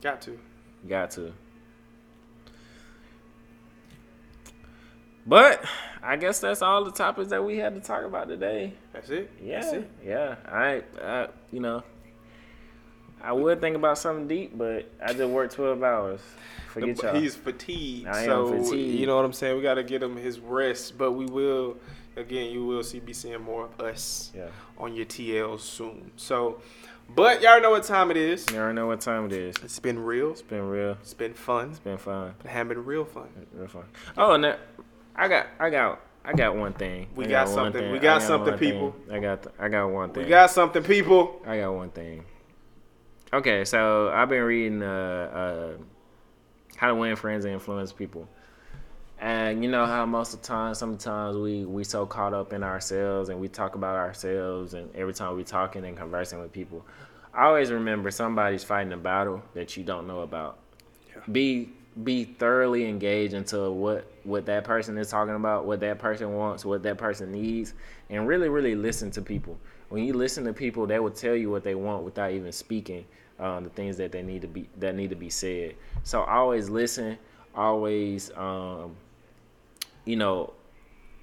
Got 0.00 0.20
to. 0.22 0.38
Got 0.88 1.10
to. 1.12 1.32
But 5.26 5.62
I 6.02 6.16
guess 6.16 6.38
that's 6.40 6.62
all 6.62 6.84
the 6.84 6.90
topics 6.90 7.28
that 7.30 7.44
we 7.44 7.58
had 7.58 7.74
to 7.74 7.80
talk 7.80 8.04
about 8.04 8.28
today. 8.28 8.72
That's 8.92 9.10
it. 9.10 9.30
Yeah, 9.42 9.60
That's 9.60 9.72
it. 9.74 9.90
yeah. 10.04 10.36
I, 10.46 10.82
I, 11.02 11.28
you 11.52 11.60
know, 11.60 11.82
I 13.20 13.32
would 13.32 13.60
think 13.60 13.76
about 13.76 13.98
something 13.98 14.26
deep, 14.26 14.56
but 14.56 14.90
I 15.04 15.12
just 15.12 15.28
worked 15.28 15.54
twelve 15.54 15.82
hours. 15.82 16.20
Forget 16.68 16.96
The- 16.96 17.02
y'all. 17.08 17.20
He's 17.20 17.34
fatigued. 17.34 18.06
I 18.06 18.20
am 18.20 18.24
so 18.26 18.52
fatigued. 18.64 18.98
you 19.00 19.06
know 19.06 19.16
what 19.16 19.24
I'm 19.24 19.32
saying. 19.32 19.56
We 19.56 19.62
got 19.62 19.74
to 19.74 19.82
get 19.82 20.02
him 20.02 20.16
his 20.16 20.38
rest, 20.38 20.96
but 20.96 21.12
we 21.12 21.26
will. 21.26 21.76
Again, 22.18 22.50
you 22.50 22.64
will 22.64 22.82
see 22.82 22.98
be 22.98 23.12
seeing 23.12 23.40
more 23.40 23.66
of 23.66 23.80
us 23.80 24.32
yeah. 24.34 24.48
on 24.76 24.94
your 24.94 25.06
TL 25.06 25.60
soon. 25.60 26.10
So, 26.16 26.60
but 27.14 27.40
y'all 27.40 27.60
know 27.60 27.70
what 27.70 27.84
time 27.84 28.10
it 28.10 28.16
is. 28.16 28.44
Y'all 28.52 28.72
know 28.72 28.88
what 28.88 29.00
time 29.00 29.26
it 29.26 29.32
is. 29.32 29.54
It's 29.62 29.78
been 29.78 29.98
real. 29.98 30.32
It's 30.32 30.42
been 30.42 30.68
real. 30.68 30.98
It's 31.00 31.14
been 31.14 31.34
fun. 31.34 31.70
It's 31.70 31.78
been 31.78 31.96
fun. 31.96 32.34
But 32.38 32.46
it 32.46 32.50
hasn't 32.50 32.70
been 32.70 32.84
real 32.84 33.04
fun. 33.04 33.28
Real 33.52 33.68
fun. 33.68 33.84
Oh, 34.16 34.32
and 34.32 34.56
I 35.14 35.28
got, 35.28 35.46
I 35.60 35.70
got, 35.70 36.00
I 36.24 36.32
got 36.32 36.56
one 36.56 36.72
thing. 36.72 37.06
We 37.14 37.26
I 37.26 37.28
got 37.28 37.48
something. 37.48 37.80
thing. 37.80 37.92
We 37.92 37.98
I 37.98 38.02
got 38.02 38.22
something, 38.22 38.50
one 38.50 38.58
thing. 38.58 38.72
people. 38.72 38.96
I 39.10 39.20
got, 39.20 39.42
th- 39.44 39.54
I 39.58 39.68
got 39.68 39.86
one 39.86 40.10
thing. 40.10 40.24
We 40.24 40.28
got 40.28 40.50
something, 40.50 40.82
people. 40.82 41.40
I 41.46 41.58
got 41.58 41.72
one 41.72 41.90
thing. 41.90 42.24
Okay, 43.32 43.64
so 43.64 44.10
I've 44.10 44.28
been 44.28 44.42
reading 44.42 44.82
uh, 44.82 44.86
uh, 45.76 45.82
How 46.76 46.88
to 46.88 46.94
Win 46.94 47.14
Friends 47.14 47.44
and 47.44 47.54
Influence 47.54 47.92
People. 47.92 48.28
And 49.20 49.64
you 49.64 49.70
know 49.70 49.84
how 49.84 50.06
most 50.06 50.32
of 50.32 50.42
the 50.42 50.46
time, 50.46 50.74
sometimes 50.74 51.36
we 51.36 51.64
we 51.64 51.82
so 51.82 52.06
caught 52.06 52.32
up 52.32 52.52
in 52.52 52.62
ourselves 52.62 53.30
and 53.30 53.40
we 53.40 53.48
talk 53.48 53.74
about 53.74 53.96
ourselves, 53.96 54.74
and 54.74 54.94
every 54.94 55.12
time 55.12 55.36
we 55.36 55.42
talking 55.42 55.84
and 55.84 55.96
conversing 55.96 56.40
with 56.40 56.52
people, 56.52 56.86
I 57.34 57.46
always 57.46 57.72
remember 57.72 58.10
somebody's 58.10 58.62
fighting 58.62 58.92
a 58.92 58.96
battle 58.96 59.42
that 59.54 59.76
you 59.76 59.82
don't 59.82 60.06
know 60.06 60.20
about. 60.20 60.58
Yeah. 61.08 61.22
Be 61.32 61.70
be 62.04 62.24
thoroughly 62.24 62.88
engaged 62.88 63.34
into 63.34 63.70
what 63.70 64.08
what 64.22 64.46
that 64.46 64.62
person 64.62 64.96
is 64.98 65.10
talking 65.10 65.34
about, 65.34 65.66
what 65.66 65.80
that 65.80 65.98
person 65.98 66.34
wants, 66.34 66.64
what 66.64 66.84
that 66.84 66.96
person 66.96 67.32
needs, 67.32 67.74
and 68.10 68.28
really 68.28 68.48
really 68.48 68.76
listen 68.76 69.10
to 69.12 69.22
people. 69.22 69.58
When 69.88 70.04
you 70.04 70.12
listen 70.12 70.44
to 70.44 70.52
people, 70.52 70.86
they 70.86 71.00
will 71.00 71.10
tell 71.10 71.34
you 71.34 71.50
what 71.50 71.64
they 71.64 71.74
want 71.74 72.04
without 72.04 72.30
even 72.30 72.52
speaking 72.52 73.04
um, 73.40 73.64
the 73.64 73.70
things 73.70 73.96
that 73.96 74.12
they 74.12 74.22
need 74.22 74.42
to 74.42 74.48
be 74.48 74.68
that 74.78 74.94
need 74.94 75.10
to 75.10 75.16
be 75.16 75.30
said. 75.30 75.74
So 76.04 76.22
always 76.22 76.68
listen, 76.68 77.18
always 77.54 78.30
um, 78.36 78.94
you 80.08 80.16
know, 80.16 80.54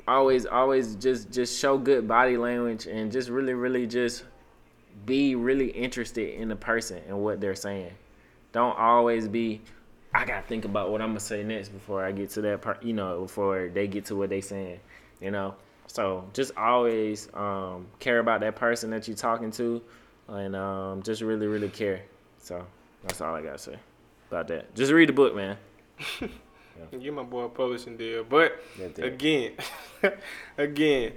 always 0.08 0.46
always 0.46 0.96
just 0.96 1.32
just 1.32 1.60
show 1.60 1.76
good 1.76 2.08
body 2.08 2.38
language 2.38 2.86
and 2.86 3.12
just 3.12 3.30
really 3.30 3.56
really 3.56 3.88
just 3.88 4.24
be 5.08 5.34
really 5.34 5.70
interested 5.70 6.40
in 6.40 6.48
the 6.50 6.56
person 6.56 7.02
and 7.08 7.20
what 7.20 7.42
they're 7.42 7.56
saying. 7.56 7.92
Don't 8.52 8.78
always 8.78 9.28
be 9.28 9.62
I 10.14 10.24
gotta 10.24 10.46
think 10.46 10.66
about 10.66 10.92
what 10.92 11.02
I'm 11.02 11.10
gonna 11.10 11.20
say 11.20 11.44
next 11.44 11.70
before 11.70 12.06
I 12.06 12.12
get 12.12 12.30
to 12.32 12.42
that 12.42 12.62
part. 12.62 12.84
You 12.84 12.94
know, 12.94 13.22
before 13.22 13.72
they 13.74 13.88
get 13.88 14.06
to 14.06 14.16
what 14.16 14.30
they 14.30 14.40
saying. 14.40 14.80
You 15.20 15.32
know, 15.32 15.56
so 15.88 16.30
just 16.34 16.56
always 16.56 17.28
um, 17.34 17.88
care 18.00 18.20
about 18.20 18.42
that 18.42 18.56
person 18.56 18.92
that 18.92 19.08
you're 19.08 19.18
talking 19.18 19.50
to, 19.52 19.82
and 20.28 20.56
um, 20.56 21.02
just 21.02 21.24
really 21.24 21.48
really 21.48 21.70
care. 21.70 22.04
So 22.38 22.64
that's 23.02 23.20
all 23.20 23.34
I 23.34 23.42
gotta 23.42 23.58
say 23.58 23.78
about 24.30 24.48
that. 24.50 24.76
Just 24.76 24.92
read 24.92 25.10
the 25.10 25.14
book, 25.14 25.36
man. 25.36 25.58
Give 27.00 27.14
my 27.14 27.24
boy 27.24 27.44
a 27.44 27.50
publishing 27.50 27.98
deal. 27.98 28.24
But 28.24 28.62
again, 28.98 29.54
again, 30.58 31.14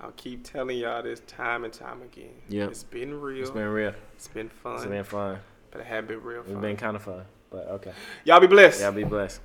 I'll 0.00 0.12
keep 0.12 0.44
telling 0.44 0.78
y'all 0.78 1.02
this 1.02 1.20
time 1.26 1.64
and 1.64 1.72
time 1.72 2.02
again. 2.02 2.34
Yep. 2.48 2.70
It's 2.70 2.84
been 2.84 3.20
real. 3.20 3.42
It's 3.42 3.50
been 3.50 3.68
real. 3.68 3.94
It's 4.14 4.28
been 4.28 4.48
fun. 4.48 4.76
It's 4.76 4.86
been 4.86 5.04
fun. 5.04 5.38
but 5.70 5.80
it 5.80 5.86
had 5.86 6.06
been 6.06 6.22
real 6.22 6.40
It's 6.42 6.52
fun. 6.52 6.60
been 6.60 6.76
kind 6.76 6.96
of 6.96 7.02
fun. 7.02 7.24
But 7.50 7.66
okay. 7.68 7.92
y'all 8.24 8.40
be 8.40 8.46
blessed. 8.46 8.80
Y'all 8.82 8.92
be 8.92 9.04
blessed. 9.04 9.40